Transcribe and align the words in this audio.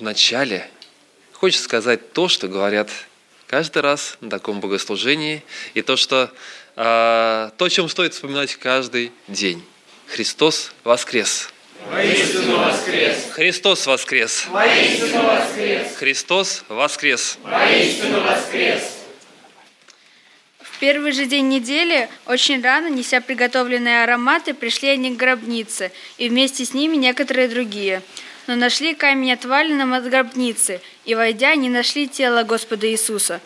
вначале 0.00 0.68
хочется 1.32 1.64
сказать 1.64 2.12
то, 2.12 2.28
что 2.28 2.48
говорят 2.48 2.90
каждый 3.46 3.82
раз 3.82 4.16
на 4.20 4.30
таком 4.30 4.60
богослужении, 4.60 5.42
и 5.74 5.82
то, 5.82 5.96
что, 5.96 6.30
э, 6.76 7.50
то, 7.56 7.64
о 7.64 7.70
чем 7.70 7.88
стоит 7.88 8.14
вспоминать 8.14 8.56
каждый 8.56 9.12
день. 9.28 9.64
Христос 10.06 10.72
воскрес! 10.84 11.48
Воистину 11.88 12.58
воскрес! 12.58 13.26
Христос 13.32 13.86
воскрес! 13.86 14.46
Воистину 14.48 15.22
воскрес! 15.22 15.96
Христос 15.96 16.64
воскрес! 16.68 17.38
Воистину 17.42 18.20
воскрес! 18.20 18.82
В 20.60 20.78
первый 20.78 21.12
же 21.12 21.26
день 21.26 21.48
недели, 21.48 22.08
очень 22.26 22.62
рано, 22.62 22.88
неся 22.88 23.20
приготовленные 23.20 24.02
ароматы, 24.02 24.54
пришли 24.54 24.88
они 24.88 25.14
к 25.14 25.16
гробнице, 25.16 25.92
и 26.18 26.28
вместе 26.28 26.64
с 26.64 26.72
ними 26.72 26.96
некоторые 26.96 27.48
другие. 27.48 28.02
Но 28.46 28.56
нашли 28.56 28.94
камень 28.94 29.32
отваленным 29.32 29.94
от 29.94 30.08
гробницы, 30.08 30.80
и, 31.04 31.14
войдя, 31.14 31.54
не 31.54 31.68
нашли 31.68 32.08
тело 32.08 32.42
Господа 32.42 32.90
Иисуса. 32.90 33.40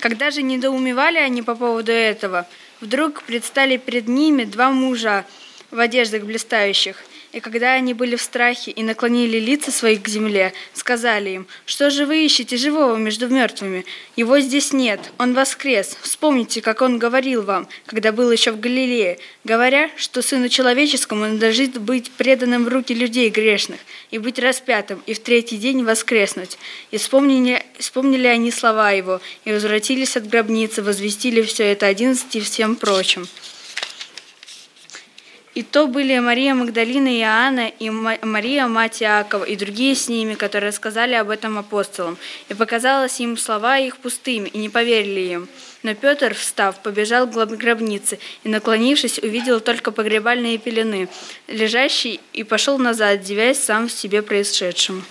Когда 0.00 0.30
же 0.30 0.42
недоумевали 0.42 1.18
они 1.18 1.42
по 1.42 1.54
поводу 1.54 1.92
этого, 1.92 2.46
вдруг 2.80 3.22
предстали 3.22 3.76
перед 3.76 4.08
ними 4.08 4.44
два 4.44 4.70
мужа 4.70 5.24
в 5.70 5.78
одеждах 5.78 6.22
блистающих– 6.22 6.96
и 7.32 7.40
когда 7.40 7.74
они 7.74 7.92
были 7.92 8.16
в 8.16 8.22
страхе 8.22 8.70
и 8.70 8.82
наклонили 8.82 9.38
лица 9.38 9.70
своих 9.70 10.02
к 10.02 10.08
земле, 10.08 10.54
сказали 10.72 11.30
им, 11.30 11.46
«Что 11.66 11.90
же 11.90 12.06
вы 12.06 12.24
ищете 12.24 12.56
живого 12.56 12.96
между 12.96 13.28
мертвыми? 13.28 13.84
Его 14.16 14.40
здесь 14.40 14.72
нет, 14.72 15.00
он 15.18 15.34
воскрес. 15.34 15.96
Вспомните, 16.00 16.62
как 16.62 16.80
он 16.80 16.98
говорил 16.98 17.42
вам, 17.42 17.68
когда 17.84 18.12
был 18.12 18.32
еще 18.32 18.50
в 18.50 18.60
Галилее, 18.60 19.18
говоря, 19.44 19.90
что 19.96 20.22
Сыну 20.22 20.48
Человеческому 20.48 21.26
надлежит 21.26 21.78
быть 21.78 22.10
преданным 22.12 22.64
в 22.64 22.68
руки 22.68 22.94
людей 22.94 23.28
грешных 23.28 23.80
и 24.10 24.18
быть 24.18 24.38
распятым, 24.38 25.02
и 25.04 25.12
в 25.12 25.18
третий 25.18 25.58
день 25.58 25.84
воскреснуть». 25.84 26.58
И 26.90 26.96
вспомнили, 26.96 27.62
вспомнили 27.78 28.26
они 28.26 28.50
слова 28.50 28.90
его, 28.92 29.20
и 29.44 29.52
возвратились 29.52 30.16
от 30.16 30.26
гробницы, 30.26 30.82
возвестили 30.82 31.42
все 31.42 31.64
это 31.64 31.86
одиннадцати 31.86 32.38
и 32.38 32.40
всем 32.40 32.74
прочим. 32.74 33.28
И 35.58 35.64
то 35.64 35.88
были 35.88 36.16
Мария 36.20 36.54
Магдалина 36.54 37.08
и 37.08 37.20
Иоанна, 37.20 37.66
и 37.66 37.90
Мария, 37.90 38.68
мать 38.68 39.02
Иакова, 39.02 39.42
и 39.42 39.56
другие 39.56 39.96
с 39.96 40.08
ними, 40.08 40.34
которые 40.34 40.70
сказали 40.70 41.14
об 41.14 41.30
этом 41.30 41.58
апостолам. 41.58 42.16
И 42.48 42.54
показалось 42.54 43.18
им 43.18 43.36
слова 43.36 43.76
их 43.76 43.96
пустыми, 43.96 44.48
и 44.50 44.58
не 44.58 44.68
поверили 44.68 45.32
им. 45.32 45.48
Но 45.82 45.96
Петр, 45.96 46.32
встав, 46.32 46.80
побежал 46.80 47.26
к 47.26 47.32
гробнице, 47.56 48.20
и, 48.44 48.48
наклонившись, 48.48 49.18
увидел 49.18 49.58
только 49.58 49.90
погребальные 49.90 50.58
пелены, 50.58 51.08
лежащие, 51.48 52.20
и 52.32 52.44
пошел 52.44 52.78
назад, 52.78 53.22
девясь 53.22 53.58
сам 53.60 53.88
в 53.88 53.92
себе 53.92 54.22
происшедшему. 54.22 55.02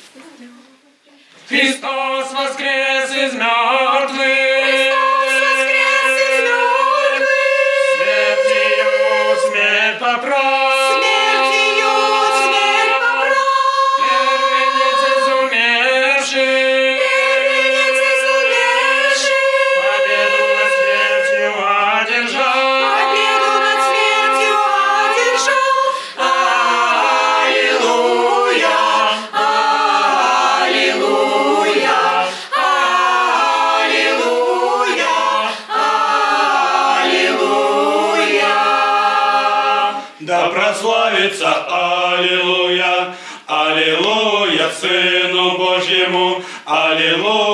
Христос 1.50 2.32
воскрес 2.32 3.12
из 3.12 3.34
мертвых! 3.34 5.07
Сыну 10.18 10.57
Божьему. 46.08 46.44
Аллилуйя, 46.66 47.47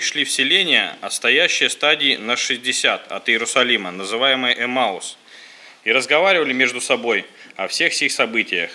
шли 0.00 0.24
в 0.24 0.30
селение, 0.30 0.96
отстоящее 1.00 1.70
стадии 1.70 2.16
на 2.16 2.36
60 2.36 3.12
от 3.12 3.28
Иерусалима, 3.28 3.90
называемое 3.90 4.64
Эмаус, 4.64 5.18
и 5.84 5.92
разговаривали 5.92 6.52
между 6.52 6.80
собой 6.80 7.26
о 7.56 7.68
всех 7.68 7.94
сих 7.94 8.12
событиях. 8.12 8.70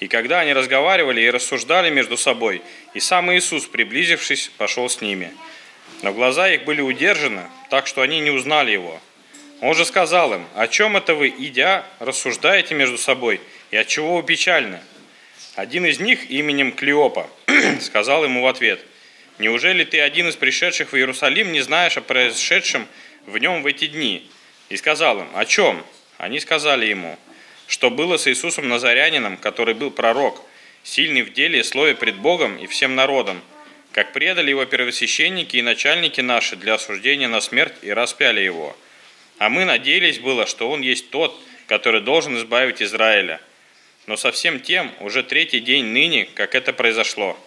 И 0.00 0.08
когда 0.08 0.40
они 0.40 0.52
разговаривали 0.52 1.20
и 1.20 1.30
рассуждали 1.30 1.90
между 1.90 2.16
собой, 2.16 2.62
и 2.94 3.00
сам 3.00 3.32
Иисус, 3.32 3.66
приблизившись, 3.66 4.50
пошел 4.56 4.88
с 4.88 5.00
ними. 5.00 5.32
Но 6.02 6.12
глаза 6.12 6.48
их 6.48 6.64
были 6.64 6.80
удержаны, 6.80 7.42
так 7.70 7.86
что 7.86 8.02
они 8.02 8.20
не 8.20 8.30
узнали 8.30 8.70
его. 8.70 9.00
Он 9.60 9.74
же 9.74 9.84
сказал 9.84 10.34
им, 10.34 10.46
о 10.54 10.68
чем 10.68 10.96
это 10.96 11.14
вы, 11.14 11.34
идя, 11.36 11.84
рассуждаете 11.98 12.74
между 12.74 12.98
собой, 12.98 13.40
и 13.70 13.76
от 13.76 13.88
чего 13.88 14.16
вы 14.16 14.22
печальны? 14.22 14.80
Один 15.56 15.86
из 15.86 15.98
них 15.98 16.30
именем 16.30 16.72
Клеопа 16.72 17.28
сказал 17.80 18.24
ему 18.24 18.42
в 18.42 18.46
ответ– 18.46 18.80
Неужели 19.38 19.84
ты 19.84 20.00
один 20.00 20.28
из 20.28 20.36
пришедших 20.36 20.92
в 20.92 20.96
Иерусалим 20.96 21.52
не 21.52 21.60
знаешь 21.60 21.96
о 21.96 22.00
происшедшем 22.00 22.88
в 23.26 23.38
нем 23.38 23.62
в 23.62 23.66
эти 23.66 23.86
дни? 23.86 24.28
И 24.68 24.76
сказал 24.76 25.20
им, 25.20 25.28
о 25.34 25.44
чем? 25.44 25.84
Они 26.16 26.40
сказали 26.40 26.86
ему, 26.86 27.16
что 27.68 27.90
было 27.90 28.16
с 28.16 28.26
Иисусом 28.26 28.68
Назарянином, 28.68 29.36
который 29.36 29.74
был 29.74 29.92
пророк, 29.92 30.42
сильный 30.82 31.22
в 31.22 31.32
деле 31.32 31.60
и 31.60 31.62
слове 31.62 31.94
пред 31.94 32.16
Богом 32.16 32.58
и 32.58 32.66
всем 32.66 32.96
народом, 32.96 33.40
как 33.92 34.12
предали 34.12 34.50
его 34.50 34.64
первосвященники 34.64 35.56
и 35.56 35.62
начальники 35.62 36.20
наши 36.20 36.56
для 36.56 36.74
осуждения 36.74 37.28
на 37.28 37.40
смерть 37.40 37.74
и 37.82 37.92
распяли 37.92 38.40
его. 38.40 38.76
А 39.38 39.48
мы 39.48 39.64
надеялись 39.64 40.18
было, 40.18 40.46
что 40.46 40.68
он 40.68 40.80
есть 40.80 41.10
тот, 41.10 41.38
который 41.68 42.00
должен 42.00 42.36
избавить 42.36 42.82
Израиля. 42.82 43.40
Но 44.06 44.16
совсем 44.16 44.58
тем 44.58 44.92
уже 44.98 45.22
третий 45.22 45.60
день 45.60 45.84
ныне, 45.84 46.28
как 46.34 46.56
это 46.56 46.72
произошло. 46.72 47.38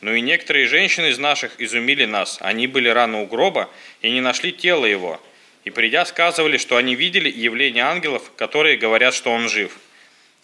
Но 0.00 0.14
и 0.14 0.20
некоторые 0.20 0.66
женщины 0.66 1.06
из 1.06 1.18
наших 1.18 1.60
изумили 1.60 2.04
нас. 2.04 2.38
Они 2.40 2.66
были 2.66 2.88
рано 2.88 3.22
у 3.22 3.26
гроба 3.26 3.68
и 4.00 4.10
не 4.10 4.20
нашли 4.20 4.52
тело 4.52 4.86
его. 4.86 5.20
И 5.64 5.70
придя, 5.70 6.04
сказывали, 6.04 6.56
что 6.56 6.76
они 6.76 6.94
видели 6.94 7.28
явление 7.28 7.84
ангелов, 7.84 8.30
которые 8.36 8.76
говорят, 8.76 9.12
что 9.12 9.32
он 9.32 9.48
жив. 9.48 9.72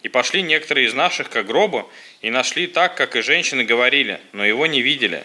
И 0.03 0.09
пошли 0.09 0.43
некоторые 0.43 0.87
из 0.87 0.95
наших 0.95 1.31
к 1.31 1.43
гробу 1.45 1.91
и 2.21 2.31
нашли 2.31 2.67
так, 2.67 2.97
как 2.97 3.17
и 3.17 3.23
женщины 3.23 3.65
говорили, 3.65 4.21
но 4.33 4.45
его 4.45 4.67
не 4.67 4.83
видели. 4.83 5.25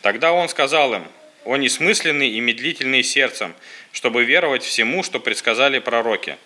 Тогда 0.00 0.32
он 0.32 0.48
сказал 0.48 0.94
им, 0.94 1.04
«О 1.44 1.56
несмысленный 1.56 2.30
и 2.30 2.40
медлительный 2.40 3.02
сердцем, 3.02 3.54
чтобы 3.92 4.24
веровать 4.24 4.62
всему, 4.62 5.02
что 5.02 5.20
предсказали 5.20 5.80
пророки. 5.80 6.36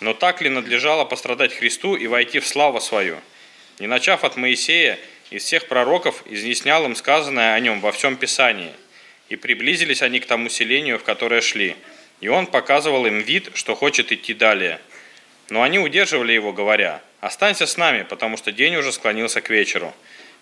Но 0.00 0.12
так 0.12 0.42
ли 0.42 0.48
надлежало 0.48 1.04
пострадать 1.04 1.54
Христу 1.54 1.94
и 1.94 2.06
войти 2.06 2.40
в 2.40 2.46
славу 2.46 2.80
свою? 2.80 3.18
Не 3.78 3.86
начав 3.86 4.24
от 4.24 4.36
Моисея 4.36 4.98
из 5.34 5.42
всех 5.42 5.66
пророков 5.66 6.22
изъяснял 6.26 6.84
им 6.84 6.94
сказанное 6.94 7.54
о 7.54 7.60
нем 7.60 7.80
во 7.80 7.90
всем 7.90 8.14
Писании. 8.14 8.72
И 9.28 9.34
приблизились 9.34 10.00
они 10.00 10.20
к 10.20 10.26
тому 10.26 10.48
селению, 10.48 10.96
в 10.96 11.02
которое 11.02 11.40
шли. 11.40 11.74
И 12.20 12.28
он 12.28 12.46
показывал 12.46 13.04
им 13.04 13.18
вид, 13.18 13.50
что 13.54 13.74
хочет 13.74 14.12
идти 14.12 14.32
далее. 14.32 14.80
Но 15.50 15.64
они 15.64 15.80
удерживали 15.80 16.32
его, 16.32 16.52
говоря, 16.52 17.02
«Останься 17.20 17.66
с 17.66 17.76
нами, 17.76 18.04
потому 18.04 18.36
что 18.36 18.52
день 18.52 18.76
уже 18.76 18.92
склонился 18.92 19.40
к 19.40 19.50
вечеру». 19.50 19.92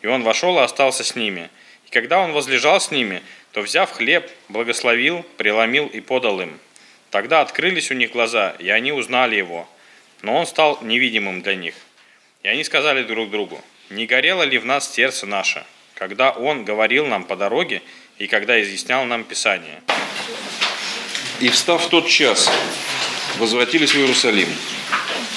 И 0.02 0.06
он 0.06 0.24
вошел 0.24 0.58
и 0.58 0.62
остался 0.62 1.04
с 1.04 1.16
ними. 1.16 1.48
И 1.86 1.90
когда 1.90 2.18
он 2.18 2.32
возлежал 2.32 2.78
с 2.78 2.90
ними, 2.90 3.22
то, 3.52 3.62
взяв 3.62 3.90
хлеб, 3.92 4.30
благословил, 4.50 5.24
преломил 5.38 5.86
и 5.86 6.00
подал 6.00 6.38
им. 6.42 6.60
Тогда 7.08 7.40
открылись 7.40 7.90
у 7.90 7.94
них 7.94 8.10
глаза, 8.12 8.56
и 8.58 8.68
они 8.68 8.92
узнали 8.92 9.36
его. 9.36 9.66
Но 10.20 10.36
он 10.36 10.46
стал 10.46 10.78
невидимым 10.82 11.40
для 11.40 11.54
них. 11.54 11.76
И 12.42 12.48
они 12.48 12.62
сказали 12.62 13.04
друг 13.04 13.30
другу, 13.30 13.62
не 13.92 14.06
горело 14.06 14.42
ли 14.42 14.58
в 14.58 14.64
нас 14.64 14.92
сердце 14.92 15.26
наше, 15.26 15.64
когда 15.94 16.30
Он 16.30 16.64
говорил 16.64 17.06
нам 17.06 17.24
по 17.24 17.36
дороге 17.36 17.82
и 18.18 18.26
когда 18.26 18.60
изъяснял 18.62 19.04
нам 19.04 19.24
Писание. 19.24 19.82
И 21.40 21.48
встав 21.48 21.84
в 21.84 21.88
тот 21.88 22.08
час, 22.08 22.50
возвратились 23.38 23.92
в 23.92 23.96
Иерусалим 23.98 24.48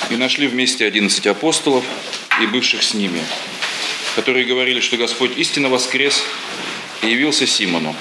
и 0.09 0.15
нашли 0.15 0.47
вместе 0.47 0.85
одиннадцать 0.85 1.27
апостолов 1.27 1.83
и 2.41 2.45
бывших 2.45 2.83
с 2.83 2.93
ними, 2.93 3.21
которые 4.15 4.45
говорили, 4.45 4.79
что 4.79 4.97
Господь 4.97 5.37
истинно 5.37 5.69
воскрес 5.69 6.23
и 7.01 7.07
явился 7.07 7.47
Симону. 7.47 7.95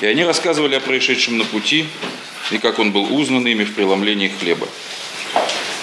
И 0.00 0.06
они 0.06 0.24
рассказывали 0.24 0.76
о 0.76 0.80
происшедшем 0.80 1.38
на 1.38 1.44
пути 1.44 1.86
и 2.52 2.58
как 2.58 2.78
он 2.78 2.92
был 2.92 3.12
узнан 3.14 3.46
ими 3.46 3.64
в 3.64 3.74
преломлении 3.74 4.28
хлеба. 4.28 4.68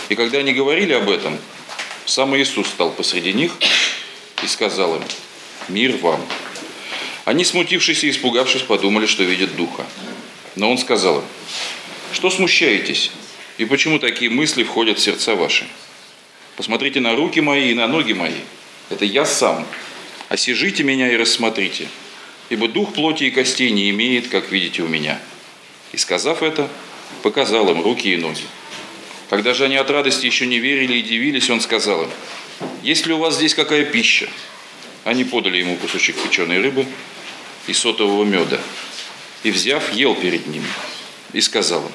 И 0.08 0.16
когда 0.16 0.40
они 0.40 0.54
говорили 0.54 0.94
об 0.94 1.10
этом, 1.10 1.38
сам 2.06 2.36
Иисус 2.38 2.68
стал 2.68 2.92
посреди 2.92 3.34
них 3.34 3.52
и 4.44 4.48
сказал 4.48 4.96
им, 4.96 5.04
«Мир 5.68 5.98
вам». 5.98 6.22
Они, 7.26 7.44
смутившись 7.44 8.04
и 8.04 8.12
испугавшись, 8.12 8.62
подумали, 8.62 9.08
что 9.08 9.24
видят 9.24 9.56
Духа. 9.56 9.86
Но 10.56 10.70
Он 10.70 10.78
сказал 10.78 11.20
им, 11.20 11.26
«Что 12.14 12.30
смущаетесь? 12.30 13.12
И 13.58 13.66
почему 13.66 14.00
такие 14.00 14.30
мысли 14.30 14.64
входят 14.64 15.00
в 15.00 15.02
сердца 15.02 15.36
ваши? 15.36 15.66
Посмотрите 16.56 17.00
на 17.00 17.16
руки 17.16 17.42
мои 17.42 17.72
и 17.72 17.74
на 17.74 17.88
ноги 17.88 18.14
мои. 18.14 18.42
Это 18.90 19.06
я 19.06 19.26
сам. 19.26 19.66
Осижите 20.30 20.84
меня 20.84 21.12
и 21.12 21.18
рассмотрите, 21.18 21.88
ибо 22.50 22.68
дух 22.68 22.94
плоти 22.94 23.26
и 23.26 23.32
костей 23.32 23.72
не 23.72 23.90
имеет, 23.90 24.28
как 24.28 24.52
видите 24.52 24.84
у 24.84 24.88
меня». 24.88 25.20
И 25.92 25.98
сказав 25.98 26.44
это, 26.44 26.70
показал 27.24 27.70
им 27.70 27.82
руки 27.82 28.14
и 28.14 28.18
ноги. 28.18 28.44
Когда 29.30 29.54
же 29.54 29.66
они 29.66 29.76
от 29.76 29.90
радости 29.90 30.26
еще 30.26 30.46
не 30.46 30.60
верили 30.60 30.98
и 30.98 31.02
дивились, 31.02 31.50
он 31.50 31.62
сказал 31.62 32.04
им, 32.04 32.10
«Есть 32.84 33.06
ли 33.08 33.14
у 33.14 33.18
вас 33.18 33.36
здесь 33.36 33.56
какая 33.56 33.86
пища?» 33.86 34.30
Они 35.04 35.24
подали 35.24 35.58
ему 35.58 35.78
кусочек 35.78 36.16
печеной 36.18 36.62
рыбы 36.62 36.86
и 37.68 37.74
сотового 37.74 38.24
меда, 38.24 38.60
и, 39.44 39.52
взяв, 39.52 39.94
ел 39.94 40.16
перед 40.16 40.48
ними, 40.48 40.68
и 41.34 41.42
сказал 41.42 41.82
им, 41.82 41.92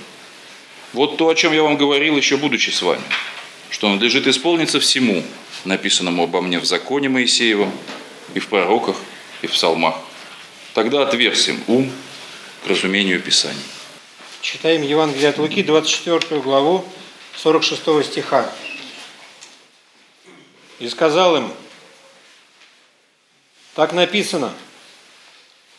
«Вот 0.93 1.17
то, 1.17 1.29
о 1.29 1.35
чем 1.35 1.53
я 1.53 1.63
вам 1.63 1.77
говорил, 1.77 2.17
еще 2.17 2.37
будучи 2.37 2.71
с 2.71 2.83
вами, 2.83 3.03
что 3.71 3.89
надлежит 3.89 4.27
исполниться 4.27 4.81
всему, 4.81 5.25
написанному 5.65 6.25
обо 6.25 6.41
мне 6.41 6.59
в 6.59 6.65
законе 6.65 7.09
Моисеевом, 7.09 7.73
и 8.35 8.39
в 8.39 8.49
пророках, 8.49 8.97
и 9.43 9.47
в 9.47 9.53
псалмах. 9.53 9.97
Тогда 10.75 11.03
отверз 11.03 11.49
им 11.49 11.63
ум 11.69 11.93
к 12.65 12.69
разумению 12.69 13.21
Писаний». 13.21 13.63
Читаем 14.41 14.83
Евангелие 14.83 15.29
от 15.29 15.39
Луки, 15.39 15.63
24 15.63 16.41
главу, 16.41 16.85
46 17.43 18.05
стиха. 18.05 18.53
«И 20.79 20.89
сказал 20.89 21.37
им, 21.37 21.53
так 23.75 23.95
написано, 23.95 24.53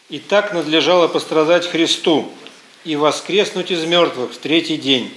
и 0.09 0.17
так 0.17 0.53
надлежало 0.53 1.07
пострадать 1.07 1.67
Христу 1.67 2.31
и 2.83 2.95
воскреснуть 2.95 3.69
из 3.69 3.85
мертвых 3.85 4.33
в 4.33 4.37
третий 4.39 4.77
день. 4.77 5.13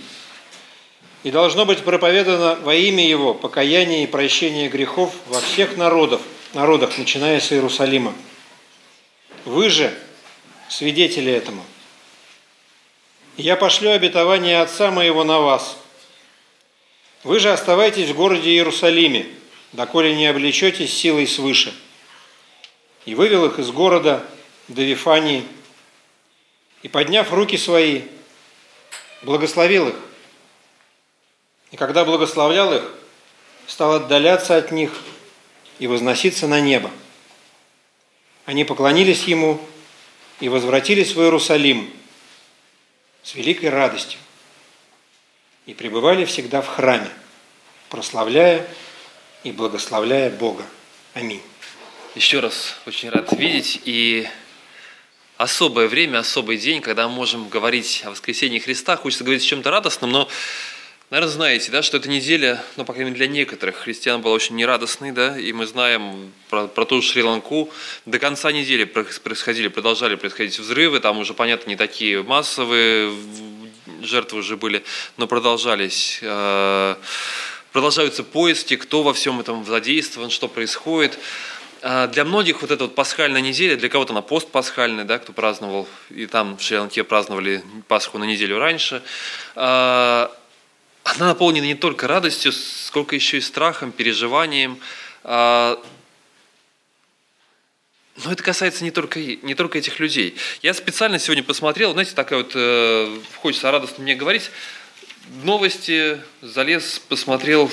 И 1.22 1.30
должно 1.30 1.64
быть 1.64 1.82
проповедано 1.82 2.56
во 2.56 2.74
имя 2.74 3.08
Его 3.08 3.32
покаяние 3.32 4.04
и 4.04 4.06
прощение 4.06 4.68
грехов 4.68 5.14
во 5.28 5.40
всех 5.40 5.78
народов, 5.78 6.20
народах, 6.52 6.98
начиная 6.98 7.40
с 7.40 7.52
Иерусалима. 7.52 8.12
Вы 9.46 9.70
же 9.70 9.96
свидетели 10.68 11.32
этому. 11.32 11.64
Я 13.38 13.56
пошлю 13.56 13.92
обетование 13.92 14.60
Отца 14.60 14.90
моего 14.90 15.24
на 15.24 15.40
вас. 15.40 15.78
Вы 17.24 17.40
же 17.40 17.50
оставайтесь 17.50 18.10
в 18.10 18.14
городе 18.14 18.50
Иерусалиме, 18.50 19.26
доколе 19.72 20.14
не 20.14 20.26
облечетесь 20.26 20.94
силой 20.94 21.26
свыше. 21.26 21.74
И 23.06 23.14
вывел 23.14 23.46
их 23.46 23.58
из 23.58 23.70
города 23.70 24.24
до 24.68 24.82
Вифании, 24.82 25.46
и, 26.82 26.88
подняв 26.88 27.32
руки 27.32 27.56
свои, 27.56 28.02
благословил 29.22 29.88
их. 29.88 29.94
И 31.70 31.76
когда 31.76 32.04
благословлял 32.04 32.74
их, 32.74 32.94
стал 33.66 33.94
отдаляться 33.94 34.56
от 34.58 34.70
них 34.70 34.92
и 35.78 35.86
возноситься 35.86 36.46
на 36.46 36.60
небо. 36.60 36.90
Они 38.44 38.64
поклонились 38.64 39.24
ему 39.24 39.58
и 40.40 40.50
возвратились 40.50 41.14
в 41.14 41.22
Иерусалим 41.22 41.90
с 43.22 43.34
великой 43.34 43.70
радостью 43.70 44.18
и 45.66 45.74
пребывали 45.74 46.24
всегда 46.24 46.60
в 46.60 46.66
храме, 46.66 47.10
прославляя 47.88 48.66
и 49.44 49.52
благословляя 49.52 50.30
Бога. 50.30 50.64
Аминь. 51.14 51.42
Еще 52.14 52.40
раз 52.40 52.76
очень 52.86 53.10
рад 53.10 53.32
видеть 53.32 53.80
и 53.84 54.28
особое 55.36 55.88
время, 55.88 56.18
особый 56.18 56.58
день, 56.58 56.80
когда 56.80 57.08
мы 57.08 57.14
можем 57.14 57.48
говорить 57.48 58.02
о 58.04 58.10
воскресении 58.10 58.58
Христа. 58.58 58.96
Хочется 58.96 59.24
говорить 59.24 59.42
о 59.42 59.46
чем-то 59.46 59.70
радостном, 59.70 60.12
но, 60.12 60.28
наверное, 61.10 61.32
знаете, 61.32 61.72
да, 61.72 61.82
что 61.82 61.96
эта 61.96 62.08
неделя, 62.08 62.62
ну, 62.76 62.84
по 62.84 62.92
крайней 62.92 63.10
мере, 63.10 63.26
для 63.26 63.34
некоторых 63.34 63.76
христиан 63.76 64.22
была 64.22 64.34
очень 64.34 64.54
нерадостной, 64.54 65.12
да, 65.12 65.38
и 65.38 65.52
мы 65.52 65.66
знаем 65.66 66.32
про, 66.50 66.68
про 66.68 66.84
ту 66.84 67.02
же 67.02 67.08
Шри-Ланку. 67.08 67.70
До 68.06 68.18
конца 68.18 68.52
недели 68.52 68.84
происходили, 68.84 69.68
продолжали 69.68 70.14
происходить 70.14 70.58
взрывы, 70.58 71.00
там 71.00 71.18
уже, 71.18 71.34
понятно, 71.34 71.70
не 71.70 71.76
такие 71.76 72.22
массовые, 72.22 73.12
жертвы 74.02 74.38
уже 74.38 74.56
были, 74.56 74.84
но 75.16 75.26
продолжались 75.26 76.18
э, 76.22 76.96
продолжаются 77.74 78.22
поиски, 78.22 78.76
кто 78.76 79.02
во 79.02 79.12
всем 79.12 79.40
этом 79.40 79.64
задействован, 79.64 80.30
что 80.30 80.46
происходит. 80.46 81.18
А, 81.82 82.06
для 82.06 82.24
многих 82.24 82.62
вот 82.62 82.70
эта 82.70 82.84
вот 82.84 82.94
пасхальная 82.94 83.40
неделя, 83.40 83.76
для 83.76 83.88
кого-то 83.88 84.12
она 84.12 84.22
постпасхальная, 84.22 85.04
да, 85.04 85.18
кто 85.18 85.32
праздновал, 85.32 85.88
и 86.08 86.26
там 86.26 86.56
в 86.56 86.62
Шри-Ланке 86.62 87.02
праздновали 87.02 87.64
Пасху 87.88 88.16
на 88.16 88.24
неделю 88.24 88.60
раньше, 88.60 89.02
а, 89.56 90.30
она 91.02 91.26
наполнена 91.26 91.64
не 91.64 91.74
только 91.74 92.06
радостью, 92.06 92.52
сколько 92.52 93.16
еще 93.16 93.38
и 93.38 93.40
страхом, 93.40 93.90
переживанием. 93.92 94.78
Но 98.22 98.30
это 98.30 98.42
касается 98.42 98.84
не 98.84 98.90
только, 98.90 99.18
не 99.18 99.54
только 99.54 99.78
этих 99.78 99.98
людей. 99.98 100.36
Я 100.62 100.72
специально 100.74 101.18
сегодня 101.18 101.42
посмотрел, 101.42 101.92
знаете, 101.92 102.12
такая 102.14 102.38
вот, 102.38 102.52
э, 102.54 103.18
хочется 103.40 103.70
радостно 103.70 104.04
мне 104.04 104.14
говорить, 104.14 104.50
новости, 105.42 106.20
залез, 106.40 107.00
посмотрел, 107.08 107.70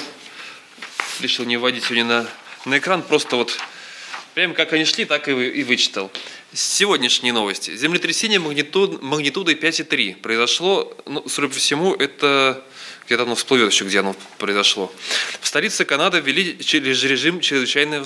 решил 1.20 1.46
не 1.46 1.58
вводить 1.58 1.84
сегодня 1.84 2.06
на, 2.06 2.28
на 2.66 2.78
экран, 2.80 3.04
просто 3.04 3.36
вот 3.36 3.58
Прямо 4.34 4.54
как 4.54 4.72
они 4.72 4.86
шли, 4.86 5.04
так 5.04 5.28
и, 5.28 5.32
и 5.32 5.64
вычитал. 5.64 6.10
Сегодняшние 6.54 7.34
новости. 7.34 7.76
Землетрясение 7.76 8.40
магнитуд, 8.40 9.02
магнитудой 9.02 9.56
5,3 9.56 10.16
произошло, 10.18 10.96
ну, 11.06 11.28
судя 11.28 11.50
по 11.50 11.56
всему, 11.56 11.94
это 11.94 12.64
где-то 13.06 13.24
оно 13.24 13.36
всплывет 13.36 13.74
еще, 13.74 13.84
где 13.84 14.00
оно 14.00 14.16
произошло. 14.38 14.94
В 15.42 15.48
столице 15.48 15.84
Канады 15.84 16.22
ввели 16.22 16.58
режим 16.58 17.42
чрезвычайной, 17.42 18.06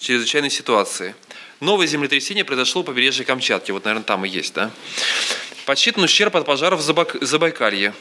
чрезвычайной 0.00 0.50
ситуации. 0.50 1.14
Новое 1.60 1.86
землетрясение 1.86 2.42
произошло 2.42 2.80
у 2.80 2.84
побережья 2.84 3.22
Камчатки. 3.22 3.70
Вот, 3.70 3.84
наверное, 3.84 4.04
там 4.04 4.24
и 4.24 4.28
есть, 4.30 4.54
да? 4.54 4.70
Подсчитан 5.66 6.02
ущерб 6.02 6.34
от 6.34 6.46
пожаров 6.46 6.80
в 6.80 7.20
Забайкалье. 7.20 7.92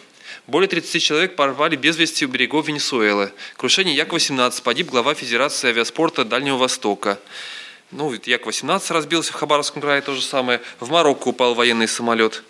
Более 0.47 0.69
30 0.69 1.03
человек 1.03 1.35
порвали 1.35 1.75
без 1.75 1.97
вести 1.97 2.25
у 2.25 2.29
берегов 2.29 2.67
Венесуэлы. 2.67 3.33
Крушение 3.57 3.93
Як-18. 3.95 4.63
Погиб 4.63 4.87
глава 4.87 5.13
Федерации 5.13 5.69
авиаспорта 5.69 6.23
Дальнего 6.23 6.55
Востока. 6.55 7.19
Ну, 7.91 8.13
Як-18 8.13 8.93
разбился 8.93 9.33
в 9.33 9.35
Хабаровском 9.35 9.81
крае, 9.81 10.01
то 10.01 10.15
же 10.15 10.21
самое. 10.21 10.61
В 10.79 10.89
Марокко 10.89 11.27
упал 11.27 11.53
военный 11.53 11.89
самолет. 11.89 12.43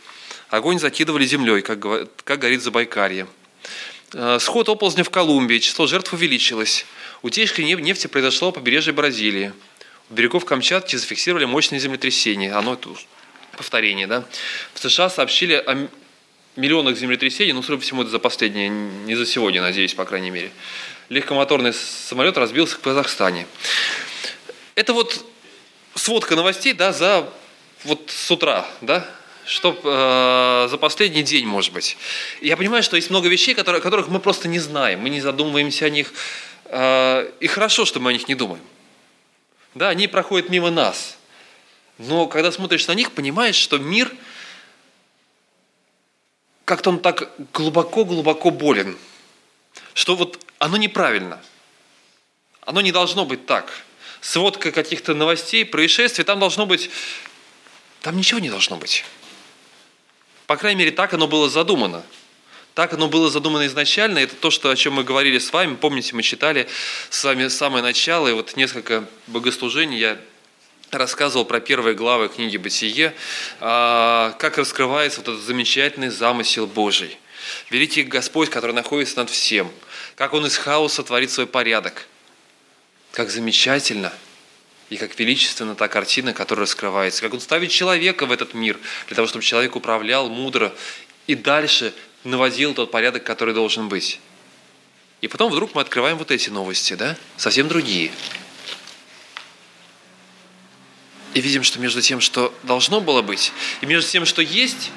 Огонь 0.50 0.80
закидывали 0.80 1.26
землей, 1.26 1.64
как, 1.64 1.80
как 2.24 2.40
горит 2.40 2.62
Забайкалье. 2.62 3.26
Э, 4.14 4.38
сход 4.40 4.70
оползня 4.70 5.04
в 5.04 5.10
Колумбии. 5.10 5.58
Число 5.58 5.88
жертв 5.88 6.14
увеличилось. 6.14 6.86
Утечка 7.24 7.64
нефти 7.64 8.06
произошла 8.06 8.50
у 8.50 8.52
побережья 8.52 8.94
Бразилии. 8.94 9.54
Берегов 10.10 10.46
Камчатки 10.46 10.96
зафиксировали 10.96 11.46
мощное 11.46 11.80
землетрясение. 11.80 12.54
Оно 12.54 12.74
это 12.74 12.90
повторение, 13.56 14.08
да. 14.08 14.26
В 14.74 14.80
США 14.80 15.10
сообщили 15.10 15.54
о 15.54 15.88
миллионах 16.56 16.98
землетрясений, 16.98 17.54
ну, 17.54 17.62
судя 17.62 17.78
по 17.78 17.84
всему, 17.84 18.02
это 18.02 18.12
за 18.12 18.20
последние, 18.20 18.70
не 18.70 19.16
за 19.16 19.26
сегодня, 19.26 19.62
надеюсь, 19.62 19.94
по 19.94 20.06
крайней 20.06 20.30
мере. 20.30 20.52
Легкомоторный 21.10 21.74
самолет 21.74 22.38
разбился 22.38 22.76
в 22.76 22.80
Казахстане. 22.80 23.48
Это 24.76 24.94
вот 24.94 25.26
сводка 25.96 26.36
новостей, 26.36 26.74
да, 26.74 26.92
за 26.92 27.30
вот 27.84 28.10
с 28.10 28.32
утра, 28.32 28.66
да, 28.82 29.06
что 29.46 29.80
э, 29.84 30.70
за 30.70 30.78
последний 30.78 31.24
день, 31.24 31.46
может 31.46 31.74
быть. 31.74 31.98
Я 32.42 32.58
понимаю, 32.58 32.84
что 32.84 32.96
есть 32.96 33.10
много 33.10 33.28
вещей, 33.30 33.56
которые, 33.56 33.82
которых 33.82 34.08
мы 34.08 34.20
просто 34.20 34.48
не 34.48 34.60
знаем, 34.60 35.00
мы 35.00 35.10
не 35.10 35.22
задумываемся 35.22 35.86
о 35.86 35.90
них, 35.90 36.14
э, 36.66 37.32
и 37.40 37.48
хорошо, 37.48 37.86
что 37.86 38.00
мы 38.00 38.12
о 38.12 38.14
них 38.14 38.28
не 38.28 38.36
думаем. 38.36 38.62
Да, 39.76 39.90
они 39.90 40.08
проходят 40.08 40.50
мимо 40.50 40.72
нас. 40.72 41.18
Но 41.98 42.28
когда 42.28 42.52
смотришь 42.52 42.88
на 42.88 42.94
них, 42.94 43.12
понимаешь, 43.12 43.56
что 43.56 43.78
мир 43.78 44.12
как-то 46.66 46.92
он 46.92 47.00
так 47.00 47.32
глубоко-глубоко 47.54 48.52
болен, 48.52 48.98
что 49.94 50.16
вот 50.16 50.40
оно 50.60 50.78
неправильно. 50.78 51.42
Оно 52.62 52.82
не 52.82 52.92
должно 52.92 53.26
быть 53.26 53.46
так. 53.46 53.72
сводка 54.22 54.72
каких-то 54.72 55.14
новостей, 55.14 55.66
происшествий, 55.66 56.26
там 56.26 56.40
должно 56.40 56.66
быть, 56.66 56.90
там 58.02 58.18
ничего 58.18 58.40
не 58.40 58.50
должно 58.50 58.78
быть. 58.78 59.06
По 60.46 60.58
крайней 60.58 60.80
мере, 60.80 60.92
так 60.92 61.14
оно 61.14 61.28
было 61.28 61.50
задумано. 61.50 62.04
Так 62.80 62.94
оно 62.94 63.10
было 63.10 63.30
задумано 63.30 63.68
изначально. 63.68 64.20
Это 64.20 64.38
то, 64.38 64.52
что, 64.52 64.70
о 64.70 64.76
чем 64.78 64.94
мы 64.94 65.04
говорили 65.04 65.38
с 65.38 65.52
вами. 65.52 65.76
Помните, 65.76 66.16
мы 66.16 66.24
читали 66.24 66.66
с 67.10 67.26
вами 67.26 67.50
самое 67.50 67.84
начало, 67.84 68.30
и 68.30 68.32
вот 68.32 68.56
несколько 68.56 69.04
богослужений 69.28 70.00
я 70.00 70.18
рассказывал 70.90 71.44
про 71.44 71.60
первые 71.60 71.94
главы 71.94 72.30
книги 72.30 72.56
«Бытие», 72.56 73.14
а, 73.60 74.34
как 74.40 74.58
раскрывается 74.58 75.20
вот 75.20 75.28
этот 75.28 75.42
замечательный 75.42 76.08
замысел 76.08 76.68
Божий. 76.68 77.18
Великий 77.70 78.04
Господь, 78.04 78.50
который 78.50 78.72
находится 78.72 79.18
над 79.18 79.30
всем, 79.30 79.70
как 80.16 80.34
Он 80.34 80.46
из 80.46 80.56
хаоса 80.56 81.04
творит 81.04 81.32
свой 81.32 81.48
порядок, 81.48 82.08
как 83.12 83.30
замечательно 83.30 84.14
и 84.90 84.96
как 84.96 85.20
величественно 85.20 85.76
та 85.76 85.90
картина, 85.90 86.32
которая 86.32 86.64
раскрывается, 86.64 87.22
как 87.24 87.34
Он 87.34 87.42
ставит 87.42 87.72
человека 87.72 88.26
в 88.26 88.32
этот 88.32 88.54
мир, 88.54 88.80
для 89.08 89.18
того, 89.18 89.28
чтобы 89.28 89.44
человек 89.44 89.76
управлял 89.76 90.30
мудро 90.30 90.74
и 91.28 91.36
дальше 91.36 91.94
наводил 92.24 92.74
тот 92.74 92.92
порядок, 92.92 93.24
который 93.24 93.54
должен 93.54 93.90
быть. 93.90 94.20
И 95.22 95.28
потом 95.28 95.52
вдруг 95.52 95.76
мы 95.76 95.82
открываем 95.82 96.18
вот 96.18 96.32
эти 96.32 96.50
новости, 96.50 96.94
да, 96.94 97.18
совсем 97.38 97.68
другие– 97.68 98.12
и 101.34 101.42
видим, 101.42 101.64
что 101.64 101.80
между 101.80 102.02
тем, 102.02 102.22
что 102.22 102.54
должно 102.64 103.02
было 103.02 103.22
быть, 103.22 103.52
и 103.82 103.86
между 103.86 104.10
тем, 104.10 104.26
что 104.26 104.42
есть, 104.42 104.92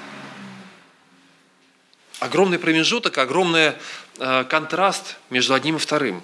огромный 2.21 2.59
промежуток, 2.59 3.19
огромный 3.19 3.75
э, 4.19 4.45
контраст 4.45 5.17
между 5.31 5.55
одним 5.55 5.77
и 5.77 5.79
вторым. 5.79 6.23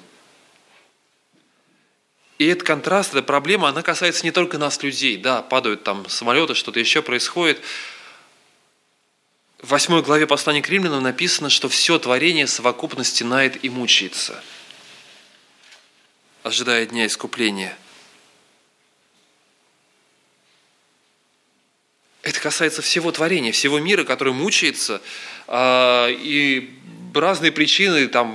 И 2.39 2.47
этот 2.47 2.67
контраст, 2.67 3.11
эта 3.11 3.23
проблема, 3.23 3.69
она 3.69 3.83
касается 3.83 4.25
не 4.25 4.31
только 4.31 4.59
нас, 4.59 4.83
людей. 4.83 5.17
Да, 5.17 5.43
падают 5.43 5.83
там 5.83 6.09
самолеты, 6.09 6.55
что-то 6.55 6.79
еще 6.79 7.03
происходит. 7.03 7.61
В 9.61 9.71
восьмой 9.71 10.03
главе 10.03 10.27
послания 10.27 10.63
к 10.63 10.69
римлянам 10.69 11.03
написано, 11.03 11.51
что 11.51 11.69
все 11.69 11.99
творение 11.99 12.47
совокупно 12.47 13.05
стенает 13.05 13.65
и 13.65 13.69
мучается, 13.69 14.43
ожидая 16.43 16.87
дня 16.87 17.07
искупления– 17.07 17.77
Это 22.29 22.41
касается 22.41 22.83
всего 22.83 23.11
творения, 23.11 23.53
всего 23.53 23.79
мира, 23.79 24.05
который 24.05 24.35
мучается, 24.35 25.01
а, 25.47 26.09
и 26.11 26.69
разные 27.15 27.53
причины 27.53 28.07
там 28.07 28.29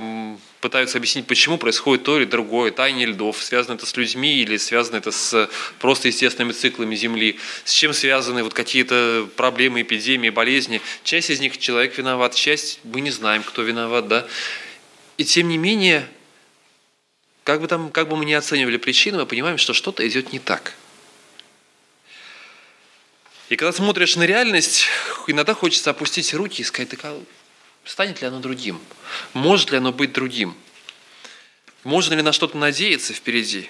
пытаются 0.64 0.96
объяснить, 0.96 1.26
почему 1.26 1.58
происходит 1.58 2.04
то 2.04 2.16
или 2.16 2.24
другое, 2.24 2.70
таяние 2.70 3.08
льдов, 3.08 3.42
связано 3.42 3.74
это 3.74 3.84
с 3.84 3.94
людьми 3.98 4.38
или 4.38 4.56
связано 4.56 4.96
это 4.96 5.10
с 5.10 5.50
просто 5.78 6.08
естественными 6.08 6.54
циклами 6.54 6.96
Земли, 6.96 7.38
с 7.64 7.72
чем 7.72 7.92
связаны 7.92 8.42
вот 8.42 8.54
какие-то 8.54 9.28
проблемы, 9.36 9.82
эпидемии, 9.82 10.30
болезни. 10.30 10.80
Часть 11.02 11.28
из 11.28 11.40
них 11.40 11.58
человек 11.58 11.98
виноват, 11.98 12.34
часть 12.34 12.80
мы 12.82 13.02
не 13.02 13.10
знаем, 13.10 13.42
кто 13.42 13.60
виноват, 13.60 14.08
да. 14.08 14.26
И 15.18 15.24
тем 15.24 15.48
не 15.48 15.58
менее, 15.58 16.08
как 17.42 17.60
бы, 17.60 17.68
там, 17.68 17.90
как 17.90 18.08
бы 18.08 18.16
мы 18.16 18.24
ни 18.24 18.32
оценивали 18.32 18.78
причины, 18.78 19.18
мы 19.18 19.26
понимаем, 19.26 19.58
что 19.58 19.74
что-то 19.74 20.08
идет 20.08 20.32
не 20.32 20.38
так– 20.38 20.72
и 23.50 23.56
когда 23.56 23.72
смотришь 23.72 24.16
на 24.16 24.22
реальность, 24.22 24.86
иногда 25.26 25.52
хочется 25.52 25.90
опустить 25.90 26.32
руки 26.32 26.62
и 26.62 26.64
сказать, 26.64 26.88
так, 26.88 27.00
а 27.04 27.22
станет 27.84 28.20
ли 28.20 28.28
оно 28.28 28.40
другим? 28.40 28.80
Может 29.32 29.70
ли 29.70 29.78
оно 29.78 29.92
быть 29.92 30.12
другим? 30.12 30.54
Можно 31.84 32.14
ли 32.14 32.22
на 32.22 32.32
что-то 32.32 32.56
надеяться 32.56 33.12
впереди? 33.12 33.68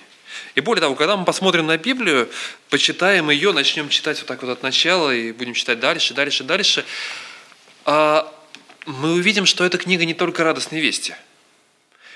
И 0.55 0.61
более 0.61 0.81
того, 0.81 0.95
когда 0.95 1.17
мы 1.17 1.25
посмотрим 1.25 1.67
на 1.67 1.77
Библию, 1.77 2.29
почитаем 2.71 3.31
ее, 3.31 3.53
начнем 3.53 3.89
читать 3.89 4.19
вот 4.19 4.27
так 4.27 4.43
вот 4.43 4.51
от 4.51 4.63
начала 4.63 5.15
и 5.15 5.33
будем 5.33 5.55
читать 5.55 5.81
дальше, 5.81 6.15
дальше, 6.15 6.45
дальше, 6.45 6.85
а, 7.85 8.33
мы 8.87 9.15
увидим, 9.15 9.47
что 9.47 9.65
эта 9.65 9.79
книга 9.79 10.05
не 10.05 10.15
только 10.15 10.45
радостной 10.45 10.81
вести. 10.81 11.15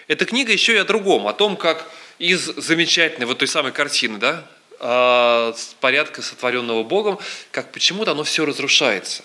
Эта 0.07 0.25
книга 0.25 0.53
еще 0.53 0.75
и 0.75 0.79
о 0.79 0.85
другом, 0.85 1.29
о 1.29 1.33
том, 1.33 1.57
как 1.57 1.91
из 2.19 2.45
замечательной 2.45 3.27
вот 3.27 3.39
той 3.39 3.49
самой 3.49 3.73
картины, 3.73 4.19
да, 4.19 4.47
э, 4.81 5.53
порядка, 5.81 6.23
сотворенного 6.23 6.83
Богом, 6.83 7.19
как 7.51 7.73
почему-то 7.73 8.13
оно 8.13 8.25
все 8.25 8.45
разрушается. 8.45 9.23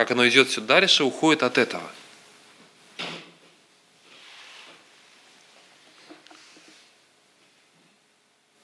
Как 0.00 0.12
оно 0.12 0.26
идет 0.26 0.48
все 0.48 0.62
дальше, 0.62 1.04
уходит 1.04 1.42
от 1.42 1.58
этого. 1.58 1.86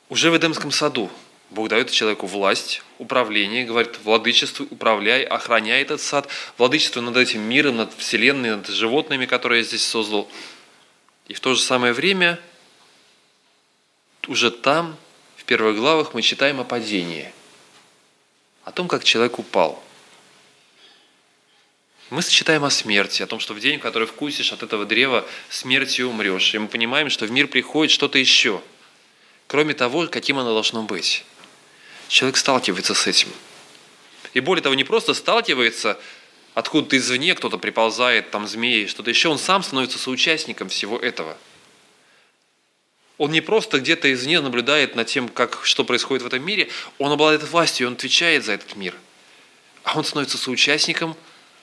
Уже 0.09 0.31
в 0.31 0.37
Эдемском 0.38 0.71
саду 0.73 1.11
Бог 1.50 1.69
дает 1.69 1.90
человеку 1.90 2.26
власть, 2.26 2.83
управление, 2.97 3.66
говорит, 3.66 3.99
владычество, 4.02 4.64
управляй, 4.71 5.25
охраняй 5.25 5.83
этот 5.83 6.00
сад, 6.00 6.26
владычество 6.57 7.02
над 7.02 7.19
этим 7.19 7.43
миром, 7.43 7.76
над 7.76 7.93
вселенной, 7.93 8.57
над 8.57 8.69
животными, 8.69 9.26
которые 9.26 9.61
я 9.61 9.66
здесь 9.66 9.85
создал. 9.85 10.31
И 11.28 11.35
в 11.35 11.40
то 11.40 11.52
же 11.52 11.61
самое 11.61 11.93
время 11.93 12.40
уже 14.26 14.50
там 14.50 14.97
первых 15.45 15.76
главах 15.76 16.14
мы 16.14 16.23
читаем 16.23 16.61
о 16.61 16.64
падении, 16.64 17.31
о 18.64 18.73
том, 18.73 18.88
как 18.88 19.05
человек 19.05 19.38
упал. 19.38 19.86
Мы 22.10 22.22
читаем 22.22 22.64
о 22.64 22.70
смерти, 22.70 23.22
о 23.22 23.26
том, 23.26 23.40
что 23.40 23.52
в 23.52 23.60
день, 23.60 23.80
который 23.80 24.06
вкусишь 24.06 24.52
от 24.52 24.62
этого 24.62 24.84
древа, 24.84 25.26
смертью 25.50 26.08
умрешь. 26.08 26.54
И 26.54 26.58
мы 26.58 26.68
понимаем, 26.68 27.10
что 27.10 27.26
в 27.26 27.30
мир 27.30 27.48
приходит 27.48 27.92
что-то 27.92 28.18
еще, 28.18 28.62
кроме 29.46 29.75
того, 29.75 30.06
каким 30.06 30.38
оно 30.38 30.52
должно 30.52 30.82
быть. 30.82 31.25
Человек 32.08 32.36
сталкивается 32.36 32.94
с 32.94 33.06
этим. 33.06 33.28
И 34.34 34.40
более 34.40 34.62
того, 34.62 34.75
не 34.75 34.84
просто 34.84 35.14
сталкивается, 35.14 35.98
откуда-то 36.54 36.96
извне 36.96 37.34
кто-то 37.34 37.58
приползает, 37.58 38.30
там 38.30 38.46
змеи, 38.46 38.86
что-то 38.86 39.10
еще, 39.10 39.28
он 39.28 39.38
сам 39.38 39.62
становится 39.62 39.98
соучастником 39.98 40.68
всего 40.68 40.98
этого– 40.98 41.36
он 43.18 43.30
не 43.30 43.40
просто 43.40 43.80
где-то 43.80 44.12
извне 44.12 44.40
наблюдает 44.40 44.94
над 44.94 45.06
тем, 45.06 45.28
как, 45.28 45.60
что 45.64 45.84
происходит 45.84 46.22
в 46.22 46.26
этом 46.26 46.44
мире, 46.44 46.68
он 46.98 47.12
обладает 47.12 47.42
властью, 47.48 47.86
он 47.88 47.94
отвечает 47.94 48.44
за 48.44 48.52
этот 48.52 48.76
мир. 48.76 48.94
А 49.84 49.96
он 49.96 50.04
становится 50.04 50.36
соучастником 50.36 51.16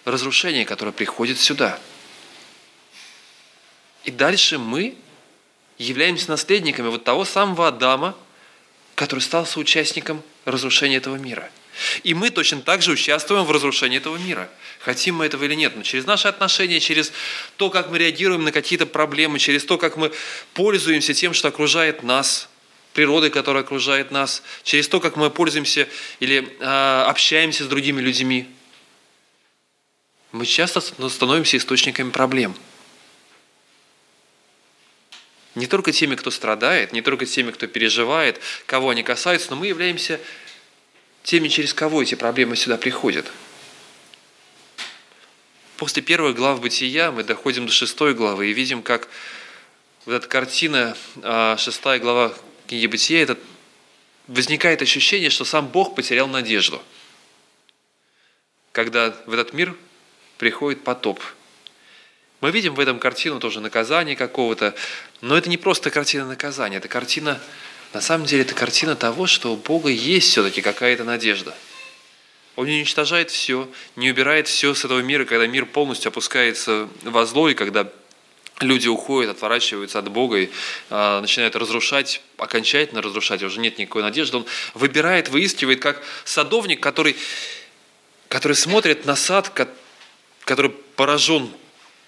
разрушения, 0.05 0.65
которое 0.65 0.91
приходит 0.91 1.39
сюда. 1.39 1.79
И 4.03 4.11
дальше 4.11 4.57
мы 4.57 4.95
являемся 5.77 6.29
наследниками 6.29 6.87
вот 6.87 7.03
того 7.03 7.25
самого 7.25 7.67
Адама, 7.67 8.15
который 8.95 9.21
стал 9.21 9.45
соучастником 9.45 10.21
разрушения 10.45 10.97
этого 10.97 11.15
мира– 11.15 11.49
и 12.03 12.13
мы 12.13 12.29
точно 12.29 12.61
так 12.61 12.81
же 12.81 12.91
участвуем 12.91 13.45
в 13.45 13.51
разрушении 13.51 13.97
этого 13.97 14.17
мира. 14.17 14.49
Хотим 14.79 15.15
мы 15.15 15.25
этого 15.25 15.43
или 15.43 15.55
нет. 15.55 15.75
Но 15.75 15.83
через 15.83 16.05
наши 16.05 16.27
отношения, 16.27 16.79
через 16.79 17.11
то, 17.57 17.69
как 17.69 17.89
мы 17.89 17.97
реагируем 17.97 18.43
на 18.43 18.51
какие-то 18.51 18.85
проблемы, 18.85 19.39
через 19.39 19.65
то, 19.65 19.77
как 19.77 19.97
мы 19.97 20.11
пользуемся 20.53 21.13
тем, 21.13 21.33
что 21.33 21.47
окружает 21.47 22.03
нас, 22.03 22.49
природой, 22.93 23.31
которая 23.31 23.63
окружает 23.63 24.11
нас, 24.11 24.43
через 24.63 24.87
то, 24.87 24.99
как 24.99 25.15
мы 25.15 25.29
пользуемся 25.29 25.87
или 26.19 26.55
э, 26.59 27.03
общаемся 27.07 27.63
с 27.63 27.67
другими 27.67 28.01
людьми, 28.01 28.47
мы 30.33 30.47
часто 30.47 30.81
становимся 30.81 31.57
источниками 31.57 32.09
проблем. 32.09 32.55
Не 35.53 35.67
только 35.67 35.91
теми, 35.91 36.15
кто 36.15 36.31
страдает, 36.31 36.91
не 36.91 37.03
только 37.03 37.27
теми, 37.27 37.51
кто 37.51 37.67
переживает, 37.67 38.41
кого 38.65 38.89
они 38.89 39.03
касаются, 39.03 39.51
но 39.51 39.57
мы 39.57 39.67
являемся 39.67 40.19
теми, 41.21 41.49
через 41.49 41.75
кого 41.75 42.01
эти 42.01 42.15
проблемы 42.15 42.55
сюда 42.55 42.77
приходят. 42.77 43.31
После 45.77 46.01
первой 46.01 46.33
главы 46.33 46.61
Бытия 46.61 47.11
мы 47.11 47.23
доходим 47.23 47.67
до 47.67 47.71
шестой 47.71 48.15
главы 48.15 48.49
и 48.49 48.53
видим, 48.53 48.81
как 48.81 49.09
вот 50.05 50.15
эта 50.15 50.27
картина, 50.27 50.97
а, 51.21 51.57
шестая 51.57 51.99
глава 51.99 52.33
книги 52.65 52.87
Бытия, 52.87 53.21
это 53.21 53.37
возникает 54.27 54.81
ощущение, 54.81 55.29
что 55.29 55.45
сам 55.45 55.67
Бог 55.67 55.93
потерял 55.93 56.27
надежду. 56.27 56.81
Когда 58.71 59.15
в 59.27 59.33
этот 59.33 59.53
мир 59.53 59.75
приходит 60.43 60.83
потоп. 60.83 61.21
Мы 62.41 62.51
видим 62.51 62.75
в 62.75 62.79
этом 62.81 62.99
картину 62.99 63.39
тоже 63.39 63.61
наказание 63.61 64.17
какого-то, 64.17 64.75
но 65.21 65.37
это 65.37 65.49
не 65.49 65.55
просто 65.55 65.89
картина 65.89 66.25
наказания, 66.25 66.75
это 66.75 66.89
картина 66.89 67.39
на 67.93 68.01
самом 68.01 68.25
деле 68.25 68.41
это 68.41 68.53
картина 68.53 68.97
того, 68.97 69.25
что 69.25 69.53
у 69.53 69.55
Бога 69.55 69.87
есть 69.87 70.31
все-таки 70.31 70.61
какая-то 70.61 71.05
надежда. 71.05 71.55
Он 72.57 72.65
не 72.65 72.73
уничтожает 72.73 73.31
все, 73.31 73.69
не 73.95 74.11
убирает 74.11 74.49
все 74.49 74.73
с 74.73 74.83
этого 74.83 74.99
мира, 74.99 75.23
когда 75.23 75.47
мир 75.47 75.65
полностью 75.65 76.09
опускается 76.09 76.89
во 77.03 77.25
зло, 77.25 77.47
и 77.47 77.53
когда 77.53 77.89
люди 78.59 78.89
уходят, 78.89 79.31
отворачиваются 79.31 79.99
от 79.99 80.09
Бога 80.09 80.39
и 80.39 80.49
а, 80.89 81.21
начинают 81.21 81.55
разрушать, 81.55 82.21
окончательно 82.35 83.01
разрушать, 83.01 83.41
уже 83.43 83.61
нет 83.61 83.77
никакой 83.77 84.01
надежды. 84.01 84.35
Он 84.35 84.45
выбирает, 84.73 85.29
выискивает, 85.29 85.79
как 85.79 86.03
садовник, 86.25 86.81
который, 86.81 87.15
который 88.27 88.57
смотрит 88.57 89.05
на 89.05 89.15
сад, 89.15 89.49
который 90.45 90.71
поражен 90.71 91.49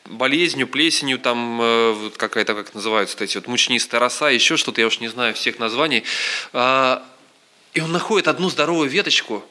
болезнью, 0.05 0.67
плесенью, 0.67 1.19
там 1.19 1.59
э, 1.61 2.11
какая-то, 2.17 2.53
как 2.53 2.73
называются 2.73 3.23
эти 3.23 3.37
вот 3.37 3.47
мучнистая 3.47 3.99
роса, 3.99 4.29
еще 4.29 4.57
что-то, 4.57 4.81
я 4.81 4.87
уж 4.87 4.99
не 4.99 5.07
знаю 5.07 5.33
всех 5.33 5.59
названий. 5.59 6.03
А, 6.53 7.03
и 7.73 7.81
он 7.81 7.91
находит 7.91 8.27
одну 8.27 8.49
здоровую 8.49 8.89
веточку, 8.89 9.43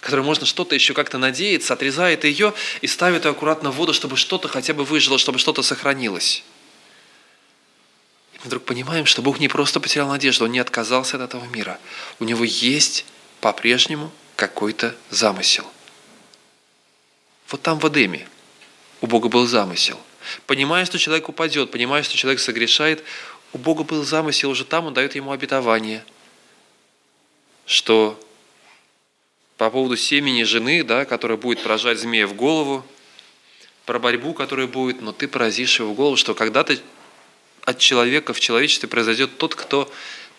которой 0.00 0.20
можно 0.20 0.46
что-то 0.46 0.74
еще 0.74 0.92
как-то 0.92 1.18
надеяться, 1.18 1.72
отрезает 1.72 2.24
ее 2.24 2.52
и 2.80 2.86
ставит 2.86 3.24
ее 3.24 3.30
аккуратно 3.30 3.70
в 3.70 3.76
воду, 3.76 3.94
чтобы 3.94 4.16
что-то 4.16 4.48
хотя 4.48 4.74
бы 4.74 4.84
выжило, 4.84 5.18
чтобы 5.18 5.38
что-то 5.38 5.62
сохранилось. 5.62 6.44
И 8.34 8.38
мы 8.38 8.44
вдруг 8.44 8.64
понимаем, 8.64 9.06
что 9.06 9.22
Бог 9.22 9.40
не 9.40 9.48
просто 9.48 9.80
потерял 9.80 10.08
надежду, 10.08 10.44
Он 10.44 10.52
не 10.52 10.58
отказался 10.58 11.16
от 11.16 11.22
этого 11.22 11.44
мира. 11.46 11.78
У 12.20 12.24
Него 12.24 12.44
есть 12.44 13.06
по-прежнему 13.40 14.12
какой-то 14.36 14.94
замысел. 15.10 15.66
Вот 17.48 17.62
там 17.62 17.78
в 17.78 17.88
Эдеме 17.88 18.28
у 19.00 19.06
Бога 19.06 19.28
был 19.28 19.46
замысел. 19.46 19.98
Понимая, 20.46 20.84
что 20.84 20.98
человек 20.98 21.28
упадет, 21.28 21.70
понимая, 21.70 22.02
что 22.02 22.16
человек 22.16 22.40
согрешает, 22.40 23.04
у 23.52 23.58
Бога 23.58 23.84
был 23.84 24.04
замысел, 24.04 24.50
уже 24.50 24.64
там 24.64 24.86
Он 24.86 24.94
дает 24.94 25.14
ему 25.14 25.30
обетование, 25.30 26.04
что 27.64 28.20
по 29.56 29.70
поводу 29.70 29.96
семени 29.96 30.42
жены, 30.42 30.82
да, 30.82 31.04
которая 31.04 31.38
будет 31.38 31.62
поражать 31.62 31.98
змея 31.98 32.26
в 32.26 32.34
голову, 32.34 32.84
про 33.86 33.98
борьбу, 34.00 34.34
которая 34.34 34.66
будет, 34.66 35.00
но 35.00 35.12
ты 35.12 35.28
поразишь 35.28 35.78
его 35.78 35.92
в 35.92 35.94
голову, 35.94 36.16
что 36.16 36.34
когда-то 36.34 36.76
от 37.64 37.78
человека 37.78 38.34
в 38.34 38.40
человечестве 38.40 38.88
произойдет 38.88 39.38
тот, 39.38 39.54
кто 39.54 39.90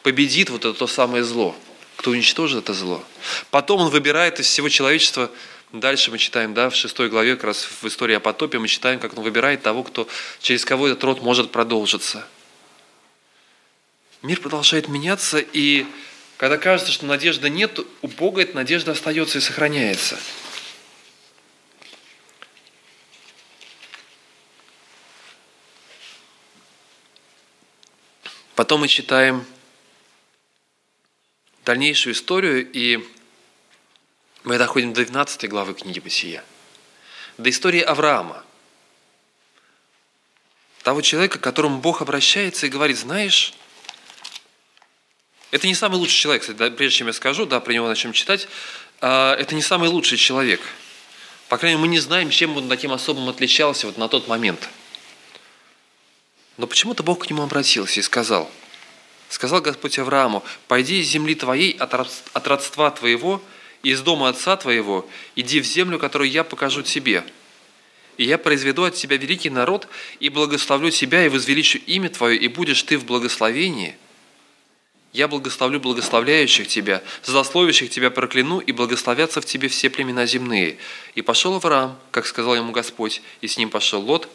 победит 0.03 0.49
вот 0.49 0.65
это 0.65 0.73
то 0.73 0.87
самое 0.87 1.23
зло, 1.23 1.55
кто 1.95 2.11
уничтожит 2.11 2.63
это 2.63 2.73
зло. 2.73 3.03
Потом 3.49 3.81
он 3.81 3.89
выбирает 3.89 4.39
из 4.39 4.47
всего 4.47 4.69
человечества, 4.69 5.31
дальше 5.71 6.11
мы 6.11 6.17
читаем, 6.17 6.53
да, 6.53 6.69
в 6.69 6.75
шестой 6.75 7.09
главе, 7.09 7.35
как 7.35 7.45
раз 7.45 7.63
в 7.63 7.87
истории 7.87 8.15
о 8.15 8.19
потопе, 8.19 8.59
мы 8.59 8.67
читаем, 8.67 8.99
как 8.99 9.17
он 9.17 9.23
выбирает 9.23 9.61
того, 9.63 9.83
кто, 9.83 10.07
через 10.39 10.65
кого 10.65 10.87
этот 10.87 11.03
род 11.03 11.21
может 11.21 11.51
продолжиться. 11.51 12.27
Мир 14.21 14.39
продолжает 14.41 14.87
меняться, 14.87 15.39
и 15.39 15.85
когда 16.37 16.57
кажется, 16.57 16.91
что 16.91 17.05
надежды 17.05 17.49
нет, 17.49 17.79
у 18.01 18.07
Бога 18.07 18.41
эта 18.41 18.55
надежда 18.55 18.91
остается 18.91 19.37
и 19.37 19.41
сохраняется. 19.41 20.19
Потом 28.55 28.81
мы 28.81 28.87
читаем 28.87 29.45
дальнейшую 31.63 32.13
историю, 32.13 32.67
и 32.71 33.05
мы 34.47 34.57
доходим 34.57 34.93
до 34.93 35.05
12 35.05 35.49
главы 35.49 35.73
книги 35.73 35.99
Бытия, 35.99 36.41
до 37.37 37.49
истории 37.49 37.81
Авраама, 37.81 38.45
того 40.83 41.01
человека, 41.01 41.37
к 41.37 41.41
которому 41.41 41.79
Бог 41.79 42.01
обращается 42.01 42.65
и 42.65 42.69
говорит, 42.69 42.97
знаешь, 42.97 43.53
это 45.51 45.67
не 45.67 45.75
самый 45.75 45.95
лучший 45.95 46.15
человек, 46.15 46.43
кстати, 46.43 46.57
да, 46.57 46.71
прежде 46.71 46.99
чем 46.99 47.07
я 47.07 47.13
скажу, 47.13 47.45
да, 47.45 47.59
про 47.59 47.73
него 47.73 47.89
начнем 47.89 48.13
читать, 48.13 48.47
а, 49.01 49.35
это 49.35 49.53
не 49.53 49.61
самый 49.61 49.89
лучший 49.89 50.17
человек. 50.17 50.61
По 51.49 51.57
крайней 51.57 51.75
мере, 51.75 51.89
мы 51.89 51.93
не 51.93 51.99
знаем, 51.99 52.29
чем 52.29 52.55
он 52.55 52.69
таким 52.69 52.93
особым 52.93 53.27
отличался 53.27 53.87
вот 53.87 53.97
на 53.97 54.07
тот 54.07 54.29
момент. 54.29 54.69
Но 56.55 56.67
почему-то 56.67 57.03
Бог 57.03 57.25
к 57.25 57.29
нему 57.29 57.43
обратился 57.43 57.99
и 57.99 58.03
сказал, 58.03 58.49
сказал 59.27 59.59
Господь 59.59 59.99
Аврааму, 59.99 60.41
«Пойди 60.69 61.01
из 61.01 61.07
земли 61.09 61.35
твоей, 61.35 61.73
от 61.73 62.47
родства 62.47 62.91
твоего, 62.91 63.41
из 63.83 64.01
дома 64.01 64.29
отца 64.29 64.55
твоего, 64.57 65.07
иди 65.35 65.59
в 65.61 65.65
землю, 65.65 65.99
которую 65.99 66.29
я 66.29 66.43
покажу 66.43 66.81
тебе. 66.81 67.23
И 68.17 68.23
я 68.23 68.37
произведу 68.37 68.83
от 68.83 68.95
тебя 68.95 69.17
великий 69.17 69.49
народ, 69.49 69.87
и 70.19 70.29
благословлю 70.29 70.89
тебя, 70.89 71.25
и 71.25 71.29
возвеличу 71.29 71.77
имя 71.85 72.09
твое, 72.09 72.37
и 72.37 72.47
будешь 72.47 72.83
ты 72.83 72.97
в 72.97 73.05
благословении– 73.05 73.95
я 75.17 75.27
благословлю 75.27 75.79
благословляющих 75.79 76.67
тебя, 76.67 77.01
злословящих 77.23 77.89
тебя 77.89 78.11
прокляну, 78.11 78.59
и 78.59 78.71
благословятся 78.71 79.41
в 79.41 79.45
тебе 79.45 79.67
все 79.67 79.89
племена 79.89 80.27
земные. 80.27 80.77
И 81.15 81.23
пошел 81.23 81.55
Авраам, 81.55 81.97
как 82.11 82.27
сказал 82.27 82.55
ему 82.55 82.71
Господь, 82.71 83.23
и 83.41 83.47
с 83.47 83.57
ним 83.57 83.71
пошел 83.71 83.99
Лот. 83.99 84.29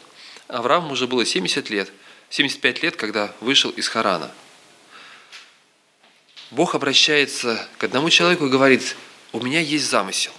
Аврааму 0.49 0.91
уже 0.91 1.07
было 1.07 1.25
70 1.25 1.69
лет, 1.69 1.89
75 2.29 2.83
лет, 2.83 2.95
когда 2.97 3.33
вышел 3.39 3.69
из 3.71 3.87
Харана. 3.87 4.29
Бог 6.51 6.75
обращается 6.75 7.65
к 7.77 7.83
одному 7.85 8.09
человеку 8.09 8.47
и 8.47 8.49
говорит, 8.49 8.97
у 9.33 9.41
меня 9.41 9.59
есть 9.59 9.89
замысел. 9.89 10.31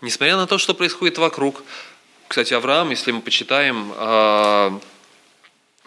Несмотря 0.00 0.36
на 0.36 0.46
то, 0.46 0.58
что 0.58 0.74
происходит 0.74 1.18
вокруг, 1.18 1.64
кстати, 2.28 2.54
Авраам, 2.54 2.90
если 2.90 3.10
мы 3.10 3.20
почитаем 3.20 3.92
а, 3.96 4.78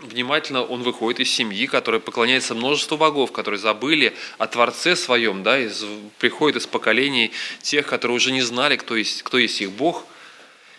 внимательно 0.01 0.63
он 0.63 0.83
выходит 0.83 1.19
из 1.19 1.31
семьи, 1.31 1.65
которая 1.67 2.01
поклоняется 2.01 2.55
множеству 2.55 2.97
богов, 2.97 3.31
которые 3.31 3.59
забыли 3.59 4.15
о 4.37 4.47
Творце 4.47 4.95
своем, 4.95 5.43
да, 5.43 5.59
из, 5.59 5.85
приходит 6.17 6.61
из 6.61 6.67
поколений 6.67 7.31
тех, 7.61 7.85
которые 7.85 8.17
уже 8.17 8.31
не 8.31 8.41
знали, 8.41 8.75
кто 8.75 8.95
есть, 8.95 9.23
кто 9.23 9.37
есть 9.37 9.61
их 9.61 9.71
Бог. 9.71 10.05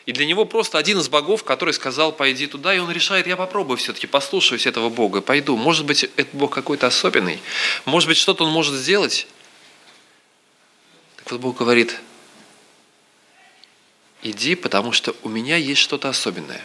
И 0.05 0.13
для 0.13 0.27
него 0.27 0.45
просто 0.45 0.79
один 0.79 0.99
из 0.99 1.09
богов, 1.09 1.45
который 1.45 1.73
сказал, 1.73 2.11
пойди 2.11 2.49
туда, 2.49 2.75
и 2.75 2.81
он 2.81 2.91
решает, 2.91 3.29
я 3.29 3.37
попробую 3.37 3.77
все-таки, 3.77 4.09
послушаюсь 4.09 4.67
этого 4.67 4.89
Бога, 4.91 5.21
пойду. 5.21 5.57
Может 5.57 5.87
быть, 5.87 6.03
этот 6.17 6.35
Бог 6.35 6.53
какой-то 6.53 6.89
особенный, 6.89 7.41
может 7.85 8.09
быть, 8.09 8.17
что-то 8.17 8.45
он 8.45 8.51
может 8.51 8.75
сделать. 8.75 9.29
Так 11.25 11.33
вот 11.33 11.41
Бог 11.41 11.59
говорит, 11.59 11.99
иди, 14.23 14.55
потому 14.55 14.93
что 14.93 15.15
у 15.23 15.29
меня 15.29 15.57
есть 15.57 15.81
что-то 15.81 16.09
особенное. 16.09 16.65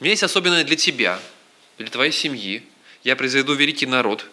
У 0.00 0.04
меня 0.04 0.12
есть 0.12 0.22
особенное 0.22 0.64
для 0.64 0.76
тебя– 0.76 1.20
для 1.78 1.90
твоей 1.90 2.12
семьи. 2.12 2.62
Я 3.04 3.16
произведу 3.16 3.54
великий 3.54 3.86
народ. 3.86 4.26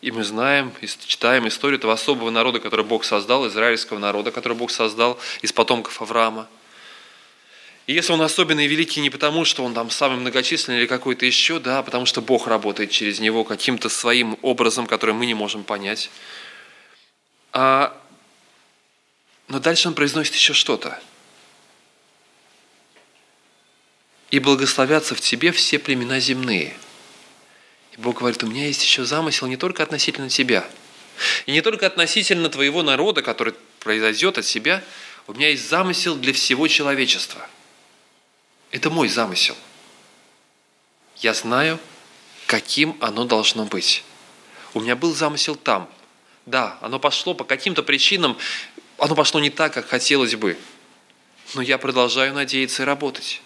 И 0.00 0.10
мы 0.10 0.24
знаем, 0.24 0.72
и 0.80 0.86
читаем 0.86 1.46
историю 1.46 1.78
этого 1.78 1.92
особого 1.92 2.30
народа, 2.30 2.58
который 2.58 2.84
Бог 2.84 3.04
создал, 3.04 3.46
израильского 3.46 3.98
народа, 3.98 4.32
который 4.32 4.54
Бог 4.54 4.72
создал 4.72 5.18
из 5.42 5.52
потомков 5.52 6.02
Авраама. 6.02 6.48
И 7.86 7.92
если 7.92 8.12
он 8.12 8.22
особенный 8.22 8.64
и 8.64 8.68
великий 8.68 9.00
не 9.00 9.10
потому, 9.10 9.44
что 9.44 9.64
он 9.64 9.74
там 9.74 9.90
самый 9.90 10.18
многочисленный 10.18 10.80
или 10.80 10.86
какой-то 10.86 11.24
еще, 11.24 11.60
да, 11.60 11.80
а 11.80 11.82
потому 11.82 12.06
что 12.06 12.20
Бог 12.20 12.48
работает 12.48 12.90
через 12.90 13.20
него 13.20 13.44
каким-то 13.44 13.88
своим 13.88 14.38
образом, 14.42 14.86
который 14.86 15.14
мы 15.14 15.26
не 15.26 15.34
можем 15.34 15.62
понять. 15.62 16.10
А... 17.52 17.96
Но 19.52 19.58
дальше 19.60 19.86
он 19.86 19.94
произносит 19.94 20.34
еще 20.34 20.54
что-то– 20.54 20.98
и 24.32 24.38
благословятся 24.38 25.14
в 25.14 25.20
тебе 25.20 25.52
все 25.52 25.78
племена 25.78 26.18
земные. 26.18 26.74
И 27.92 28.00
Бог 28.00 28.20
говорит, 28.20 28.42
у 28.42 28.46
меня 28.46 28.66
есть 28.66 28.82
еще 28.82 29.04
замысел 29.04 29.46
не 29.46 29.58
только 29.58 29.82
относительно 29.82 30.30
тебя, 30.30 30.66
и 31.44 31.52
не 31.52 31.60
только 31.60 31.86
относительно 31.86 32.48
твоего 32.48 32.82
народа, 32.82 33.20
который 33.20 33.52
произойдет 33.78 34.38
от 34.38 34.46
себя, 34.46 34.82
у 35.26 35.34
меня 35.34 35.50
есть 35.50 35.68
замысел 35.68 36.16
для 36.16 36.32
всего 36.32 36.66
человечества. 36.66 37.46
Это 38.70 38.88
мой 38.88 39.08
замысел. 39.08 39.56
Я 41.18 41.34
знаю, 41.34 41.78
каким 42.46 42.96
оно 43.02 43.26
должно 43.26 43.66
быть. 43.66 44.02
У 44.72 44.80
меня 44.80 44.96
был 44.96 45.14
замысел 45.14 45.56
там. 45.56 45.90
Да, 46.46 46.78
оно 46.80 46.98
пошло 46.98 47.34
по 47.34 47.44
каким-то 47.44 47.82
причинам, 47.82 48.38
оно 48.98 49.14
пошло 49.14 49.40
не 49.40 49.50
так, 49.50 49.72
как 49.74 49.88
хотелось 49.88 50.34
бы. 50.36 50.56
Но 51.54 51.62
я 51.62 51.78
продолжаю 51.78 52.32
надеяться 52.34 52.82
и 52.82 52.86
работать. 52.86 53.42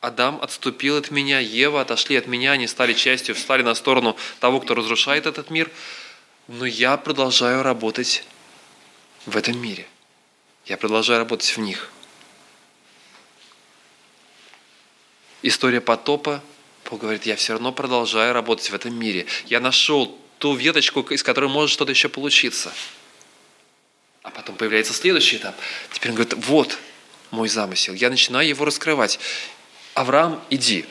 Адам 0.00 0.38
отступил 0.40 0.96
от 0.96 1.10
меня, 1.10 1.40
Ева 1.40 1.80
отошли 1.80 2.16
от 2.16 2.26
меня, 2.26 2.52
они 2.52 2.66
стали 2.66 2.92
частью, 2.92 3.34
встали 3.34 3.62
на 3.62 3.74
сторону 3.74 4.16
того, 4.38 4.60
кто 4.60 4.74
разрушает 4.74 5.26
этот 5.26 5.50
мир. 5.50 5.70
Но 6.46 6.64
я 6.64 6.96
продолжаю 6.96 7.62
работать 7.62 8.24
в 9.26 9.36
этом 9.36 9.60
мире. 9.60 9.86
Я 10.66 10.76
продолжаю 10.76 11.18
работать 11.18 11.48
в 11.48 11.58
них. 11.58 11.90
История 15.42 15.80
потопа, 15.80 16.42
Бог 16.88 17.00
говорит, 17.00 17.26
я 17.26 17.36
все 17.36 17.54
равно 17.54 17.72
продолжаю 17.72 18.32
работать 18.32 18.70
в 18.70 18.74
этом 18.74 18.94
мире. 18.94 19.26
Я 19.46 19.60
нашел 19.60 20.18
ту 20.38 20.54
веточку, 20.54 21.00
из 21.00 21.22
которой 21.22 21.50
может 21.50 21.70
что-то 21.70 21.90
еще 21.90 22.08
получиться. 22.08 22.72
А 24.28 24.30
потом 24.30 24.56
появляется 24.56 24.92
следующий 24.92 25.36
этап. 25.36 25.56
Теперь 25.90 26.10
он 26.10 26.16
говорит, 26.16 26.34
вот 26.46 26.78
мой 27.30 27.48
замысел. 27.48 27.94
Я 27.94 28.10
начинаю 28.10 28.46
его 28.46 28.62
раскрывать. 28.66 29.18
Авраам, 29.94 30.42
иди. 30.50 30.84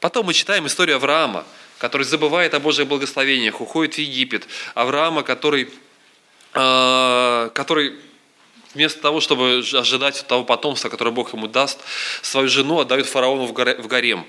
Потом 0.00 0.26
мы 0.26 0.34
читаем 0.34 0.66
историю 0.66 0.96
Авраама, 0.96 1.46
который 1.78 2.02
забывает 2.02 2.52
о 2.52 2.58
Божьих 2.58 2.88
благословениях, 2.88 3.60
уходит 3.60 3.94
в 3.94 3.98
Египет. 3.98 4.48
Авраама, 4.74 5.22
который, 5.22 5.70
э, 6.52 7.50
который 7.54 7.94
вместо 8.74 9.00
того, 9.00 9.20
чтобы 9.20 9.64
ожидать 9.72 10.24
того 10.26 10.44
потомства, 10.44 10.88
которое 10.88 11.10
Бог 11.10 11.32
ему 11.32 11.46
даст, 11.46 11.80
свою 12.22 12.48
жену 12.48 12.80
отдают 12.80 13.06
фараону 13.06 13.46
в 13.46 13.52
гарем. 13.52 14.26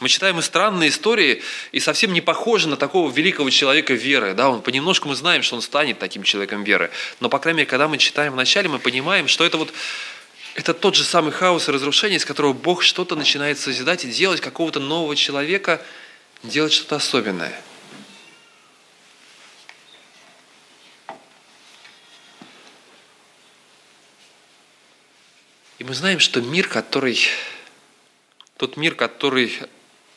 Мы 0.00 0.08
читаем 0.08 0.38
и 0.38 0.42
странные 0.42 0.90
истории, 0.90 1.42
и 1.72 1.80
совсем 1.80 2.12
не 2.12 2.20
похожи 2.20 2.68
на 2.68 2.76
такого 2.76 3.10
великого 3.10 3.50
человека 3.50 3.94
веры. 3.94 4.34
Да? 4.34 4.50
Он, 4.50 4.62
понемножку 4.62 5.08
мы 5.08 5.14
знаем, 5.14 5.42
что 5.42 5.56
он 5.56 5.62
станет 5.62 5.98
таким 5.98 6.22
человеком 6.22 6.64
веры. 6.64 6.90
Но, 7.20 7.28
по 7.28 7.38
крайней 7.38 7.58
мере, 7.58 7.70
когда 7.70 7.88
мы 7.88 7.98
читаем 7.98 8.32
вначале, 8.32 8.68
мы 8.68 8.78
понимаем, 8.78 9.28
что 9.28 9.44
это 9.44 9.58
вот 9.58 9.72
это 10.54 10.74
тот 10.74 10.96
же 10.96 11.04
самый 11.04 11.30
хаос 11.30 11.68
и 11.68 11.72
разрушение, 11.72 12.16
из 12.16 12.24
которого 12.24 12.52
Бог 12.52 12.82
что-то 12.82 13.14
начинает 13.14 13.60
созидать 13.60 14.04
и 14.04 14.10
делать 14.10 14.40
какого-то 14.40 14.80
нового 14.80 15.14
человека, 15.14 15.80
делать 16.42 16.72
что-то 16.72 16.96
особенное. 16.96 17.54
И 25.78 25.84
мы 25.84 25.94
знаем, 25.94 26.18
что 26.18 26.40
мир, 26.40 26.66
который, 26.66 27.20
тот 28.56 28.76
мир, 28.76 28.96
который 28.96 29.56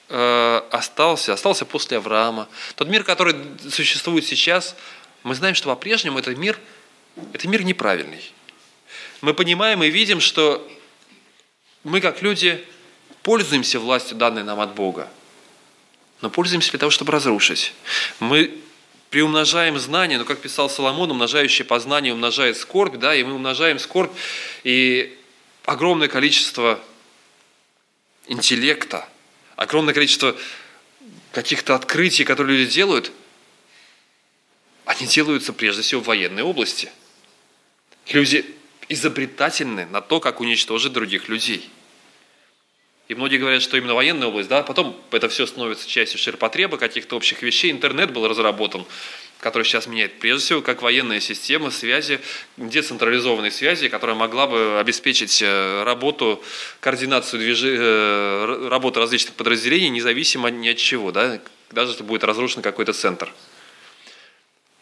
э, 0.10 0.62
остался, 0.72 1.34
остался 1.34 1.66
после 1.66 1.98
Авраама, 1.98 2.50
тот 2.76 2.88
мир, 2.88 3.04
который 3.04 3.36
существует 3.70 4.26
сейчас, 4.26 4.76
мы 5.22 5.36
знаем, 5.36 5.54
что 5.54 5.70
по-прежнему 5.70 6.18
этот 6.18 6.36
мир, 6.36 6.58
это 7.32 7.48
мир 7.48 7.64
неправильный. 7.64 8.32
Мы 9.22 9.36
понимаем 9.36 9.84
и 9.84 9.90
видим, 9.90 10.20
что 10.20 10.68
мы 11.84 12.02
как 12.02 12.24
люди 12.24 12.66
пользуемся 13.22 13.80
властью, 13.80 14.18
данной 14.18 14.44
нам 14.44 14.60
от 14.60 14.74
Бога, 14.74 15.08
но 16.22 16.32
пользуемся 16.32 16.72
для 16.72 16.80
того, 16.80 16.90
чтобы 16.90 17.12
разрушить. 17.12 17.74
Мы 18.20 18.58
приумножаем 19.12 19.78
знания, 19.78 20.18
но, 20.18 20.26
как 20.26 20.40
писал 20.40 20.72
Соломон, 20.72 21.12
умножающий 21.12 21.66
познание 21.66 22.14
умножает 22.14 22.58
скорбь, 22.58 22.96
да, 22.96 23.14
и 23.14 23.24
мы 23.24 23.34
умножаем 23.34 23.78
скорбь, 23.78 24.12
и 24.64 25.20
огромное 25.66 26.08
количество 26.08 26.84
интеллекта, 28.28 29.08
огромное 29.56 29.94
количество 29.94 30.36
каких-то 31.32 31.76
открытий, 31.76 32.24
которые 32.24 32.60
люди 32.60 32.72
делают, 32.72 33.12
они 34.86 35.08
делаются 35.08 35.54
прежде 35.54 35.82
всего 35.82 36.02
в 36.02 36.06
военной 36.06 36.44
области. 36.44 36.92
Люди 38.08 38.46
изобретательны 38.90 39.86
на 39.86 40.02
то, 40.02 40.20
как 40.20 40.42
уничтожить 40.42 40.92
других 40.92 41.30
людей. 41.30 41.70
И 43.08 43.16
многие 43.16 43.38
говорят, 43.38 43.62
что 43.62 43.78
именно 43.78 43.94
военная 43.94 44.28
область, 44.28 44.50
да, 44.50 44.64
потом 44.64 45.00
это 45.12 45.30
все 45.30 45.46
становится 45.46 45.88
частью 45.88 46.20
ширпотреба, 46.20 46.78
каких-то 46.78 47.16
общих 47.16 47.42
вещей. 47.42 47.72
Интернет 47.72 48.12
был 48.12 48.28
разработан 48.28 48.86
который 49.42 49.64
сейчас 49.64 49.88
меняет 49.88 50.20
прежде 50.20 50.46
всего 50.46 50.62
как 50.62 50.84
военная 50.84 51.20
система 51.20 51.72
связи, 51.72 52.22
децентрализованной 52.58 53.52
связи, 53.52 53.90
которая 53.90 54.16
могла 54.16 54.46
бы 54.46 54.80
обеспечить 54.80 55.42
э, 55.42 55.84
работу, 55.84 56.42
координацию 56.80 57.40
движи, 57.40 57.76
э, 57.76 58.68
работы 58.70 59.00
различных 59.00 59.34
подразделений, 59.34 59.90
независимо 59.90 60.50
ни 60.52 60.70
от 60.70 60.78
чего, 60.78 61.12
да, 61.12 61.42
даже 61.72 61.94
если 61.94 62.04
будет 62.04 62.24
разрушен 62.24 62.62
какой-то 62.62 62.94
центр. 62.94 63.34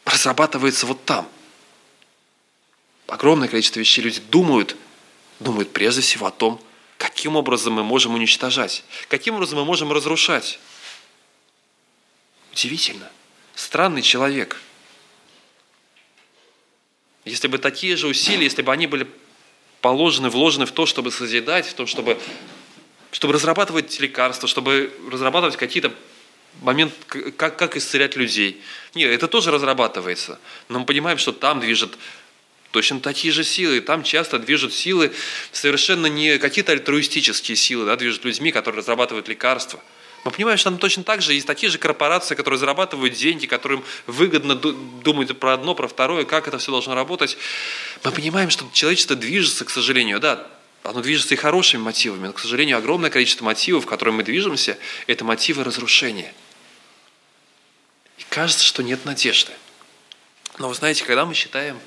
Разрабатывается 0.04 0.86
вот 0.86 1.06
там. 1.06 1.28
Огромное 3.08 3.48
количество 3.48 3.80
вещей 3.80 4.02
люди 4.02 4.20
думают, 4.30 4.76
думают 5.40 5.72
прежде 5.72 6.02
всего 6.02 6.28
о 6.28 6.32
том, 6.32 6.62
каким 6.98 7.38
образом 7.38 7.74
мы 7.74 7.84
можем 7.84 8.14
уничтожать, 8.14 8.84
каким 9.08 9.36
образом 9.36 9.60
мы 9.60 9.66
можем 9.66 9.94
разрушать. 9.94 10.60
Удивительно 12.52 13.10
странный 13.60 14.02
человек. 14.02 14.58
Если 17.26 17.48
бы 17.48 17.58
такие 17.58 17.98
же 17.98 18.08
усилия, 18.08 18.46
если 18.46 18.62
бы 18.62 18.72
они 18.72 18.88
были 18.88 19.06
положены, 19.82 20.30
вложены 20.30 20.66
в 20.66 20.72
то, 20.72 20.86
чтобы 20.86 21.12
созидать, 21.12 21.68
в 21.68 21.74
то, 21.74 21.86
чтобы, 21.86 22.18
чтобы 23.12 23.34
разрабатывать 23.34 24.00
лекарства, 24.00 24.48
чтобы 24.48 24.92
разрабатывать 25.12 25.58
какие-то 25.58 25.92
моменты, 26.62 26.96
как, 27.32 27.58
как 27.58 27.76
исцелять 27.76 28.16
людей. 28.16 28.62
Нет, 28.96 29.12
это 29.12 29.28
тоже 29.28 29.52
разрабатывается. 29.52 30.40
Но 30.70 30.80
мы 30.80 30.86
понимаем, 30.86 31.18
что 31.18 31.34
там 31.34 31.60
движет 31.60 31.98
точно 32.72 33.02
такие 33.02 33.34
же 33.34 33.44
силы. 33.44 33.82
Там 33.82 34.04
часто 34.04 34.40
движут 34.40 34.74
силы 34.74 35.12
совершенно 35.52 36.08
не 36.08 36.38
какие-то 36.38 36.72
альтруистические 36.72 37.58
силы, 37.58 37.86
да, 37.86 37.98
движут 37.98 38.24
людьми, 38.24 38.52
которые 38.54 38.80
разрабатывают 38.80 39.28
лекарства– 39.28 39.82
мы 40.24 40.32
понимаем, 40.32 40.58
что 40.58 40.70
там 40.70 40.80
точно 40.80 41.04
так 41.04 41.22
же 41.22 41.34
есть 41.34 41.48
такие 41.48 41.72
же 41.72 41.78
корпорации, 41.78 42.36
которые 42.36 42.60
зарабатывают 42.60 43.14
деньги, 43.14 43.46
которым 43.46 43.84
выгодно 44.06 44.56
думать 44.56 45.38
про 45.38 45.54
одно, 45.54 45.76
про 45.76 45.88
второе, 45.88 46.26
как 46.26 46.48
это 46.48 46.58
все 46.58 46.72
должно 46.72 46.94
работать. 46.94 47.38
Мы 48.04 48.12
понимаем, 48.12 48.50
что 48.50 48.66
человечество 48.74 49.16
движется, 49.16 49.66
к 49.66 49.70
сожалению, 49.70 50.20
да, 50.20 50.48
оно 50.84 51.02
движется 51.02 51.34
и 51.34 51.38
хорошими 51.38 51.82
мотивами, 51.82 52.28
но, 52.28 52.34
к 52.34 52.40
сожалению, 52.40 52.78
огромное 52.78 53.10
количество 53.10 53.46
мотивов, 53.46 53.86
в 53.86 53.88
которые 53.88 54.14
мы 54.14 54.24
движемся, 54.24 54.78
это 55.08 55.24
мотивы 55.24 55.64
разрушения. 55.64 56.34
И 58.18 58.24
кажется, 58.30 58.64
что 58.64 58.84
нет 58.84 59.06
надежды. 59.06 59.52
Но 60.58 60.68
вы 60.68 60.76
знаете, 60.76 61.04
когда 61.06 61.26
мы 61.26 61.34
считаем, 61.34 61.80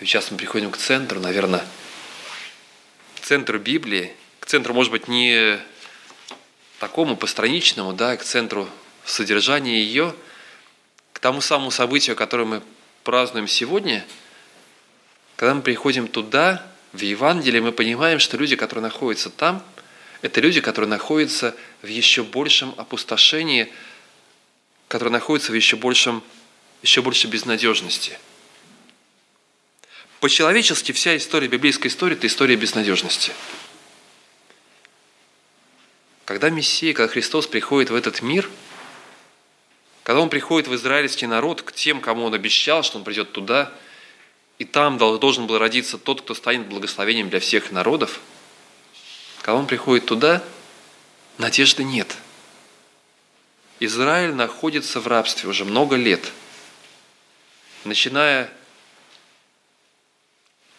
и 0.00 0.04
сейчас 0.04 0.30
мы 0.30 0.36
приходим 0.36 0.70
к 0.70 0.76
центру, 0.76 1.20
наверное, 1.20 1.64
к 3.20 3.24
центру 3.24 3.58
Библии, 3.58 4.12
к 4.40 4.46
центру, 4.46 4.74
может 4.74 4.92
быть, 4.92 5.08
не 5.08 5.58
такому 6.78 7.16
постраничному, 7.16 7.92
да, 7.92 8.16
к 8.16 8.24
центру 8.24 8.68
содержания 9.04 9.82
ее, 9.82 10.14
к 11.12 11.18
тому 11.18 11.40
самому 11.40 11.70
событию, 11.70 12.16
которое 12.16 12.44
мы 12.44 12.62
празднуем 13.04 13.48
сегодня, 13.48 14.04
когда 15.36 15.54
мы 15.54 15.62
приходим 15.62 16.08
туда, 16.08 16.66
в 16.92 17.00
Евангелие, 17.00 17.60
мы 17.60 17.72
понимаем, 17.72 18.20
что 18.20 18.36
люди, 18.36 18.54
которые 18.54 18.84
находятся 18.84 19.28
там, 19.28 19.64
это 20.22 20.40
люди, 20.40 20.60
которые 20.60 20.88
находятся 20.88 21.56
в 21.82 21.88
еще 21.88 22.22
большем 22.22 22.72
опустошении, 22.76 23.70
которые 24.86 25.12
находятся 25.12 25.50
в 25.50 25.56
еще 25.56 25.76
большем, 25.76 26.22
еще 26.82 27.02
больше 27.02 27.26
безнадежности. 27.26 28.16
По-человечески 30.20 30.92
вся 30.92 31.16
история, 31.16 31.48
библейская 31.48 31.88
история– 31.88 32.14
это 32.16 32.28
история 32.28 32.54
безнадежности– 32.54 33.32
когда 36.24 36.50
Мессия, 36.50 36.94
когда 36.94 37.12
Христос 37.12 37.46
приходит 37.46 37.90
в 37.90 37.94
этот 37.94 38.22
мир, 38.22 38.48
когда 40.02 40.20
Он 40.20 40.30
приходит 40.30 40.68
в 40.68 40.74
израильский 40.74 41.26
народ, 41.26 41.62
к 41.62 41.72
тем, 41.72 42.00
кому 42.00 42.24
Он 42.24 42.34
обещал, 42.34 42.82
что 42.82 42.98
Он 42.98 43.04
придет 43.04 43.32
туда, 43.32 43.72
и 44.58 44.64
там 44.64 44.98
должен 44.98 45.46
был 45.46 45.58
родиться 45.58 45.98
тот, 45.98 46.22
кто 46.22 46.34
станет 46.34 46.66
благословением 46.66 47.28
для 47.28 47.40
всех 47.40 47.72
народов, 47.72 48.20
когда 49.42 49.58
Он 49.58 49.66
приходит 49.66 50.06
туда, 50.06 50.42
надежды 51.38 51.84
нет. 51.84 52.16
Израиль 53.80 54.32
находится 54.32 55.00
в 55.00 55.06
рабстве 55.06 55.48
уже 55.48 55.64
много 55.64 55.96
лет, 55.96 56.32
начиная 57.84 58.50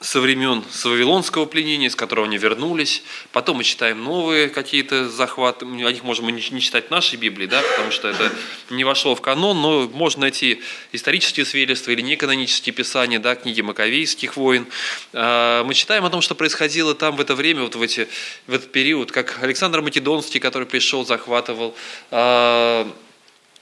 со 0.05 0.21
времен 0.21 0.63
с 0.71 0.85
Вавилонского 0.85 1.47
пленения, 1.47 1.89
с 1.89 1.95
которого 1.95 2.27
они 2.27 2.37
вернулись. 2.37 3.01
Потом 3.31 3.57
мы 3.57 3.63
читаем 3.63 4.03
новые 4.03 4.49
какие-то 4.49 5.09
захваты. 5.09 5.65
О 5.65 5.91
них 5.91 6.03
можем 6.03 6.27
не 6.27 6.61
читать 6.61 6.87
в 6.87 6.91
нашей 6.91 7.17
Библии, 7.17 7.47
да, 7.47 7.61
потому 7.61 7.89
что 7.89 8.07
это 8.09 8.31
не 8.69 8.83
вошло 8.83 9.15
в 9.15 9.21
канон, 9.21 9.59
но 9.61 9.89
можно 9.91 10.21
найти 10.21 10.61
исторические 10.91 11.45
свидетельства 11.45 11.89
или 11.89 12.01
неканонические 12.01 12.71
писания, 12.71 13.19
да, 13.19 13.35
книги 13.35 13.61
Маковейских 13.61 14.37
войн. 14.37 14.67
А, 15.11 15.63
мы 15.63 15.73
читаем 15.73 16.05
о 16.05 16.11
том, 16.11 16.21
что 16.21 16.35
происходило 16.35 16.93
там 16.93 17.15
в 17.15 17.21
это 17.21 17.33
время, 17.33 17.63
вот 17.63 17.75
в, 17.75 17.81
эти, 17.81 18.07
в 18.45 18.53
этот 18.53 18.71
период, 18.71 19.11
как 19.11 19.41
Александр 19.41 19.81
Македонский, 19.81 20.39
который 20.39 20.67
пришел, 20.67 21.03
захватывал, 21.03 21.75
а, 22.11 22.87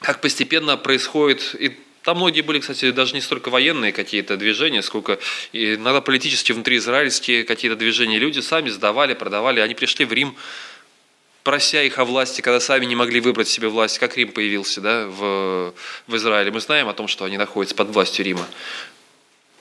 как 0.01 0.19
постепенно 0.19 0.75
происходит 0.75 1.55
и 1.57 1.77
там 2.03 2.17
многие 2.17 2.41
были, 2.41 2.59
кстати, 2.59 2.91
даже 2.91 3.13
не 3.13 3.21
столько 3.21 3.49
военные 3.49 3.93
какие-то 3.93 4.35
движения, 4.35 4.81
сколько 4.81 5.19
иногда 5.53 6.01
политические 6.01 6.55
внутриизраильские 6.55 7.45
какие-то 7.45 7.77
движения. 7.77 8.19
Люди 8.19 8.41
сами 8.41 8.69
сдавали, 8.69 9.13
продавали. 9.13 9.61
Они 9.61 9.73
пришли 9.73 10.03
в 10.03 10.11
Рим, 10.11 10.35
прося 11.43 11.81
их 11.81 11.97
о 11.99 12.05
власти, 12.05 12.41
когда 12.41 12.59
сами 12.59 12.85
не 12.85 12.95
могли 12.95 13.21
выбрать 13.21 13.47
себе 13.47 13.69
власть. 13.69 13.99
Как 13.99 14.17
Рим 14.17 14.33
появился 14.33 14.81
да, 14.81 15.07
в, 15.07 15.73
в 16.07 16.15
Израиле? 16.17 16.51
Мы 16.51 16.59
знаем 16.59 16.89
о 16.89 16.93
том, 16.93 17.07
что 17.07 17.23
они 17.23 17.37
находятся 17.37 17.75
под 17.75 17.89
властью 17.89 18.25
Рима. 18.25 18.47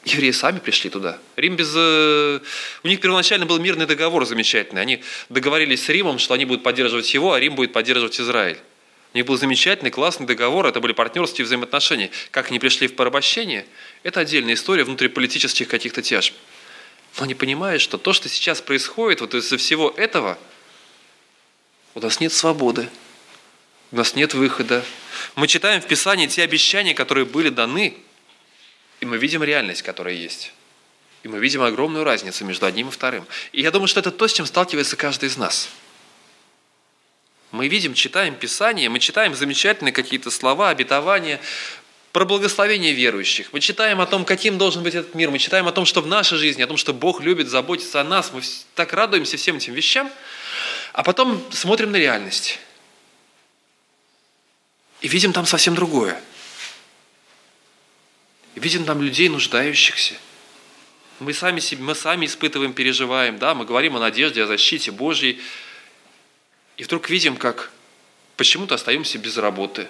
Евреи 0.04 0.32
сами 0.32 0.58
пришли 0.58 0.90
туда. 0.90 1.18
Рим 1.36 1.54
без... 1.54 1.72
Э, 1.76 2.40
у 2.82 2.88
них 2.88 3.00
первоначально 3.00 3.46
был 3.46 3.60
мирный 3.60 3.86
договор 3.86 4.26
замечательный. 4.26 4.82
Они 4.82 5.04
договорились 5.28 5.84
с 5.84 5.88
Римом, 5.88 6.18
что 6.18 6.34
они 6.34 6.44
будут 6.44 6.64
поддерживать 6.64 7.14
его, 7.14 7.34
а 7.34 7.38
Рим 7.38 7.54
будет 7.54 7.72
поддерживать 7.72 8.20
Израиль. 8.20 8.58
У 9.12 9.16
них 9.16 9.26
был 9.26 9.36
замечательный, 9.36 9.90
классный 9.90 10.26
договор, 10.26 10.66
это 10.66 10.80
были 10.80 10.92
партнерские 10.92 11.44
взаимоотношения. 11.44 12.10
Как 12.30 12.48
они 12.48 12.58
пришли 12.58 12.86
в 12.86 12.94
порабощение, 12.94 13.66
это 14.04 14.20
отдельная 14.20 14.54
история 14.54 14.84
внутриполитических 14.84 15.68
каких-то 15.68 16.00
тяжб. 16.00 16.34
Но 17.18 17.24
они 17.24 17.34
понимают, 17.34 17.82
что 17.82 17.98
то, 17.98 18.14
что 18.14 18.30
сейчас 18.30 18.62
происходит, 18.62 19.20
вот 19.20 19.34
из-за 19.34 19.58
всего 19.58 19.90
этого, 19.90 20.38
у 21.94 22.00
нас 22.00 22.20
нет 22.20 22.32
свободы, 22.32 22.88
у 23.90 23.96
нас 23.96 24.14
нет 24.14 24.32
выхода. 24.32 24.82
Мы 25.34 25.46
читаем 25.46 25.82
в 25.82 25.86
Писании 25.86 26.26
те 26.26 26.42
обещания, 26.42 26.94
которые 26.94 27.26
были 27.26 27.50
даны, 27.50 27.98
и 29.00 29.04
мы 29.04 29.18
видим 29.18 29.42
реальность, 29.42 29.82
которая 29.82 30.14
есть. 30.14 30.54
И 31.22 31.28
мы 31.28 31.38
видим 31.38 31.60
огромную 31.60 32.04
разницу 32.04 32.46
между 32.46 32.64
одним 32.64 32.88
и 32.88 32.90
вторым. 32.90 33.26
И 33.52 33.60
я 33.60 33.70
думаю, 33.70 33.88
что 33.88 34.00
это 34.00 34.10
то, 34.10 34.26
с 34.26 34.32
чем 34.32 34.46
сталкивается 34.46 34.96
каждый 34.96 35.28
из 35.28 35.36
нас– 35.36 35.68
мы 37.52 37.68
видим, 37.68 37.92
читаем 37.92 38.34
Писание, 38.34 38.88
мы 38.88 38.98
читаем 38.98 39.34
замечательные 39.34 39.92
какие-то 39.92 40.30
слова, 40.30 40.70
обетования, 40.70 41.38
про 42.12 42.24
благословение 42.24 42.92
верующих. 42.92 43.52
Мы 43.52 43.60
читаем 43.60 44.00
о 44.00 44.06
том, 44.06 44.24
каким 44.24 44.58
должен 44.58 44.82
быть 44.82 44.94
этот 44.94 45.14
мир. 45.14 45.30
Мы 45.30 45.38
читаем 45.38 45.66
о 45.66 45.72
том, 45.72 45.86
что 45.86 46.02
в 46.02 46.06
нашей 46.06 46.36
жизни, 46.38 46.62
о 46.62 46.66
том, 46.66 46.76
что 46.76 46.92
Бог 46.92 47.20
любит 47.22 47.48
заботиться 47.48 48.00
о 48.00 48.04
нас. 48.04 48.32
Мы 48.32 48.42
так 48.74 48.92
радуемся 48.92 49.36
всем 49.36 49.56
этим 49.56 49.72
вещам. 49.72 50.10
А 50.92 51.02
потом 51.02 51.42
смотрим 51.52 51.90
на 51.90 51.96
реальность. 51.96 52.58
И 55.00 55.08
видим 55.08 55.32
там 55.32 55.46
совсем 55.46 55.74
другое. 55.74 56.20
И 58.54 58.60
видим 58.60 58.84
там 58.84 59.00
людей 59.00 59.30
нуждающихся. 59.30 60.14
Мы 61.18 61.32
сами, 61.32 61.60
мы 61.80 61.94
сами 61.94 62.26
испытываем, 62.26 62.74
переживаем, 62.74 63.38
да, 63.38 63.54
мы 63.54 63.64
говорим 63.64 63.96
о 63.96 64.00
надежде, 64.00 64.42
о 64.42 64.46
защите 64.46 64.90
Божьей. 64.90 65.40
И 66.76 66.84
вдруг 66.84 67.10
видим, 67.10 67.36
как 67.36 67.70
почему-то 68.36 68.74
остаемся 68.74 69.18
без 69.18 69.36
работы. 69.36 69.88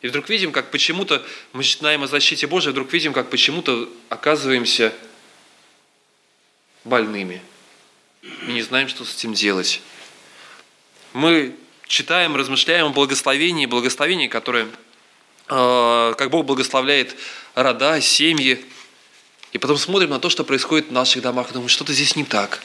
И 0.00 0.08
вдруг 0.08 0.28
видим, 0.28 0.50
как 0.50 0.70
почему-то 0.70 1.24
мы 1.52 1.58
начинаем 1.58 2.02
о 2.02 2.08
защите 2.08 2.46
Божьей, 2.46 2.72
вдруг 2.72 2.92
видим, 2.92 3.12
как 3.12 3.30
почему-то 3.30 3.88
оказываемся 4.08 4.92
больными. 6.84 7.40
И 8.22 8.52
не 8.52 8.62
знаем, 8.62 8.88
что 8.88 9.04
с 9.04 9.14
этим 9.14 9.34
делать. 9.34 9.80
Мы 11.12 11.54
читаем, 11.86 12.34
размышляем 12.34 12.86
о 12.86 12.90
благословении, 12.90 13.66
благословении, 13.66 14.26
которое, 14.26 14.66
э, 15.48 16.14
как 16.16 16.30
Бог 16.30 16.46
благословляет 16.46 17.14
рода, 17.54 18.00
семьи, 18.00 18.64
и 19.52 19.58
потом 19.58 19.76
смотрим 19.76 20.10
на 20.10 20.18
то, 20.18 20.30
что 20.30 20.44
происходит 20.44 20.88
в 20.88 20.92
наших 20.92 21.22
домах, 21.22 21.50
и 21.50 21.52
думаем, 21.52 21.68
что-то 21.68 21.92
здесь 21.92 22.16
не 22.16 22.24
так. 22.24 22.62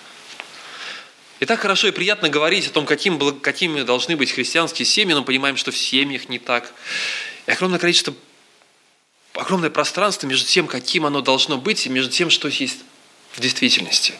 И 1.39 1.45
так 1.45 1.59
хорошо 1.59 1.87
и 1.87 1.91
приятно 1.91 2.29
говорить 2.29 2.67
о 2.67 2.71
том, 2.71 2.85
каким, 2.85 3.39
какими 3.39 3.83
должны 3.83 4.15
быть 4.15 4.31
христианские 4.31 4.85
семьи, 4.85 5.13
но 5.13 5.23
понимаем, 5.23 5.55
что 5.55 5.71
в 5.71 5.77
семьях 5.77 6.29
не 6.29 6.39
так. 6.39 6.73
И 7.45 7.51
огромное 7.51 7.79
количество, 7.79 8.13
огромное 9.33 9.69
пространство 9.69 10.27
между 10.27 10.47
тем, 10.47 10.67
каким 10.67 11.05
оно 11.05 11.21
должно 11.21 11.57
быть, 11.57 11.85
и 11.85 11.89
между 11.89 12.11
тем, 12.11 12.29
что 12.29 12.47
есть 12.47 12.79
в 13.33 13.39
действительности. 13.39 14.15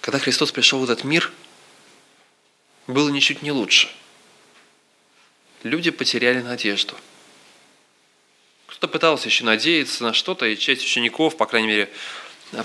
Когда 0.00 0.18
Христос 0.18 0.52
пришел 0.52 0.78
в 0.78 0.84
этот 0.84 1.04
мир, 1.04 1.32
было 2.86 3.08
ничуть 3.08 3.42
не 3.42 3.50
лучше. 3.50 3.88
Люди 5.64 5.90
потеряли 5.90 6.40
надежду– 6.40 6.94
кто-то 8.82 8.94
пытался 8.94 9.28
еще 9.28 9.44
надеяться 9.44 10.02
на 10.02 10.12
что-то, 10.12 10.44
и 10.44 10.56
часть 10.56 10.82
учеников, 10.82 11.36
по 11.36 11.46
крайней 11.46 11.68
мере, 11.68 11.92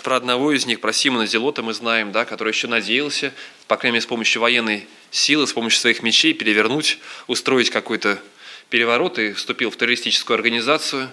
про 0.04 0.18
одного 0.18 0.52
из 0.52 0.66
них, 0.66 0.82
про 0.82 0.94
Симона 0.94 1.26
Зелота 1.26 1.64
мы 1.64 1.74
знаем, 1.74 2.12
да, 2.12 2.26
который 2.26 2.52
еще 2.52 2.68
надеялся, 2.68 3.34
по 3.68 3.78
крайней 3.78 3.94
мере, 3.96 4.04
с 4.04 4.08
помощью 4.08 4.42
военной 4.42 4.88
силы, 5.12 5.48
с 5.48 5.54
помощью 5.54 5.80
своих 5.80 6.04
мечей 6.04 6.34
перевернуть, 6.34 7.00
устроить 7.28 7.70
какой-то 7.70 8.22
переворот 8.70 9.18
и 9.18 9.34
вступил 9.34 9.72
в 9.72 9.78
террористическую 9.78 10.36
организацию. 10.36 11.10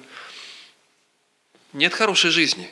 Нет 1.72 1.94
хорошей 1.94 2.30
жизни. 2.30 2.68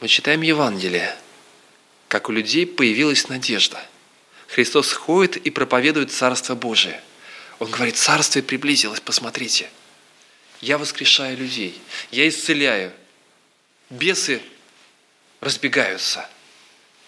Мы 0.00 0.08
читаем 0.08 0.40
Евангелие, 0.40 1.16
как 2.08 2.28
у 2.28 2.32
людей 2.32 2.66
появилась 2.66 3.28
надежда– 3.28 3.84
Христос 4.50 4.92
ходит 4.92 5.36
и 5.36 5.50
проповедует 5.50 6.10
Царство 6.10 6.54
Божие. 6.54 7.00
Он 7.60 7.70
говорит, 7.70 7.96
Царствие 7.96 8.42
приблизилось, 8.42 9.00
посмотрите. 9.00 9.70
Я 10.60 10.76
воскрешаю 10.78 11.38
людей, 11.38 11.80
я 12.10 12.28
исцеляю. 12.28 12.92
Бесы 13.88 14.42
разбегаются. 15.40 16.28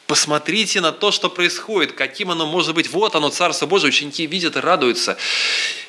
Посмотрите 0.06 0.80
на 0.80 0.92
то, 0.92 1.10
что 1.10 1.30
происходит, 1.30 1.92
каким 1.92 2.30
оно 2.30 2.46
может 2.46 2.74
быть. 2.74 2.90
Вот 2.90 3.14
оно, 3.14 3.30
Царство 3.30 3.66
Божие, 3.66 3.88
ученики 3.90 4.26
видят 4.26 4.56
и 4.56 4.60
радуются. 4.60 5.16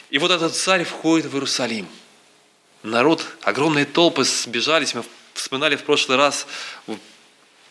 И 0.10 0.17
вот 0.17 0.32
этот 0.32 0.56
царь 0.56 0.84
входит 0.84 1.26
в 1.26 1.34
Иерусалим. 1.34 1.88
Народ, 2.84 3.26
огромные 3.41 3.86
толпы 3.86 4.23
сбежались. 4.23 4.93
Мы 4.93 5.04
вспоминали 5.34 5.76
в 5.76 5.84
прошлый 5.84 6.17
раз 6.17 6.45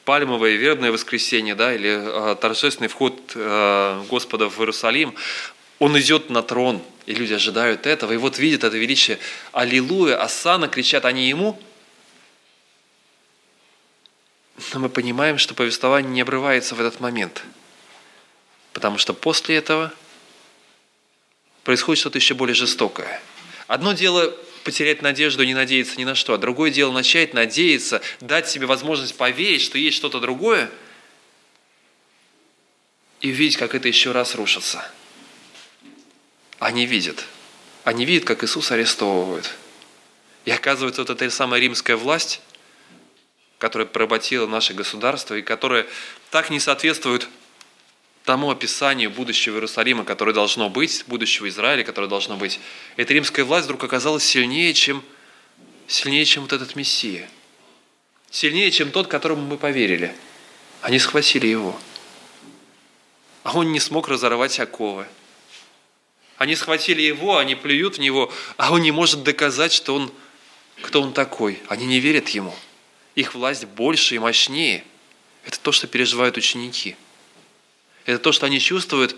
пальмовое 0.05 0.57
вербное 0.57 0.90
воскресенье, 0.90 1.55
да, 1.55 1.74
или 1.74 2.33
э, 2.33 2.37
торжественный 2.37 2.88
вход 2.88 3.18
э, 3.35 4.05
Господа 4.09 4.48
в 4.48 4.59
Иерусалим, 4.59 5.14
он 5.83 5.99
идет 5.99 6.31
на 6.31 6.45
трон, 6.45 6.81
и 7.07 7.12
люди 7.12 7.33
ожидают 7.33 7.88
этого, 7.88 8.12
и 8.12 8.16
вот 8.16 8.38
видят 8.38 8.62
это 8.62 8.77
величие. 8.77 9.18
Аллилуйя, 9.51 10.23
Асана, 10.23 10.68
кричат 10.68 11.05
они 11.05 11.29
ему. 11.29 11.61
Но 14.73 14.79
мы 14.79 14.88
понимаем, 14.88 15.38
что 15.38 15.55
повествование 15.55 16.12
не 16.12 16.21
обрывается 16.21 16.77
в 16.77 16.81
этот 16.81 17.01
момент. 17.01 17.42
Потому 18.73 18.97
что 18.97 19.12
после 19.12 19.57
этого 19.57 19.92
происходит 21.64 21.99
что-то 21.99 22.18
еще 22.18 22.35
более 22.35 22.55
жестокое. 22.55 23.21
Одно 23.66 23.92
дело 23.92 24.33
потерять 24.62 25.03
надежду, 25.03 25.42
не 25.45 25.53
надеяться 25.53 25.99
ни 25.99 26.05
на 26.05 26.14
что. 26.14 26.35
А 26.35 26.38
другое 26.38 26.71
дело 26.71 26.92
начать 26.92 27.35
надеяться, 27.35 28.03
дать 28.21 28.49
себе 28.49 28.66
возможность 28.66 29.16
поверить, 29.16 29.62
что 29.62 29.79
есть 29.79 29.97
что-то 29.97 30.21
другое, 30.21 30.71
и 33.21 33.33
увидеть, 33.33 33.57
как 33.57 33.75
это 33.75 33.88
еще 33.88 34.12
раз 34.12 34.37
рушится. 34.37 34.88
Они 36.62 36.87
видят. 36.87 37.25
Они 37.83 38.05
видят, 38.05 38.25
как 38.25 38.44
Иисус 38.44 38.70
арестовывают. 38.70 39.51
И 40.44 40.53
оказывается, 40.53 41.03
вот 41.03 41.11
эта 41.11 41.29
самая 41.29 41.61
римская 41.61 41.96
власть, 41.96 42.40
которая 43.59 43.85
поработила 43.85 44.46
наше 44.46 44.72
государство 44.72 45.35
и 45.35 45.42
которая 45.42 45.88
так 46.31 46.51
не 46.51 46.61
соответствует 46.61 47.29
тому 48.25 48.48
описанию 48.48 49.11
будущего 49.11 49.55
Иерусалима, 49.55 50.05
которое 50.05 50.33
должно 50.33 50.70
быть, 50.70 51.03
будущего 51.09 51.48
Израиля, 51.48 51.83
которое 51.83 52.07
должно 52.07 52.37
быть, 52.37 52.61
эта 52.94 53.12
римская 53.12 53.44
власть 53.44 53.64
вдруг 53.64 53.83
оказалась 53.83 54.22
сильнее, 54.22 54.72
чем, 54.72 55.03
сильнее, 55.88 56.25
чем 56.25 56.44
вот 56.44 56.53
этот 56.53 56.77
Мессия. 56.77 57.29
Сильнее, 58.31 58.70
чем 58.70 58.92
тот, 58.92 59.09
которому 59.09 59.42
мы 59.42 59.57
поверили. 59.57 60.14
Они 60.81 61.01
схватили 61.01 61.48
его. 61.48 61.77
А 63.42 63.59
он 63.59 63.72
не 63.72 63.81
смог 63.81 64.07
разорвать 64.07 64.61
оковы. 64.61 65.09
Они 66.37 66.57
схватили 66.57 67.03
его, 67.03 67.38
они 67.38 67.55
плюют 67.55 67.97
в 67.97 68.01
него, 68.01 68.33
а 68.57 68.73
он 68.73 68.83
не 68.83 68.90
может 68.90 69.23
доказать, 69.23 69.73
что 69.73 69.95
он, 69.95 70.12
кто 70.83 71.03
он 71.03 71.12
такой. 71.12 71.61
Они 71.68 71.87
не 71.87 72.01
верят 72.01 72.29
ему. 72.31 72.55
Их 73.14 73.35
власть 73.35 73.66
больше 73.66 74.16
и 74.16 74.18
мощнее. 74.18 74.85
Это 75.45 75.59
то, 75.61 75.73
что 75.73 75.87
переживают 75.87 76.37
ученики– 76.37 76.97
это 78.05 78.18
то, 78.18 78.33
что 78.33 78.47
они 78.47 78.59
чувствуют, 78.59 79.16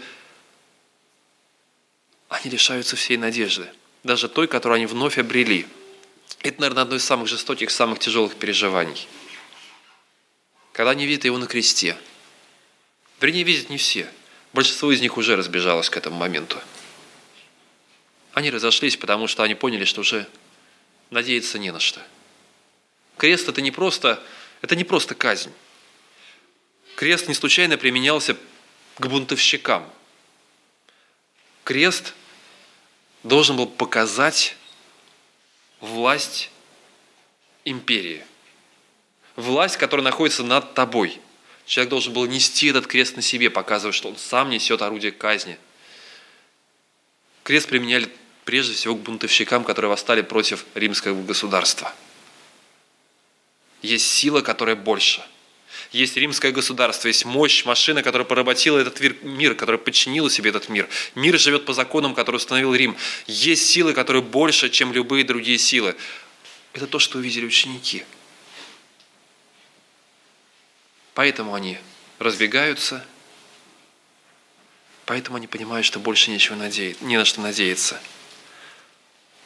они 2.28 2.50
лишаются 2.50 2.96
всей 2.96 3.16
надежды, 3.16 3.68
даже 4.02 4.28
той, 4.28 4.46
которую 4.46 4.76
они 4.76 4.86
вновь 4.86 5.18
обрели. 5.18 5.66
Это, 6.40 6.60
наверное, 6.60 6.82
одно 6.82 6.96
из 6.96 7.04
самых 7.04 7.28
жестоких, 7.28 7.70
самых 7.70 7.98
тяжелых 7.98 8.34
переживаний. 8.36 9.08
Когда 10.72 10.90
они 10.90 11.06
видят 11.06 11.24
его 11.24 11.38
на 11.38 11.46
кресте. 11.46 11.96
Вернее, 13.20 13.44
видят 13.44 13.70
не 13.70 13.78
все. 13.78 14.10
Большинство 14.52 14.92
из 14.92 15.00
них 15.00 15.16
уже 15.16 15.36
разбежалось 15.36 15.88
к 15.88 15.96
этому 15.96 16.16
моменту. 16.16 16.58
Они 18.34 18.50
разошлись, 18.50 18.96
потому 18.96 19.28
что 19.28 19.44
они 19.44 19.54
поняли, 19.54 19.84
что 19.84 20.00
уже 20.00 20.26
надеяться 21.10 21.58
не 21.58 21.70
на 21.72 21.78
что. 21.78 22.02
Крест 23.16 23.48
это 23.48 23.62
не 23.62 23.70
просто, 23.70 24.20
это 24.60 24.74
не 24.74 24.82
просто 24.82 25.14
казнь. 25.14 25.52
Крест 26.96 27.28
не 27.28 27.34
случайно 27.34 27.78
применялся 27.78 28.36
к 28.98 29.06
бунтовщикам. 29.06 29.88
Крест 31.62 32.14
должен 33.22 33.56
был 33.56 33.68
показать 33.68 34.56
власть 35.80 36.50
империи. 37.64 38.24
Власть, 39.36 39.76
которая 39.76 40.04
находится 40.04 40.42
над 40.42 40.74
тобой. 40.74 41.20
Человек 41.66 41.90
должен 41.90 42.12
был 42.12 42.26
нести 42.26 42.66
этот 42.66 42.88
крест 42.88 43.14
на 43.14 43.22
себе, 43.22 43.48
показывая, 43.48 43.92
что 43.92 44.08
он 44.08 44.16
сам 44.16 44.50
несет 44.50 44.82
орудие 44.82 45.12
казни. 45.12 45.56
Крест 47.44 47.68
применяли 47.68 48.10
прежде 48.44 48.74
всего 48.74 48.94
к 48.94 49.00
бунтовщикам, 49.00 49.64
которые 49.64 49.90
восстали 49.90 50.22
против 50.22 50.64
римского 50.74 51.20
государства. 51.22 51.92
Есть 53.82 54.10
сила, 54.10 54.40
которая 54.40 54.76
больше– 54.76 55.22
есть 55.94 56.16
римское 56.16 56.50
государство, 56.50 57.06
есть 57.06 57.24
мощь, 57.24 57.64
машина, 57.64 58.02
которая 58.02 58.26
поработила 58.26 58.78
этот 58.78 59.00
мир, 59.22 59.54
которая 59.54 59.78
подчинила 59.78 60.28
себе 60.28 60.50
этот 60.50 60.68
мир. 60.68 60.88
Мир 61.14 61.38
живет 61.38 61.66
по 61.66 61.72
законам, 61.72 62.14
которые 62.16 62.38
установил 62.38 62.74
Рим. 62.74 62.96
Есть 63.28 63.66
силы, 63.66 63.92
которые 63.92 64.22
больше, 64.22 64.70
чем 64.70 64.92
любые 64.92 65.24
другие 65.24 65.56
силы. 65.56 65.94
Это 66.72 66.88
то, 66.88 66.98
что 66.98 67.18
увидели 67.18 67.46
ученики. 67.46 68.04
Поэтому 71.14 71.54
они 71.54 71.78
разбегаются, 72.18 73.06
поэтому 75.06 75.36
они 75.36 75.46
понимают, 75.46 75.86
что 75.86 76.00
больше 76.00 76.32
нечего 76.32 76.56
надеять, 76.56 77.00
не 77.02 77.16
на 77.16 77.24
что 77.24 77.40
надеяться. 77.40 78.00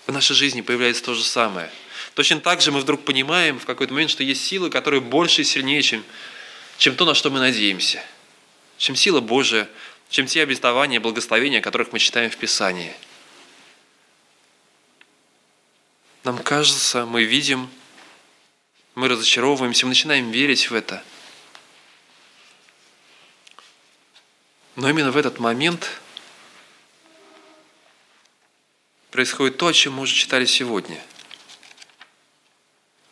В 0.09 0.13
нашей 0.13 0.35
жизни 0.35 0.63
появляется 0.63 1.05
то 1.05 1.13
же 1.13 1.23
самое. 1.23 1.71
Точно 2.15 2.41
так 2.41 2.63
же 2.63 2.73
мы 2.73 2.81
вдруг 2.81 3.05
понимаем 3.05 3.61
в 3.61 3.67
какой-то 3.67 3.93
момент, 3.93 4.11
что 4.11 4.23
есть 4.25 4.43
силы, 4.43 4.71
которые 4.71 5.03
больше 5.03 5.43
и 5.43 5.45
сильнее, 5.45 5.83
чем 5.83 6.03
чем 6.79 6.95
то, 6.95 7.05
на 7.05 7.15
что 7.15 7.29
мы 7.31 7.41
надеемся, 7.41 8.03
чем 8.79 8.97
сила 8.97 9.21
Божия, 9.21 9.69
чем 10.09 10.27
те 10.27 10.43
обетования 10.43 10.99
благословения, 10.99 11.59
о 11.59 11.63
которых 11.63 11.93
мы 11.93 11.99
читаем 11.99 12.31
в 12.31 12.37
Писании. 12.39 12.95
Нам 16.25 16.39
кажется, 16.39 17.05
мы 17.05 17.25
видим, 17.25 17.69
мы 18.95 19.09
разочаровываемся, 19.09 19.85
мы 19.85 19.91
начинаем 19.91 20.31
верить 20.31 20.71
в 20.71 20.75
это. 20.75 21.03
Но 24.75 24.89
именно 24.89 25.11
в 25.11 25.17
этот 25.19 25.39
момент 25.39 26.01
происходит 29.11 29.57
то, 29.57 29.69
о 29.69 29.73
чем 29.73 29.95
мы 29.95 30.03
уже 30.03 30.15
читали 30.15 30.45
сегодня. 30.45 31.03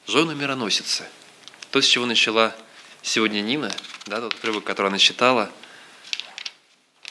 Жены 0.06 0.34
мироносицы. 0.34 1.06
То, 1.70 1.80
с 1.80 1.86
чего 1.86 2.06
начала 2.06 2.54
сегодня 3.02 3.40
Нина, 3.40 3.74
да, 4.06 4.20
тот 4.20 4.34
отрывок, 4.34 4.64
который 4.64 4.88
она 4.88 4.98
читала. 4.98 5.50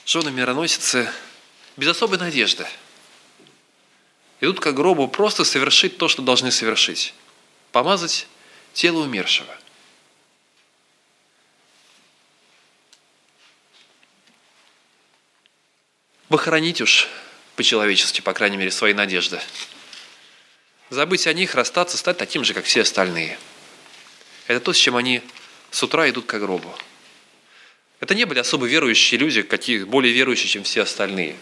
Жены 0.05 0.31
мироносицы 0.31 1.11
без 1.77 1.89
особой 1.89 2.17
надежды. 2.17 2.65
Идут 4.39 4.59
к 4.59 4.71
гробу 4.71 5.07
просто 5.07 5.43
совершить 5.43 5.97
то, 5.97 6.07
что 6.07 6.21
должны 6.21 6.51
совершить. 6.51 7.13
Помазать 7.71 8.27
тело 8.73 8.99
умершего. 8.99 9.55
Похоронить 16.27 16.81
уж 16.81 17.07
по-человечески, 17.55 18.21
по 18.21 18.33
крайней 18.33 18.57
мере, 18.57 18.71
свои 18.71 18.93
надежды. 18.93 19.39
Забыть 20.89 21.27
о 21.27 21.33
них, 21.33 21.55
расстаться, 21.55 21.97
стать 21.97 22.17
таким 22.17 22.43
же, 22.43 22.53
как 22.53 22.65
все 22.65 22.81
остальные. 22.81 23.37
Это 24.47 24.59
то, 24.59 24.73
с 24.73 24.77
чем 24.77 24.95
они 24.95 25.21
с 25.71 25.81
утра 25.81 26.09
идут 26.09 26.25
к 26.25 26.37
гробу. 26.37 26.73
Это 27.99 28.13
не 28.13 28.25
были 28.25 28.39
особо 28.39 28.67
верующие 28.67 29.19
люди, 29.19 29.41
какие 29.41 29.83
более 29.83 30.13
верующие, 30.13 30.47
чем 30.47 30.63
все 30.63 30.83
остальные. 30.83 31.37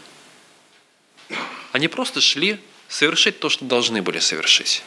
Они 1.71 1.87
просто 1.87 2.21
шли 2.21 2.59
совершить 2.87 3.39
то, 3.39 3.49
что 3.49 3.65
должны 3.65 4.01
были 4.01 4.19
совершить. 4.19 4.83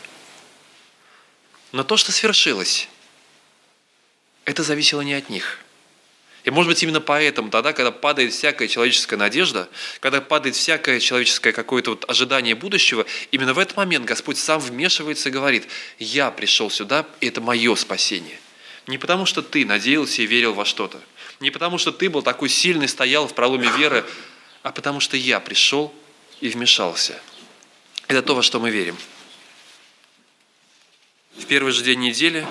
Но 1.73 1.83
то, 1.83 1.97
что 1.97 2.13
свершилось, 2.13 2.89
это 4.45 4.63
зависело 4.63 5.03
не 5.03 5.15
от 5.15 5.29
них– 5.29 5.59
и 6.47 6.51
может 6.51 6.69
быть 6.71 6.81
именно 6.81 7.01
поэтому 7.01 7.51
тогда, 7.51 7.73
когда 7.73 7.91
падает 7.91 8.33
всякая 8.33 8.69
человеческая 8.69 9.17
надежда, 9.17 9.69
когда 9.99 10.21
падает 10.21 10.55
всякое 10.55 11.01
человеческое 11.01 11.53
какое-то 11.53 11.91
вот 11.91 12.09
ожидание 12.09 12.55
будущего, 12.55 13.05
именно 13.33 13.53
в 13.53 13.59
этот 13.59 13.77
момент 13.77 14.05
Господь 14.05 14.39
сам 14.39 14.61
вмешивается 14.61 15.29
и 15.29 15.33
говорит, 15.33 15.67
я 15.99 16.31
пришел 16.31 16.71
сюда, 16.71 17.05
и 17.21 17.27
это 17.27 17.41
мое 17.41 17.75
спасение. 17.75 18.39
Не 18.87 18.97
потому, 18.97 19.27
что 19.27 19.43
ты 19.43 19.67
надеялся 19.67 20.23
и 20.23 20.27
верил 20.27 20.55
во 20.55 20.65
что-то, 20.65 21.01
не 21.41 21.51
потому, 21.51 21.79
что 21.79 21.91
ты 21.91 22.09
был 22.09 22.23
такой 22.23 22.49
сильный, 22.49 22.87
стоял 22.87 23.27
в 23.27 23.35
проломе 23.35 23.69
веры, 23.77 24.05
а 24.63 24.71
потому 24.71 25.01
что 25.01 25.17
я 25.17 25.41
пришел 25.41 25.93
и 26.41 26.49
вмешался. 26.49 27.21
Это 28.07 28.23
то, 28.23 28.37
во 28.37 28.45
что 28.45 28.61
мы 28.61 28.71
верим. 28.71 28.97
В 31.37 31.47
первый 31.47 31.73
же 31.73 31.83
день 31.83 31.99
недели 31.99 32.47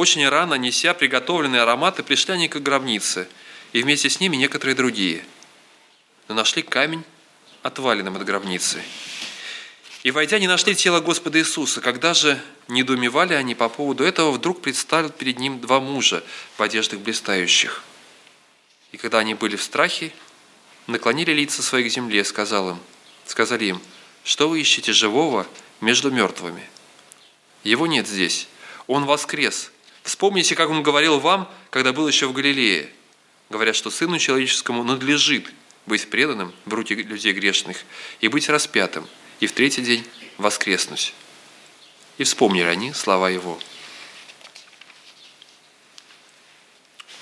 очень 0.00 0.26
рано, 0.26 0.54
неся 0.54 0.94
приготовленные 0.94 1.60
ароматы, 1.60 2.02
пришли 2.02 2.32
они 2.32 2.48
к 2.48 2.56
гробнице, 2.56 3.28
и 3.74 3.82
вместе 3.82 4.08
с 4.08 4.18
ними 4.18 4.36
некоторые 4.36 4.74
другие. 4.74 5.22
Но 6.26 6.34
нашли 6.34 6.62
камень 6.62 7.04
отваленным 7.62 8.16
от 8.16 8.24
гробницы. 8.24 8.82
И, 10.02 10.10
войдя, 10.10 10.38
не 10.38 10.48
нашли 10.48 10.74
тело 10.74 11.00
Господа 11.00 11.38
Иисуса. 11.38 11.82
Когда 11.82 12.14
же 12.14 12.40
недоумевали 12.68 13.34
они 13.34 13.54
по 13.54 13.68
поводу 13.68 14.02
этого, 14.02 14.30
вдруг 14.30 14.62
предстали 14.62 15.08
перед 15.08 15.38
ним 15.38 15.60
два 15.60 15.80
мужа 15.80 16.24
в 16.56 16.62
одеждах 16.62 17.00
блистающих. 17.00 17.82
И 18.92 18.96
когда 18.96 19.18
они 19.18 19.34
были 19.34 19.56
в 19.56 19.62
страхе, 19.62 20.12
наклонили 20.86 21.32
лица 21.32 21.62
свои 21.62 21.86
к 21.86 21.92
земле, 21.92 22.24
сказал 22.24 22.70
им, 22.70 22.78
сказали 23.26 23.66
им, 23.66 23.82
что 24.24 24.48
вы 24.48 24.62
ищете 24.62 24.94
живого 24.94 25.46
между 25.82 26.10
мертвыми? 26.10 26.66
Его 27.62 27.86
нет 27.86 28.08
здесь, 28.08 28.48
он 28.86 29.04
воскрес, 29.04 29.70
Вспомните, 30.02 30.54
как 30.54 30.70
он 30.70 30.82
говорил 30.82 31.18
вам, 31.18 31.50
когда 31.70 31.92
был 31.92 32.08
еще 32.08 32.26
в 32.26 32.32
Галилее, 32.32 32.90
говоря, 33.48 33.74
что 33.74 33.90
Сыну 33.90 34.18
Человеческому 34.18 34.82
надлежит 34.82 35.52
быть 35.86 36.08
преданным 36.08 36.54
в 36.64 36.74
руки 36.74 36.94
людей 36.94 37.32
грешных 37.32 37.78
и 38.20 38.28
быть 38.28 38.48
распятым, 38.48 39.06
и 39.40 39.46
в 39.46 39.52
третий 39.52 39.82
день 39.82 40.06
воскреснуть. 40.38 41.14
И 42.18 42.24
вспомнили 42.24 42.64
они 42.64 42.92
слова 42.92 43.30
его. 43.30 43.58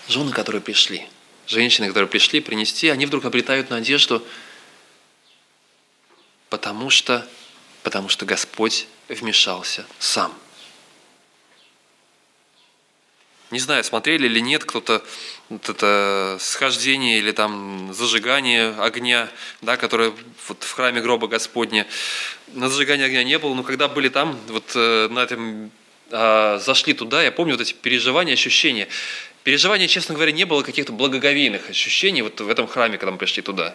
Жены, 0.08 0.32
которые 0.32 0.62
пришли, 0.62 1.06
женщины, 1.46 1.88
которые 1.88 2.08
пришли 2.08 2.40
принести, 2.40 2.88
они 2.88 3.06
вдруг 3.06 3.24
обретают 3.24 3.70
надежду, 3.70 4.24
потому 6.48 6.90
что, 6.90 7.28
потому 7.82 8.08
что 8.08 8.24
Господь 8.24 8.86
вмешался 9.08 9.86
сам– 9.98 10.32
не 13.50 13.58
знаю, 13.58 13.82
смотрели 13.82 14.26
или 14.26 14.40
нет 14.40 14.64
кто-то 14.64 15.02
вот 15.48 15.68
это 15.68 16.36
схождение 16.40 17.18
или 17.18 17.32
там 17.32 17.92
зажигание 17.94 18.74
огня, 18.78 19.28
да, 19.62 19.76
которое 19.76 20.12
вот 20.48 20.62
в 20.62 20.72
храме 20.72 21.00
гроба 21.00 21.28
Господня. 21.28 21.86
На 22.48 22.68
зажигание 22.68 23.06
огня 23.06 23.24
не 23.24 23.38
было, 23.38 23.54
но 23.54 23.62
когда 23.62 23.88
были 23.88 24.08
там, 24.10 24.38
вот 24.48 24.72
э, 24.74 25.08
на 25.08 25.20
этом 25.20 25.70
а, 26.10 26.58
зашли 26.58 26.92
туда, 26.92 27.22
я 27.22 27.32
помню 27.32 27.54
вот 27.54 27.62
эти 27.62 27.72
переживания, 27.72 28.34
ощущения. 28.34 28.88
Переживания, 29.44 29.86
честно 29.86 30.14
говоря, 30.14 30.32
не 30.32 30.44
было 30.44 30.62
каких-то 30.62 30.92
благоговейных 30.92 31.70
ощущений 31.70 32.20
вот 32.20 32.40
в 32.40 32.50
этом 32.50 32.66
храме, 32.66 32.98
когда 32.98 33.12
мы 33.12 33.18
пришли 33.18 33.42
туда. 33.42 33.74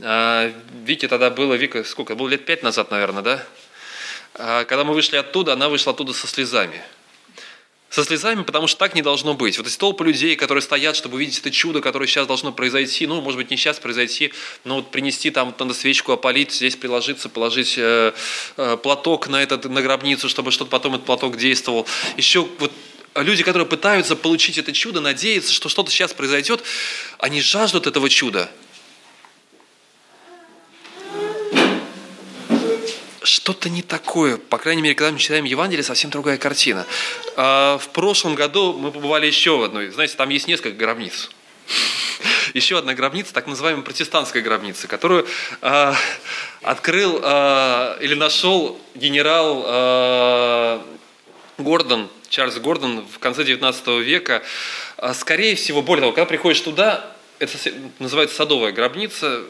А, 0.00 0.52
Вике 0.84 1.08
тогда 1.08 1.30
было, 1.30 1.54
Вика, 1.54 1.82
сколько, 1.82 2.14
было 2.14 2.28
лет 2.28 2.44
пять 2.44 2.62
назад, 2.62 2.92
наверное, 2.92 3.22
да? 3.22 3.46
А, 4.34 4.64
когда 4.64 4.84
мы 4.84 4.94
вышли 4.94 5.16
оттуда, 5.16 5.54
она 5.54 5.68
вышла 5.68 5.92
оттуда 5.92 6.12
со 6.12 6.28
слезами 6.28 6.80
со 7.90 8.04
слезами, 8.04 8.42
потому 8.44 8.68
что 8.68 8.78
так 8.78 8.94
не 8.94 9.02
должно 9.02 9.34
быть. 9.34 9.58
Вот 9.58 9.66
эти 9.66 9.76
толпы 9.76 10.04
людей, 10.04 10.36
которые 10.36 10.62
стоят, 10.62 10.94
чтобы 10.94 11.16
увидеть 11.16 11.40
это 11.40 11.50
чудо, 11.50 11.80
которое 11.80 12.06
сейчас 12.06 12.26
должно 12.26 12.52
произойти, 12.52 13.06
ну, 13.06 13.20
может 13.20 13.36
быть, 13.36 13.50
не 13.50 13.56
сейчас 13.56 13.80
произойти, 13.80 14.32
но 14.64 14.76
вот 14.76 14.92
принести 14.92 15.30
там, 15.30 15.52
надо 15.58 15.74
свечку 15.74 16.12
опалить, 16.12 16.52
здесь 16.52 16.76
приложиться, 16.76 17.28
положить 17.28 17.74
э, 17.76 18.12
э, 18.56 18.76
платок 18.80 19.28
на, 19.28 19.42
этот, 19.42 19.64
на 19.64 19.82
гробницу, 19.82 20.28
чтобы 20.28 20.52
что-то 20.52 20.70
потом 20.70 20.94
этот 20.94 21.06
платок 21.06 21.36
действовал. 21.36 21.86
Еще 22.16 22.46
вот 22.58 22.72
люди, 23.16 23.42
которые 23.42 23.66
пытаются 23.66 24.14
получить 24.14 24.56
это 24.56 24.72
чудо, 24.72 25.00
надеяться, 25.00 25.52
что 25.52 25.68
что-то 25.68 25.90
сейчас 25.90 26.14
произойдет, 26.14 26.62
они 27.18 27.40
жаждут 27.40 27.88
этого 27.88 28.08
чуда. 28.08 28.48
Что-то 33.22 33.68
не 33.68 33.82
такое. 33.82 34.36
По 34.36 34.58
крайней 34.58 34.82
мере, 34.82 34.94
когда 34.94 35.12
мы 35.12 35.18
читаем 35.18 35.44
Евангелие, 35.44 35.84
совсем 35.84 36.10
другая 36.10 36.38
картина. 36.38 36.86
А, 37.36 37.78
в 37.78 37.88
прошлом 37.88 38.34
году 38.34 38.72
мы 38.72 38.92
побывали 38.92 39.26
еще 39.26 39.56
в 39.56 39.62
одной. 39.62 39.90
Знаете, 39.90 40.16
там 40.16 40.28
есть 40.30 40.48
несколько 40.48 40.76
гробниц. 40.76 41.30
Еще 42.54 42.78
одна 42.78 42.94
гробница, 42.94 43.32
так 43.32 43.46
называемая 43.46 43.84
протестантская 43.84 44.42
гробница, 44.42 44.88
которую 44.88 45.26
э, 45.62 45.94
открыл 46.62 47.20
э, 47.22 47.98
или 48.00 48.14
нашел 48.14 48.80
генерал 48.94 49.64
э, 49.66 50.80
Гордон, 51.58 52.10
Чарльз 52.28 52.58
Гордон 52.58 53.06
в 53.06 53.18
конце 53.18 53.44
19 53.44 53.86
века. 54.04 54.42
Скорее 55.14 55.54
всего, 55.54 55.82
более 55.82 56.02
того, 56.02 56.12
когда 56.12 56.26
приходишь 56.26 56.60
туда, 56.60 57.14
это 57.38 57.56
называется 57.98 58.36
садовая 58.36 58.72
гробница, 58.72 59.44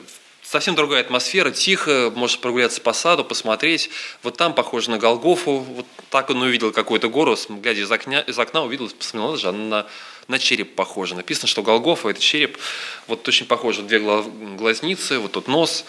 совсем 0.51 0.75
другая 0.75 1.03
атмосфера, 1.03 1.53
тихо, 1.53 2.13
можешь 2.13 2.41
прогуляться 2.41 2.81
по 2.81 2.93
саду, 2.93 3.25
посмотреть. 3.25 3.89
Вот 4.25 4.37
там 4.37 4.53
похоже 4.53 4.91
на 4.91 4.99
Голгофу, 4.99 5.59
вот 5.59 5.87
так 6.11 6.29
он 6.31 6.43
увидел 6.43 6.73
какую-то 6.73 7.09
гору, 7.09 7.37
глядя 7.49 7.83
из 7.83 7.93
окна, 7.93 8.19
из 8.23 8.37
окна 8.37 8.65
увидел, 8.65 8.91
посмотрел, 8.91 9.33
даже 9.33 9.53
на, 9.53 9.87
на 10.27 10.39
череп 10.41 10.75
похоже. 10.75 11.15
Написано, 11.15 11.47
что 11.47 11.63
Голгофа– 11.63 12.09
это 12.11 12.19
череп, 12.21 12.59
вот 13.07 13.27
очень 13.29 13.47
похоже, 13.47 13.83
две 13.83 14.01
глазницы, 14.01 15.21
вот 15.21 15.31
тут 15.31 15.47
нос. 15.47 15.85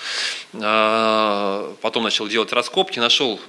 А, 0.54 1.74
потом 1.82 2.04
начал 2.04 2.28
делать 2.28 2.54
раскопки, 2.54 3.00
нашел 3.00 3.40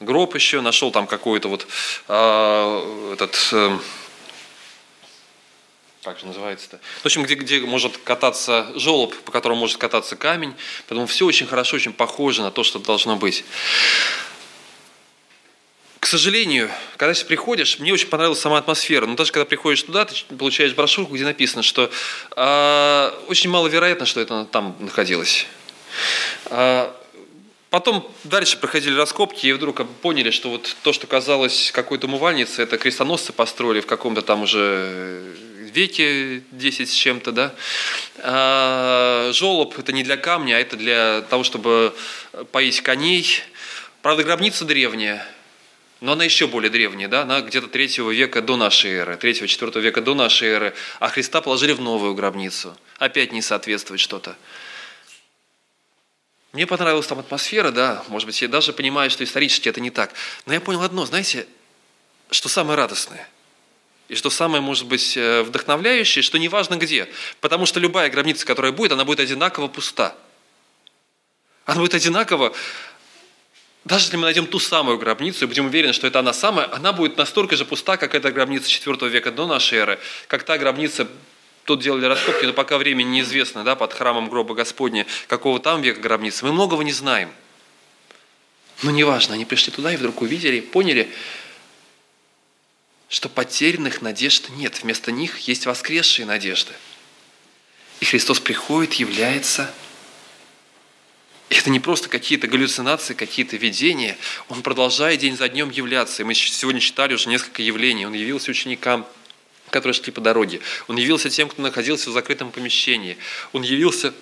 гроб 0.00 0.34
еще, 0.34 0.62
нашел 0.62 0.90
там 0.90 1.06
какой-то 1.06 1.46
вот 1.46 1.68
а, 2.08 3.12
этот 3.12 3.36
эм, 3.52 3.80
как 6.06 6.20
же 6.20 6.26
называется-то? 6.26 6.78
В 7.02 7.06
общем, 7.06 7.24
где, 7.24 7.34
где 7.34 7.58
может 7.58 7.96
кататься 7.98 8.70
желоб, 8.76 9.12
по 9.24 9.32
которому 9.32 9.58
может 9.58 9.76
кататься 9.76 10.14
камень. 10.14 10.54
Поэтому 10.86 11.08
все 11.08 11.26
очень 11.26 11.48
хорошо, 11.48 11.74
очень 11.74 11.92
похоже 11.92 12.42
на 12.42 12.52
то, 12.52 12.62
что 12.62 12.78
должно 12.78 13.16
быть. 13.16 13.44
К 15.98 16.06
сожалению, 16.06 16.70
когда 16.96 17.12
ты 17.12 17.24
приходишь, 17.24 17.80
мне 17.80 17.92
очень 17.92 18.06
понравилась 18.06 18.38
сама 18.38 18.58
атмосфера. 18.58 19.06
Но 19.06 19.16
даже 19.16 19.32
когда 19.32 19.44
приходишь 19.44 19.82
туда, 19.82 20.04
ты 20.04 20.14
получаешь 20.36 20.74
брошюрку, 20.74 21.16
где 21.16 21.24
написано, 21.24 21.64
что 21.64 21.90
э, 22.36 23.10
очень 23.26 23.50
маловероятно, 23.50 24.06
что 24.06 24.20
это 24.20 24.44
там 24.44 24.76
находилось. 24.78 25.48
Э, 26.44 26.88
Потом 27.76 28.10
дальше 28.24 28.58
проходили 28.58 28.96
раскопки 28.96 29.46
и 29.46 29.52
вдруг 29.52 29.86
поняли, 30.00 30.30
что 30.30 30.50
вот 30.50 30.76
то, 30.82 30.92
что 30.92 31.06
казалось 31.06 31.72
какой-то 31.72 32.06
умывальницей, 32.06 32.64
это 32.64 32.78
крестоносцы 32.78 33.32
построили 33.32 33.80
в 33.80 33.86
каком-то 33.86 34.22
там 34.22 34.42
уже 34.42 35.34
веке 35.70 36.42
10 36.50 36.88
с 36.88 36.92
чем-то, 36.92 37.32
да. 37.32 37.54
А, 38.18 39.30
жолоб– 39.32 39.76
это 39.78 39.92
не 39.92 40.02
для 40.02 40.16
камня, 40.16 40.56
а 40.56 40.58
это 40.58 40.76
для 40.76 41.22
того, 41.22 41.44
чтобы 41.44 41.94
поить 42.52 42.80
коней. 42.80 43.40
Правда, 44.02 44.24
гробница 44.24 44.64
древняя, 44.64 45.26
но 46.00 46.12
она 46.12 46.24
еще 46.24 46.46
более 46.46 46.70
древняя, 46.70 47.08
да, 47.08 47.22
она 47.22 47.40
где-то 47.40 47.68
третьего 47.68 48.10
века 48.10 48.42
до 48.42 48.56
нашей 48.56 48.92
эры, 48.92 49.16
третьего 49.16 49.48
четвертого 49.48 49.82
века 49.82 50.00
до 50.00 50.14
нашей 50.14 50.48
эры, 50.48 50.74
а 51.00 51.08
Христа 51.08 51.40
положили 51.40 51.72
в 51.72 51.80
новую 51.80 52.14
гробницу. 52.14 52.76
Опять 52.98 53.32
не 53.32 53.42
соответствует 53.42 54.00
что-то. 54.00 54.36
Мне 56.52 56.66
понравилась 56.66 57.06
там 57.06 57.18
атмосфера, 57.18 57.70
да, 57.70 58.04
может 58.08 58.26
быть, 58.26 58.40
я 58.40 58.48
даже 58.48 58.72
понимаю, 58.72 59.10
что 59.10 59.24
исторически 59.24 59.68
это 59.68 59.80
не 59.80 59.90
так. 59.90 60.12
Но 60.46 60.54
я 60.54 60.60
понял 60.60 60.82
одно, 60.82 61.04
знаете, 61.04 61.46
что 62.30 62.48
самое 62.48 62.76
радостное– 62.76 63.28
и 64.08 64.14
что 64.14 64.30
самое, 64.30 64.62
может 64.62 64.86
быть, 64.86 65.16
э, 65.16 65.42
вдохновляющее, 65.42 66.22
что 66.22 66.38
неважно 66.38 66.76
где. 66.76 67.08
Потому 67.40 67.66
что 67.66 67.80
любая 67.80 68.08
гробница, 68.10 68.46
которая 68.46 68.72
будет, 68.72 68.92
она 68.92 69.04
будет 69.04 69.20
одинаково 69.20 69.68
пуста. 69.68 70.16
Она 71.64 71.80
будет 71.80 71.94
одинаково 71.94 72.54
даже 73.86 74.06
если 74.06 74.16
мы 74.16 74.24
найдем 74.24 74.48
ту 74.48 74.58
самую 74.58 74.98
гробницу 74.98 75.44
и 75.44 75.46
будем 75.46 75.66
уверены, 75.66 75.92
что 75.92 76.08
это 76.08 76.18
она 76.18 76.32
самая, 76.32 76.68
она 76.74 76.92
будет 76.92 77.16
настолько 77.16 77.54
же 77.54 77.64
пуста, 77.64 77.96
как 77.96 78.16
эта 78.16 78.32
гробница 78.32 78.68
4 78.68 79.08
века 79.08 79.30
до 79.30 79.46
нашей 79.46 79.78
эры, 79.78 80.00
как 80.26 80.42
та 80.42 80.58
гробница, 80.58 81.06
тут 81.62 81.82
делали 81.82 82.06
раскопки, 82.06 82.46
но 82.46 82.52
пока 82.52 82.78
времени 82.78 83.10
неизвестно, 83.10 83.62
да, 83.62 83.76
под 83.76 83.92
храмом 83.92 84.28
гроба 84.28 84.56
Господня, 84.56 85.06
какого 85.28 85.60
там 85.60 85.82
века 85.82 86.00
гробницы. 86.00 86.44
Мы 86.44 86.52
многого 86.52 86.82
не 86.82 86.90
знаем. 86.90 87.30
Но 88.82 88.90
неважно, 88.90 89.34
они 89.34 89.44
пришли 89.44 89.72
туда 89.72 89.92
и 89.92 89.96
вдруг 89.96 90.20
увидели, 90.20 90.58
поняли, 90.58 91.08
что 93.08 93.28
потерянных 93.28 94.02
надежд 94.02 94.50
нет. 94.50 94.82
Вместо 94.82 95.12
них 95.12 95.38
есть 95.40 95.66
воскресшие 95.66 96.26
надежды. 96.26 96.72
И 98.00 98.04
Христос 98.04 98.40
приходит, 98.40 98.94
является– 98.94 99.72
это 101.48 101.70
не 101.70 101.78
просто 101.78 102.08
какие-то 102.08 102.48
галлюцинации, 102.48 103.14
какие-то 103.14 103.56
видения. 103.56 104.16
Он 104.48 104.62
продолжает 104.62 105.20
день 105.20 105.36
за 105.36 105.48
днем 105.48 105.70
являться. 105.70 106.22
И 106.22 106.24
мы 106.24 106.34
сегодня 106.34 106.80
читали 106.80 107.14
уже 107.14 107.28
несколько 107.28 107.62
явлений. 107.62 108.04
Он 108.04 108.12
явился 108.12 108.50
ученикам, 108.50 109.06
которые 109.70 109.94
шли 109.94 110.12
по 110.12 110.20
дороге. 110.20 110.60
Он 110.88 110.96
явился 110.96 111.30
тем, 111.30 111.48
кто 111.48 111.62
находился 111.62 112.10
в 112.10 112.12
закрытом 112.12 112.50
помещении. 112.50 113.16
Он 113.52 113.62
явился, 113.62 114.12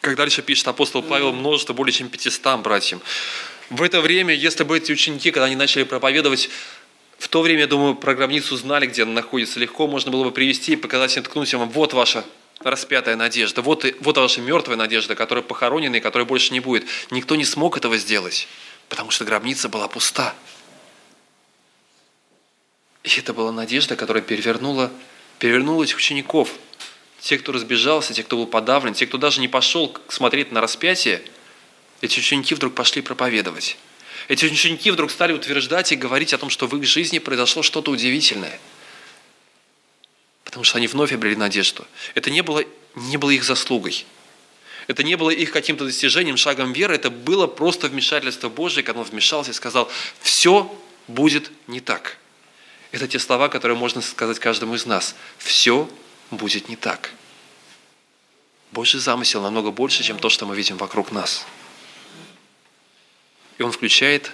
как 0.00 0.14
дальше 0.14 0.42
пишет 0.42 0.68
апостол 0.68 1.02
Павел, 1.02 1.32
множество, 1.32 1.72
более 1.72 1.92
чем 1.92 2.08
500 2.08 2.60
братьям. 2.60 3.00
В 3.68 3.82
это 3.82 4.00
время, 4.00 4.32
если 4.32 4.62
бы 4.62 4.76
эти 4.76 4.92
ученики, 4.92 5.32
когда 5.32 5.46
они 5.46 5.56
начали 5.56 5.82
проповедовать, 5.82 6.50
в 7.22 7.28
то 7.28 7.40
время, 7.40 7.60
я 7.60 7.66
думаю, 7.68 7.94
про 7.94 8.16
знали, 8.40 8.86
где 8.86 9.04
она 9.04 9.12
находится, 9.12 9.60
легко 9.60 9.86
можно 9.86 10.10
было 10.10 10.24
бы 10.24 10.32
привести 10.32 10.72
и 10.72 10.76
показать 10.76 11.16
им, 11.16 11.22
ткнуть 11.22 11.52
им, 11.52 11.68
вот 11.68 11.92
ваша 11.92 12.24
распятая 12.58 13.14
надежда, 13.14 13.62
вот, 13.62 13.86
вот 14.00 14.18
ваша 14.18 14.40
мертвая 14.40 14.76
надежда, 14.76 15.14
которая 15.14 15.44
похоронена 15.44 15.94
и 15.94 16.00
которой 16.00 16.24
больше 16.24 16.52
не 16.52 16.58
будет. 16.58 16.84
Никто 17.12 17.36
не 17.36 17.44
смог 17.44 17.76
этого 17.76 17.96
сделать, 17.96 18.48
потому 18.88 19.12
что 19.12 19.24
гробница 19.24 19.68
была 19.68 19.86
пуста. 19.86 20.34
И 23.04 23.10
это 23.20 23.32
была 23.32 23.52
надежда, 23.52 23.94
которая 23.94 24.24
перевернула, 24.24 24.90
перевернула 25.38 25.84
этих 25.84 25.98
учеников. 25.98 26.50
Те, 27.20 27.38
кто 27.38 27.52
разбежался, 27.52 28.12
те, 28.14 28.24
кто 28.24 28.36
был 28.36 28.48
подавлен, 28.48 28.94
те, 28.94 29.06
кто 29.06 29.16
даже 29.16 29.40
не 29.40 29.46
пошел 29.46 29.96
смотреть 30.08 30.50
на 30.50 30.60
распятие, 30.60 31.22
эти 32.00 32.18
ученики 32.18 32.56
вдруг 32.56 32.74
пошли 32.74 33.00
проповедовать. 33.00 33.76
Эти 34.28 34.44
ученики 34.44 34.90
вдруг 34.90 35.10
стали 35.10 35.32
утверждать 35.32 35.92
и 35.92 35.96
говорить 35.96 36.32
о 36.32 36.38
том, 36.38 36.50
что 36.50 36.66
в 36.66 36.76
их 36.76 36.84
жизни 36.84 37.18
произошло 37.18 37.62
что-то 37.62 37.90
удивительное– 37.90 38.58
потому 40.52 40.64
что 40.64 40.76
они 40.76 40.86
вновь 40.86 41.14
обрели 41.14 41.34
надежду. 41.34 41.86
Это 42.14 42.30
не 42.30 42.42
было, 42.42 42.62
не 42.94 43.16
было 43.16 43.30
их 43.30 43.42
заслугой. 43.42 44.04
Это 44.86 45.02
не 45.02 45.16
было 45.16 45.30
их 45.30 45.50
каким-то 45.50 45.86
достижением, 45.86 46.36
шагом 46.36 46.74
веры, 46.74 46.94
это 46.94 47.08
было 47.08 47.46
просто 47.46 47.88
вмешательство 47.88 48.50
Божие, 48.50 48.84
когда 48.84 49.00
Он 49.00 49.06
вмешался 49.06 49.52
и 49.52 49.54
сказал, 49.54 49.90
все 50.20 50.70
будет 51.08 51.50
не 51.68 51.80
так. 51.80 52.18
Это 52.90 53.08
те 53.08 53.18
слова, 53.18 53.48
которые 53.48 53.78
можно 53.78 54.02
сказать 54.02 54.38
каждому 54.40 54.74
из 54.74 54.84
нас. 54.84 55.14
Все 55.38 55.88
будет 56.30 56.68
не 56.68 56.76
так. 56.76 57.14
Божий 58.72 59.00
замысел 59.00 59.40
намного 59.40 59.70
больше, 59.70 60.02
чем 60.02 60.18
то, 60.18 60.28
что 60.28 60.44
мы 60.44 60.54
видим 60.54 60.76
вокруг 60.76 61.12
нас. 61.12 61.46
Он 63.62 63.72
включает 63.72 64.32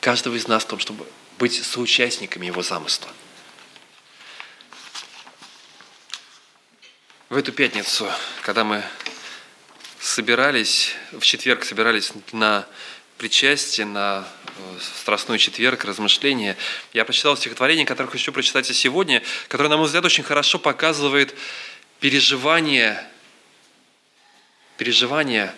каждого 0.00 0.34
из 0.36 0.48
нас 0.48 0.64
в 0.64 0.68
том, 0.68 0.78
чтобы 0.78 1.06
быть 1.38 1.62
соучастниками 1.62 2.46
Его 2.46 2.62
замысла. 2.62 3.08
В 7.28 7.36
эту 7.36 7.52
пятницу, 7.52 8.10
когда 8.42 8.64
мы 8.64 8.82
собирались, 10.00 10.94
в 11.12 11.20
четверг 11.20 11.64
собирались 11.64 12.12
на 12.32 12.66
причастие, 13.18 13.86
на 13.86 14.26
э, 14.56 14.78
Страстной 15.00 15.38
четверг, 15.38 15.84
размышления, 15.84 16.56
я 16.92 17.04
прочитал 17.04 17.36
стихотворение, 17.36 17.86
которое 17.86 18.08
хочу 18.08 18.32
прочитать 18.32 18.68
и 18.70 18.74
сегодня, 18.74 19.22
которое, 19.48 19.68
на 19.68 19.76
мой 19.76 19.86
взгляд, 19.86 20.04
очень 20.04 20.24
хорошо 20.24 20.58
показывает 20.58 21.34
переживание, 22.00 23.06
переживание 24.76 25.54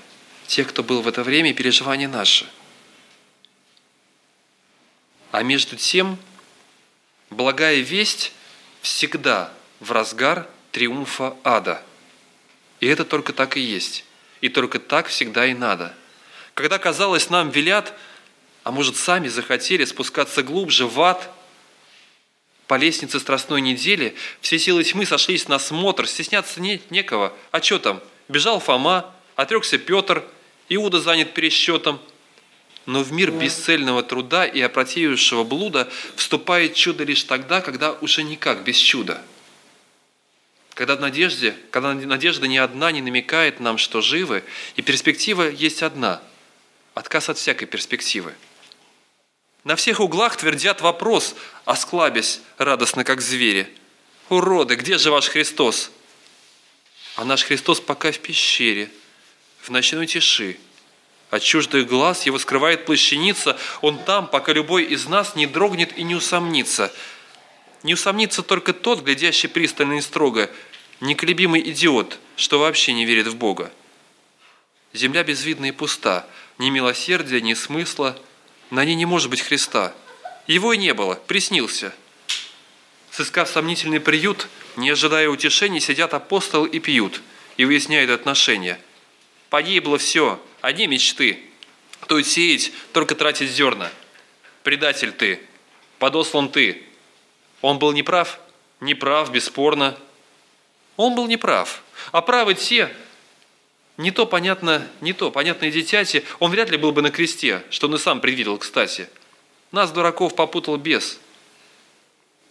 тех, 0.46 0.68
кто 0.68 0.82
был 0.82 1.02
в 1.02 1.08
это 1.08 1.22
время, 1.22 1.50
и 1.50 1.54
переживания 1.54 2.08
наши. 2.08 2.46
А 5.32 5.42
между 5.42 5.76
тем, 5.76 6.18
благая 7.30 7.78
весть 7.78 8.32
всегда 8.82 9.52
в 9.80 9.90
разгар– 9.90 10.46
триумфа 10.72 11.36
ада. 11.42 11.82
И 12.80 12.86
это 12.86 13.04
только 13.04 13.32
так 13.32 13.56
и 13.56 13.60
есть. 13.60 14.04
И 14.40 14.48
только 14.48 14.78
так 14.78 15.06
всегда 15.06 15.46
и 15.46 15.54
надо. 15.54 15.94
Когда, 16.54 16.78
казалось, 16.78 17.30
нам 17.30 17.50
велят, 17.50 17.94
а 18.62 18.72
может, 18.72 18.96
сами 18.96 19.28
захотели 19.28 19.84
спускаться 19.84 20.42
глубже 20.42 20.86
в 20.86 21.00
ад, 21.00 21.30
по 22.66 22.74
лестнице 22.74 23.18
Страстной 23.18 23.60
недели, 23.60 24.14
все 24.40 24.58
силы 24.58 24.84
тьмы 24.84 25.06
сошлись 25.06 25.48
на 25.48 25.58
смотр, 25.58 26.06
стесняться 26.06 26.60
не, 26.60 26.80
некого. 26.90 27.34
А 27.50 27.62
что 27.62 27.78
там? 27.78 28.02
Бежал 28.28 28.60
Фома, 28.60 29.14
отрекся 29.34 29.78
Петр, 29.78 30.24
Иуда 30.68 31.00
занят 31.00 31.34
пересчетом. 31.34 32.00
Но 32.86 33.02
в 33.02 33.12
мир 33.12 33.30
бесцельного 33.30 34.02
труда 34.02 34.44
и 34.44 34.60
опротивившего 34.60 35.44
блуда 35.44 35.88
вступает 36.16 36.74
чудо 36.74 37.04
лишь 37.04 37.22
тогда, 37.24 37.60
когда 37.60 37.92
уже 37.92 38.22
никак 38.22 38.64
без 38.64 38.76
чуда– 38.76 39.22
когда, 40.74 40.96
надежде, 40.96 41.54
когда 41.70 41.92
надежда 41.92 42.48
ни 42.48 42.56
одна 42.56 42.92
не 42.92 43.02
намекает 43.02 43.60
нам, 43.60 43.76
что 43.76 44.00
живы, 44.00 44.42
и 44.76 44.82
перспектива 44.82 45.48
есть 45.48 45.82
одна– 45.82 46.22
отказ 46.94 47.28
от 47.28 47.38
всякой 47.38 47.66
перспективы. 47.66 48.34
На 49.64 49.76
всех 49.76 50.00
углах 50.00 50.36
твердят 50.36 50.80
вопрос, 50.80 51.34
осклабясь 51.64 52.40
радостно, 52.58 53.04
как 53.04 53.20
звери. 53.20 53.68
«Уроды, 54.28 54.76
где 54.76 54.98
же 54.98 55.10
ваш 55.10 55.28
Христос?» 55.28 55.90
А 57.16 57.26
наш 57.26 57.44
Христос 57.44 57.78
пока 57.78 58.10
в 58.10 58.18
пещере, 58.18 58.90
в 59.60 59.68
ночной 59.68 60.06
тиши. 60.06 60.56
От 61.32 61.42
чуждых 61.42 61.88
глаз 61.88 62.26
его 62.26 62.38
скрывает 62.38 62.84
плащаница, 62.84 63.58
он 63.80 63.98
там, 63.98 64.28
пока 64.28 64.52
любой 64.52 64.84
из 64.84 65.08
нас 65.08 65.34
не 65.34 65.48
дрогнет 65.48 65.98
и 65.98 66.04
не 66.04 66.14
усомнится– 66.14 66.92
не 67.82 67.94
усомнится 67.94 68.42
только 68.42 68.72
тот, 68.72 69.02
глядящий 69.02 69.48
пристально 69.48 69.94
и 69.94 70.00
строго, 70.00 70.50
неколебимый 71.00 71.60
идиот, 71.70 72.18
что 72.36 72.58
вообще 72.58 72.92
не 72.92 73.04
верит 73.04 73.26
в 73.26 73.36
Бога. 73.36 73.72
Земля 74.92 75.24
безвидна 75.24 75.66
и 75.66 75.72
пуста, 75.72 76.26
ни 76.58 76.70
милосердия, 76.70 77.40
ни 77.40 77.54
смысла, 77.54 78.16
на 78.70 78.84
ней 78.84 78.94
не 78.94 79.06
может 79.06 79.30
быть 79.30 79.40
Христа. 79.40 79.94
Его 80.46 80.72
и 80.72 80.76
не 80.76 80.94
было, 80.94 81.14
приснился. 81.14 81.92
Сыскав 83.10 83.48
сомнительный 83.48 84.00
приют, 84.00 84.48
не 84.76 84.90
ожидая 84.90 85.28
утешения, 85.28 85.80
сидят 85.80 86.14
апостолы 86.14 86.68
и 86.68 86.78
пьют, 86.78 87.20
и 87.56 87.64
выясняют 87.64 88.10
отношения. 88.10 88.80
Погибло 89.50 89.98
все, 89.98 90.40
одни 90.62 90.86
мечты. 90.86 91.38
То 92.08 92.16
есть 92.18 92.32
сеять, 92.32 92.72
только 92.92 93.14
тратить 93.14 93.50
зерна. 93.50 93.90
Предатель 94.62 95.12
ты, 95.12 95.40
подослан 95.98 96.48
ты, 96.48 96.82
он 97.60 97.78
был 97.78 97.92
неправ? 97.92 98.40
Неправ, 98.80 99.30
бесспорно. 99.30 99.98
Он 100.96 101.14
был 101.14 101.26
неправ. 101.26 101.82
А 102.10 102.22
правы 102.22 102.54
те, 102.54 102.94
не 103.96 104.10
то, 104.10 104.26
понятно, 104.26 104.88
не 105.00 105.12
то, 105.12 105.30
понятные 105.30 105.70
дитяти, 105.70 106.24
он 106.38 106.50
вряд 106.50 106.70
ли 106.70 106.76
был 106.76 106.92
бы 106.92 107.02
на 107.02 107.10
кресте, 107.10 107.62
что 107.70 107.86
он 107.86 107.94
и 107.94 107.98
сам 107.98 108.20
предвидел, 108.20 108.58
кстати. 108.58 109.08
Нас, 109.70 109.90
дураков, 109.92 110.34
попутал 110.34 110.76
бес. 110.76 111.20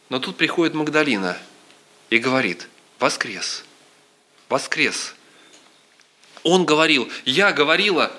Но 0.09 0.19
тут 0.19 0.37
приходит 0.37 0.73
Магдалина 0.73 1.37
и 2.09 2.17
говорит, 2.17 2.67
воскрес, 2.99 3.63
воскрес. 4.49 5.15
Он 6.43 6.65
говорил, 6.65 7.11
я 7.25 7.51
говорила, 7.51 8.11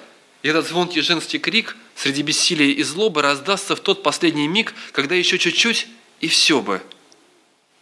и 0.42 0.48
этот 0.48 0.66
звонкий 0.66 1.00
женский 1.00 1.38
крик 1.38 1.76
среди 1.94 2.22
бессилия 2.22 2.70
и 2.70 2.82
злобы 2.82 3.22
раздастся 3.22 3.76
в 3.76 3.80
тот 3.80 4.02
последний 4.02 4.48
миг, 4.48 4.74
когда 4.92 5.14
еще 5.14 5.38
чуть-чуть 5.38 5.88
и 6.20 6.28
все 6.28 6.60
бы. 6.60 6.82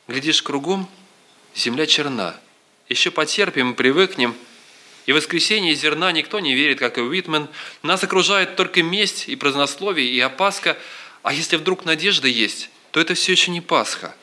Глядишь 0.09 0.43
кругом, 0.43 0.89
земля 1.55 1.87
черна. 1.87 2.39
Еще 2.89 3.11
потерпим 3.11 3.75
привыкнем. 3.75 4.35
И 5.07 5.13
воскресенье 5.13 5.75
зерна 5.75 6.13
никто 6.13 6.41
не 6.41 6.55
верит, 6.55 6.79
как 6.79 6.99
и 6.99 7.01
Уитмен. 7.01 7.49
Нас 7.83 8.03
окружает 8.05 8.57
только 8.57 8.83
месть 8.83 9.29
и 9.29 9.37
празднословие, 9.37 10.09
и 10.09 10.21
опаска. 10.21 10.77
А 11.23 11.33
если 11.33 11.57
вдруг 11.57 11.85
надежда 11.85 12.29
есть, 12.29 12.71
то 12.91 13.01
это 13.01 13.15
все 13.15 13.33
еще 13.33 13.51
не 13.51 13.61
Пасха. 13.61 14.15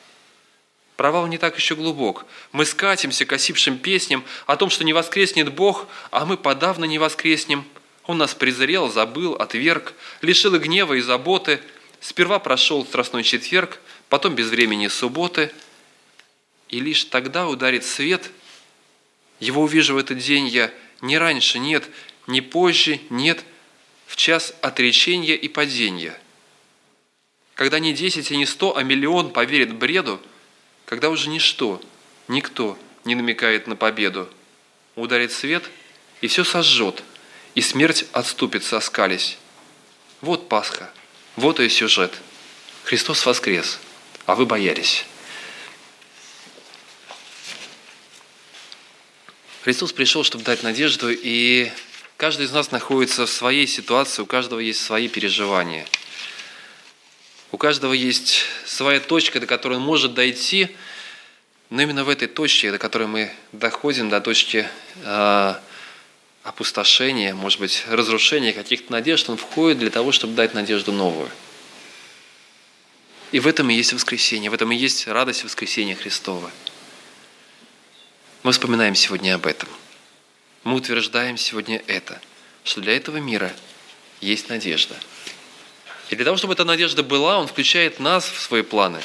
Провал 0.98 1.28
не 1.28 1.38
так 1.38 1.56
еще 1.56 1.76
глубок. 1.76 2.26
Мы 2.50 2.64
скатимся 2.64 3.24
к 3.24 3.32
осипшим 3.32 3.78
песням 3.78 4.24
о 4.46 4.56
том, 4.56 4.68
что 4.68 4.82
не 4.82 4.92
воскреснет 4.92 5.52
Бог, 5.54 5.86
а 6.10 6.26
мы 6.26 6.36
подавно 6.36 6.86
не 6.86 6.98
воскреснем. 6.98 7.64
Он 8.06 8.18
нас 8.18 8.34
презрел, 8.34 8.90
забыл, 8.90 9.34
отверг, 9.34 9.94
лишил 10.22 10.56
и 10.56 10.58
гнева 10.58 10.94
и 10.94 11.00
заботы. 11.00 11.60
Сперва 12.00 12.40
прошел 12.40 12.84
страстной 12.84 13.22
четверг, 13.22 13.78
потом 14.08 14.34
без 14.34 14.48
времени 14.48 14.88
субботы. 14.88 15.52
И 16.68 16.80
лишь 16.80 17.04
тогда 17.04 17.46
ударит 17.46 17.84
свет. 17.84 18.32
Его 19.38 19.62
увижу 19.62 19.94
в 19.94 19.98
этот 19.98 20.18
день 20.18 20.48
я 20.48 20.68
не 21.00 21.16
раньше, 21.16 21.60
нет, 21.60 21.88
не 22.26 22.40
позже, 22.40 22.98
нет, 23.08 23.44
в 24.08 24.16
час 24.16 24.52
отречения 24.62 25.36
и 25.36 25.46
падения. 25.46 26.18
Когда 27.54 27.78
не 27.78 27.92
десять 27.92 28.32
и 28.32 28.36
не 28.36 28.46
сто, 28.46 28.76
а 28.76 28.82
миллион 28.82 29.30
поверит 29.30 29.72
бреду– 29.76 30.20
когда 30.88 31.10
уже 31.10 31.28
ничто, 31.28 31.82
никто 32.28 32.78
не 33.04 33.14
намекает 33.14 33.66
на 33.66 33.76
победу. 33.76 34.26
Ударит 34.96 35.32
свет, 35.32 35.62
и 36.22 36.28
все 36.28 36.44
сожжет, 36.44 37.02
и 37.54 37.60
смерть 37.60 38.06
отступится, 38.12 38.78
оскались. 38.78 39.36
Вот 40.22 40.48
Пасха, 40.48 40.90
вот 41.36 41.60
и 41.60 41.68
сюжет. 41.68 42.14
Христос 42.84 43.26
воскрес, 43.26 43.78
а 44.24 44.34
вы 44.34 44.46
боялись. 44.46 45.04
Христос 49.64 49.92
пришел, 49.92 50.24
чтобы 50.24 50.42
дать 50.42 50.62
надежду, 50.62 51.10
и 51.10 51.70
каждый 52.16 52.46
из 52.46 52.52
нас 52.52 52.70
находится 52.70 53.26
в 53.26 53.30
своей 53.30 53.66
ситуации, 53.66 54.22
у 54.22 54.26
каждого 54.26 54.60
есть 54.60 54.82
свои 54.82 55.08
переживания– 55.08 55.86
у 57.50 57.56
каждого 57.56 57.92
есть 57.92 58.44
своя 58.66 59.00
точка, 59.00 59.40
до 59.40 59.46
которой 59.46 59.74
он 59.74 59.82
может 59.82 60.14
дойти, 60.14 60.68
но 61.70 61.82
именно 61.82 62.04
в 62.04 62.08
этой 62.08 62.28
точке, 62.28 62.70
до 62.70 62.78
которой 62.78 63.08
мы 63.08 63.32
доходим, 63.52 64.10
до 64.10 64.20
точки 64.20 64.68
э, 64.96 65.54
опустошения, 66.42 67.34
может 67.34 67.60
быть, 67.60 67.84
разрушения 67.88 68.52
каких-то 68.52 68.92
надежд, 68.92 69.28
он 69.30 69.36
входит 69.36 69.78
для 69.78 69.90
того, 69.90 70.12
чтобы 70.12 70.34
дать 70.34 70.54
надежду 70.54 70.92
новую. 70.92 71.30
И 73.32 73.40
в 73.40 73.46
этом 73.46 73.68
и 73.68 73.74
есть 73.74 73.92
воскресение, 73.92 74.50
в 74.50 74.54
этом 74.54 74.72
и 74.72 74.76
есть 74.76 75.06
радость 75.06 75.44
воскресения 75.44 75.94
Христова. 75.94 76.50
Мы 78.42 78.52
вспоминаем 78.52 78.94
сегодня 78.94 79.34
об 79.34 79.46
этом. 79.46 79.68
Мы 80.64 80.74
утверждаем 80.76 81.36
сегодня 81.36 81.82
это, 81.86 82.20
что 82.64 82.80
для 82.80 82.96
этого 82.96 83.18
мира 83.18 83.52
есть 84.20 84.48
надежда– 84.48 84.96
и 86.10 86.16
для 86.16 86.24
того, 86.24 86.36
чтобы 86.36 86.54
эта 86.54 86.64
надежда 86.64 87.02
была, 87.02 87.38
Он 87.38 87.46
включает 87.46 88.00
нас 88.00 88.28
в 88.28 88.40
свои 88.40 88.62
планы. 88.62 89.00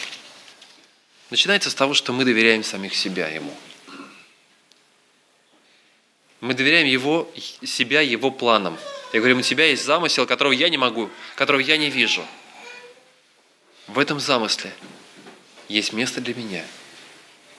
Начинается 1.30 1.70
с 1.70 1.76
того, 1.76 1.93
что 1.93 2.14
мы 2.14 2.24
доверяем 2.24 2.64
самих 2.64 2.95
себя 2.95 3.28
Ему. 3.28 3.54
Мы 6.39 6.54
доверяем 6.54 6.88
его, 6.88 7.30
себя 7.64 8.01
Его 8.01 8.32
планам. 8.32 8.78
Я 9.12 9.20
говорю, 9.20 9.38
у 9.38 9.41
тебя 9.41 9.66
есть 9.66 9.84
замысел, 9.84 10.26
которого 10.26 10.54
я 10.54 10.70
не 10.70 10.78
могу, 10.78 11.10
которого 11.36 11.62
я 11.62 11.78
не 11.78 11.89
вижу. 11.89 12.26
В 13.88 13.99
этом 13.99 14.20
замысле 14.20 14.74
есть 15.68 15.93
место 15.93 16.22
для 16.22 16.34
меня. 16.34 16.66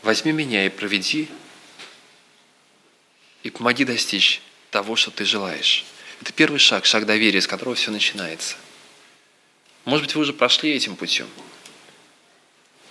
Возьми 0.03 0.33
меня 0.33 0.67
и 0.67 0.69
проведи, 0.69 1.29
и 3.43 3.51
помоги 3.51 3.85
достичь 3.85 4.41
того, 4.71 4.97
что 4.97 5.11
ты 5.11 5.25
желаешь. 5.25 5.85
Это 6.21 6.33
первый 6.33 6.59
шаг, 6.59 6.87
шаг 6.87 7.05
доверия, 7.05 7.41
с 7.41 7.47
которого 7.47 7.75
все 7.75 7.91
начинается– 7.91 8.57
может 9.85 10.07
быть, 10.07 10.15
вы 10.15 10.23
уже 10.23 10.33
прошли 10.33 10.73
этим 10.73 10.97
путем. 10.97 11.27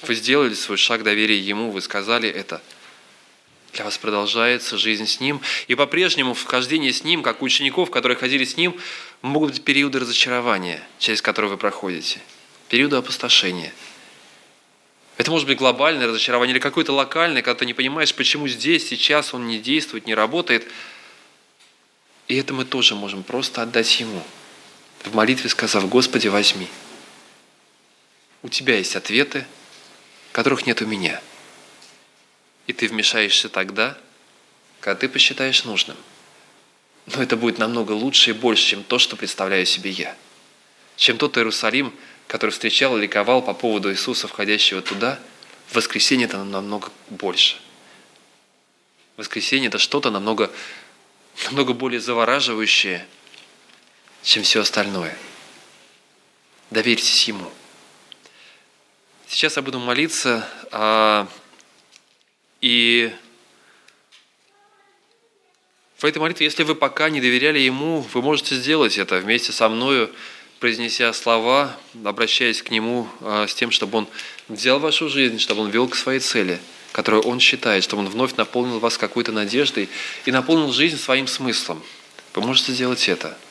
Вы 0.03 0.15
сделали 0.15 0.53
свой 0.53 0.77
шаг 0.77 1.03
доверия 1.03 1.39
Ему, 1.39 1.71
вы 1.71 1.81
сказали 1.81 2.29
это. 2.29 2.61
Для 3.73 3.85
вас 3.85 3.97
продолжается 3.97 4.77
жизнь 4.77 5.07
с 5.07 5.19
Ним. 5.19 5.41
И 5.67 5.73
по-прежнему 5.73 6.35
вхождение 6.35 6.93
с 6.93 7.03
Ним, 7.03 7.23
как 7.23 7.41
у 7.41 7.45
учеников, 7.45 7.89
которые 7.89 8.17
ходили 8.17 8.45
с 8.45 8.57
Ним, 8.57 8.79
могут 9.21 9.51
быть 9.51 9.63
периоды 9.63 9.99
разочарования, 9.99 10.85
через 10.99 11.21
которые 11.21 11.49
вы 11.49 11.57
проходите. 11.57 12.19
Периоды 12.69 12.97
опустошения. 12.97 13.73
Это 15.17 15.31
может 15.31 15.47
быть 15.47 15.57
глобальное 15.57 16.07
разочарование 16.07 16.53
или 16.53 16.59
какое-то 16.59 16.91
локальное, 16.91 17.41
когда 17.41 17.59
ты 17.59 17.65
не 17.65 17.73
понимаешь, 17.73 18.13
почему 18.13 18.47
здесь, 18.47 18.87
сейчас 18.87 19.33
он 19.33 19.47
не 19.47 19.57
действует, 19.57 20.05
не 20.05 20.13
работает. 20.13 20.67
И 22.27 22.35
это 22.35 22.53
мы 22.53 22.65
тоже 22.65 22.93
можем 22.93 23.23
просто 23.23 23.63
отдать 23.63 23.99
Ему– 23.99 24.21
в 25.03 25.13
молитве 25.15 25.49
сказав, 25.49 25.87
Господи, 25.89 26.27
возьми. 26.27 26.67
У 28.43 28.49
тебя 28.49 28.77
есть 28.77 28.95
ответы, 28.95 29.45
которых 30.31 30.67
нет 30.67 30.81
у 30.81 30.85
меня. 30.85 31.21
И 32.67 32.73
ты 32.73 32.87
вмешаешься 32.87 33.49
тогда, 33.49 33.97
когда 34.79 34.99
ты 34.99 35.09
посчитаешь 35.09 35.63
нужным. 35.63 35.97
Но 37.07 37.23
это 37.23 37.35
будет 37.35 37.57
намного 37.57 37.93
лучше 37.93 38.29
и 38.29 38.33
больше, 38.33 38.63
чем 38.63 38.83
то, 38.83 38.99
что 38.99 39.15
представляю 39.15 39.65
себе 39.65 39.89
я. 39.89 40.15
Чем 40.95 41.17
тот 41.17 41.37
Иерусалим, 41.37 41.93
который 42.27 42.51
встречал 42.51 42.97
и 42.97 43.01
ликовал 43.01 43.41
по 43.41 43.53
поводу 43.53 43.91
Иисуса, 43.91 44.27
входящего 44.27 44.81
туда, 44.81 45.19
в 45.67 45.75
воскресенье 45.75 46.27
это 46.27 46.43
намного 46.43 46.91
больше. 47.09 47.57
Воскресенье– 49.17 49.67
это 49.69 49.79
что-то 49.79 50.11
намного, 50.11 50.51
намного 51.45 51.73
более 51.73 51.99
завораживающее– 51.99 53.07
чем 54.23 54.43
все 54.43 54.61
остальное. 54.61 55.15
Доверьтесь 56.71 57.27
Ему. 57.27 57.51
Сейчас 59.33 59.55
я 59.55 59.63
буду 59.63 59.79
молиться, 59.79 60.47
а, 60.71 61.27
и 62.61 63.11
в 65.97 66.05
этой 66.05 66.19
молитве, 66.19 66.45
если 66.45 66.61
вы 66.61 66.75
пока 66.75 67.09
не 67.09 67.19
доверяли 67.19 67.57
Ему, 67.57 68.01
вы 68.13 68.21
можете 68.21 68.53
сделать 68.53 68.99
это 68.99 69.17
вместе 69.17 69.51
со 69.51 69.69
мною, 69.69 70.11
произнеся 70.59 71.11
слова, 71.13 71.75
обращаясь 72.05 72.61
к 72.61 72.69
Нему 72.69 73.07
а, 73.21 73.47
с 73.47 73.55
тем, 73.55 73.71
чтобы 73.71 73.97
Он 73.97 74.07
взял 74.49 74.79
вашу 74.79 75.09
жизнь, 75.09 75.39
чтобы 75.39 75.63
Он 75.63 75.71
вел 75.71 75.87
к 75.87 75.95
своей 75.95 76.19
цели, 76.19 76.59
которую 76.91 77.23
Он 77.23 77.39
считает, 77.39 77.83
чтобы 77.83 78.03
Он 78.03 78.09
вновь 78.09 78.35
наполнил 78.35 78.77
вас 78.77 78.99
какой-то 78.99 79.31
надеждой 79.31 79.89
и 80.27 80.31
наполнил 80.31 80.71
жизнь 80.71 80.99
своим 80.99 81.25
смыслом. 81.25 81.81
Вы 82.35 82.43
можете 82.43 82.71
сделать 82.71 83.09
это– 83.09 83.35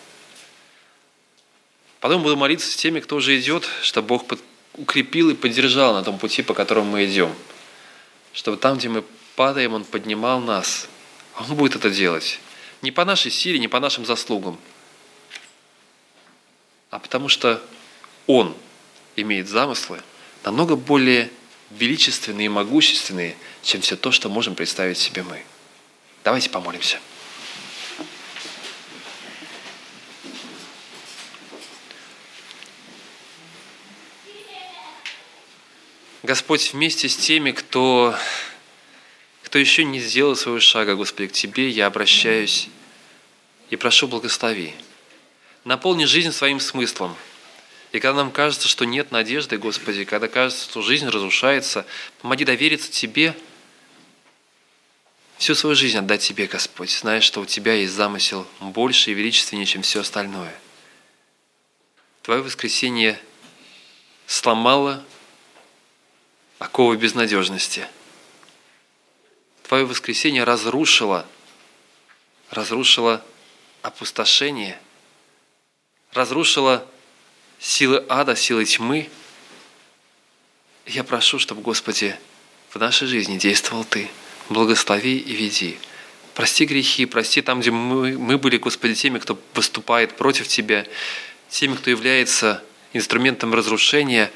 Потом 2.02 2.24
буду 2.24 2.36
молиться 2.36 2.68
с 2.68 2.74
теми, 2.74 2.98
кто 2.98 3.14
уже 3.14 3.38
идет, 3.38 3.64
чтобы 3.80 4.08
Бог 4.08 4.26
укрепил 4.74 5.30
и 5.30 5.34
поддержал 5.34 5.94
на 5.94 6.02
том 6.02 6.18
пути, 6.18 6.42
по 6.42 6.54
которому 6.54 6.92
мы 6.92 7.04
идем. 7.04 7.34
Чтобы 8.32 8.56
там, 8.56 8.78
где 8.78 8.88
мы 8.88 9.04
падаем, 9.36 9.74
Он 9.74 9.84
поднимал 9.84 10.40
нас. 10.40 10.88
Он 11.38 11.56
будет 11.56 11.76
это 11.76 11.90
делать. 11.90 12.40
Не 12.80 12.90
по 12.90 13.04
нашей 13.04 13.30
силе, 13.30 13.58
не 13.58 13.68
по 13.68 13.80
нашим 13.80 14.04
заслугам, 14.04 14.58
а 16.90 16.98
потому 16.98 17.28
что 17.28 17.62
Он 18.26 18.54
имеет 19.16 19.48
замыслы 19.48 20.00
намного 20.44 20.76
более 20.76 21.30
величественные 21.70 22.46
и 22.46 22.48
могущественные, 22.48 23.36
чем 23.62 23.80
все 23.80 23.96
то, 23.96 24.10
что 24.10 24.28
можем 24.28 24.54
представить 24.54 24.98
себе 24.98 25.22
мы. 25.22 25.42
Давайте 26.24 26.50
помолимся. 26.50 27.00
Господь, 36.22 36.72
вместе 36.72 37.08
с 37.08 37.16
теми, 37.16 37.50
кто, 37.50 38.16
кто 39.42 39.58
еще 39.58 39.84
не 39.84 39.98
сделал 39.98 40.36
своего 40.36 40.60
шага, 40.60 40.94
Господи, 40.94 41.26
к 41.26 41.32
Тебе 41.32 41.68
я 41.68 41.86
обращаюсь 41.86 42.68
и 43.70 43.76
прошу 43.76 44.06
благослови. 44.06 44.72
Наполни 45.64 46.04
жизнь 46.04 46.30
своим 46.30 46.60
смыслом. 46.60 47.16
И 47.90 47.98
когда 47.98 48.18
нам 48.18 48.30
кажется, 48.30 48.68
что 48.68 48.84
нет 48.84 49.10
надежды, 49.10 49.58
Господи, 49.58 50.04
когда 50.04 50.28
кажется, 50.28 50.64
что 50.64 50.80
жизнь 50.80 51.08
разрушается, 51.08 51.86
помоги 52.20 52.44
довериться 52.44 52.90
Тебе, 52.90 53.36
всю 55.38 55.56
свою 55.56 55.74
жизнь 55.74 55.98
отдать 55.98 56.22
Тебе, 56.22 56.46
Господь, 56.46 56.90
зная, 56.90 57.20
что 57.20 57.40
у 57.40 57.46
Тебя 57.46 57.74
есть 57.74 57.94
замысел 57.94 58.46
больше 58.60 59.10
и 59.10 59.14
величественнее, 59.14 59.66
чем 59.66 59.82
все 59.82 60.02
остальное. 60.02 60.54
Твое 62.22 62.42
воскресение 62.42 63.20
сломало 64.28 65.04
оковы 66.62 66.96
безнадежности. 66.96 67.86
Твое 69.64 69.84
воскресение 69.84 70.44
разрушило, 70.44 71.26
разрушило 72.50 73.24
опустошение, 73.82 74.78
разрушило 76.12 76.86
силы 77.58 78.04
ада, 78.08 78.36
силы 78.36 78.64
тьмы. 78.64 79.10
Я 80.86 81.02
прошу, 81.02 81.40
чтобы, 81.40 81.62
Господи, 81.62 82.16
в 82.70 82.76
нашей 82.76 83.08
жизни 83.08 83.38
действовал 83.38 83.84
Ты. 83.84 84.08
Благослови 84.48 85.18
и 85.18 85.34
веди. 85.34 85.78
Прости 86.34 86.64
грехи, 86.64 87.06
прости 87.06 87.42
там, 87.42 87.60
где 87.60 87.72
мы, 87.72 88.16
мы 88.18 88.38
были, 88.38 88.56
Господи, 88.58 88.94
теми, 88.94 89.18
кто 89.18 89.36
выступает 89.54 90.16
против 90.16 90.46
Тебя, 90.46 90.86
теми, 91.48 91.74
кто 91.74 91.90
является 91.90 92.62
инструментом 92.92 93.52
разрушения. 93.52 94.30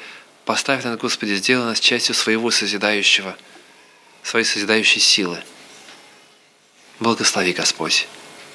Поставь 0.47 0.84
нас, 0.84 0.97
Господи, 0.97 1.34
сделай 1.34 1.64
нас 1.64 1.80
частью 1.80 2.14
своего 2.14 2.53
созидающего, 2.53 3.36
своей 4.22 4.44
созидающей 4.44 5.01
силы. 5.01 5.42
Благослови, 7.01 7.53
Господь. 7.53 8.07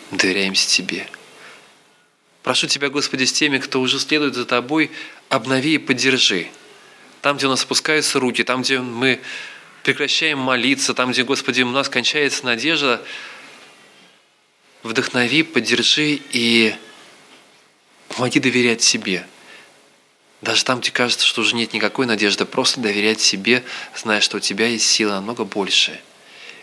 Доверяемся 0.09 0.69
Тебе. 0.69 1.05
Прошу 2.43 2.67
Тебя, 2.67 2.89
Господи, 2.89 3.25
с 3.25 3.33
теми, 3.33 3.57
кто 3.57 3.81
уже 3.81 3.99
следует 3.99 4.35
за 4.35 4.45
Тобой, 4.45 4.89
обнови 5.27 5.73
и 5.73 5.77
поддержи. 5.77 6.47
Там, 7.21 7.35
где 7.35 7.47
у 7.47 7.49
нас 7.49 7.65
опускаются 7.65 8.21
руки, 8.21 8.45
там, 8.45 8.61
где 8.61 8.79
мы 8.79 9.19
прекращаем 9.83 10.39
молиться, 10.39 10.93
там, 10.93 11.11
где, 11.11 11.25
Господи, 11.25 11.61
у 11.61 11.71
нас 11.71 11.89
кончается 11.89 12.45
надежда, 12.45 13.05
вдохнови, 14.81 15.43
поддержи 15.43 16.21
и 16.31 16.73
помоги 18.07 18.39
доверять 18.39 18.81
себе. 18.81 19.27
Даже 20.41 20.65
там, 20.65 20.79
где 20.79 20.91
кажется, 20.91 21.25
что 21.25 21.41
уже 21.41 21.55
нет 21.55 21.73
никакой 21.73 22.07
надежды, 22.07 22.45
просто 22.45 22.79
доверять 22.79 23.21
себе, 23.21 23.63
зная, 23.95 24.21
что 24.21 24.37
у 24.37 24.39
тебя 24.39 24.67
есть 24.67 24.87
сила 24.89 25.13
намного 25.13 25.43
больше. 25.43 25.99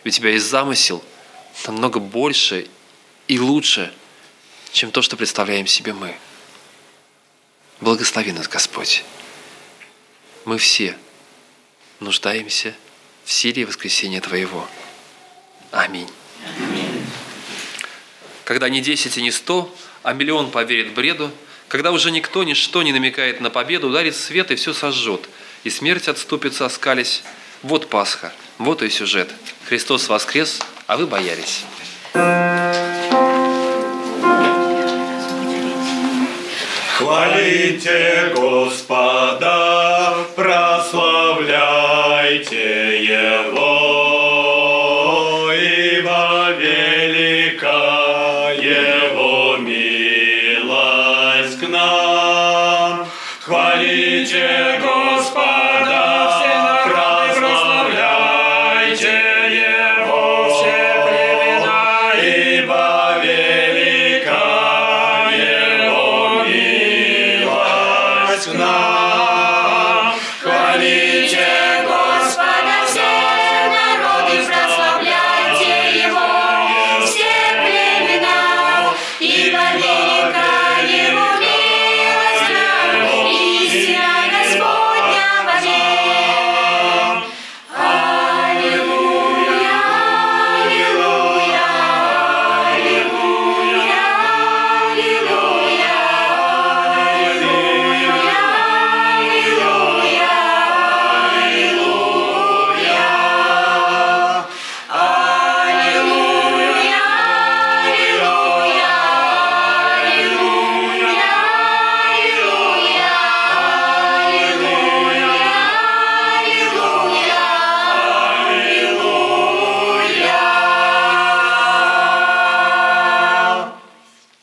У 0.04 0.08
тебя 0.08 0.30
есть 0.30 0.46
замысел 0.46 1.04
намного 1.66 2.00
больше 2.00 2.66
и 3.28 3.38
лучше, 3.38 3.92
чем 4.72 4.90
то, 4.90 5.00
что 5.00 5.16
представляем 5.16 5.66
себе 5.66 5.92
мы. 5.92 6.16
Благослови 7.80 8.32
нас, 8.32 8.48
Господь. 8.48 9.04
Мы 10.44 10.58
все 10.58 10.96
нуждаемся 12.00 12.74
в 13.24 13.32
силе 13.32 13.64
воскресения 13.64 14.20
Твоего. 14.20 14.68
Аминь. 15.70 16.10
Когда 18.44 18.68
не 18.68 18.80
десять 18.80 19.18
и 19.18 19.22
не 19.22 19.30
сто, 19.30 19.72
а 20.02 20.14
миллион 20.14 20.50
поверит 20.50 20.94
бреду, 20.94 21.30
когда 21.68 21.92
уже 21.92 22.10
никто, 22.10 22.42
ничто 22.44 22.82
не 22.82 22.92
намекает 22.92 23.40
на 23.40 23.50
победу, 23.50 23.88
ударит 23.88 24.16
свет 24.16 24.50
и 24.50 24.56
все 24.56 24.72
сожжет, 24.72 25.28
и 25.64 25.70
смерть 25.70 26.08
отступится, 26.08 26.64
оскались. 26.66 27.22
Вот 27.62 27.88
Пасха, 27.88 28.32
вот 28.58 28.82
и 28.82 28.88
сюжет. 28.88 29.30
Христос 29.68 30.08
воскрес, 30.08 30.60
а 30.86 30.96
вы 30.96 31.06
боялись. 31.06 31.64
Хвалите 36.96 38.32
Господа, 38.34 40.14
прославляйте 40.34 41.44
Его, 43.04 43.57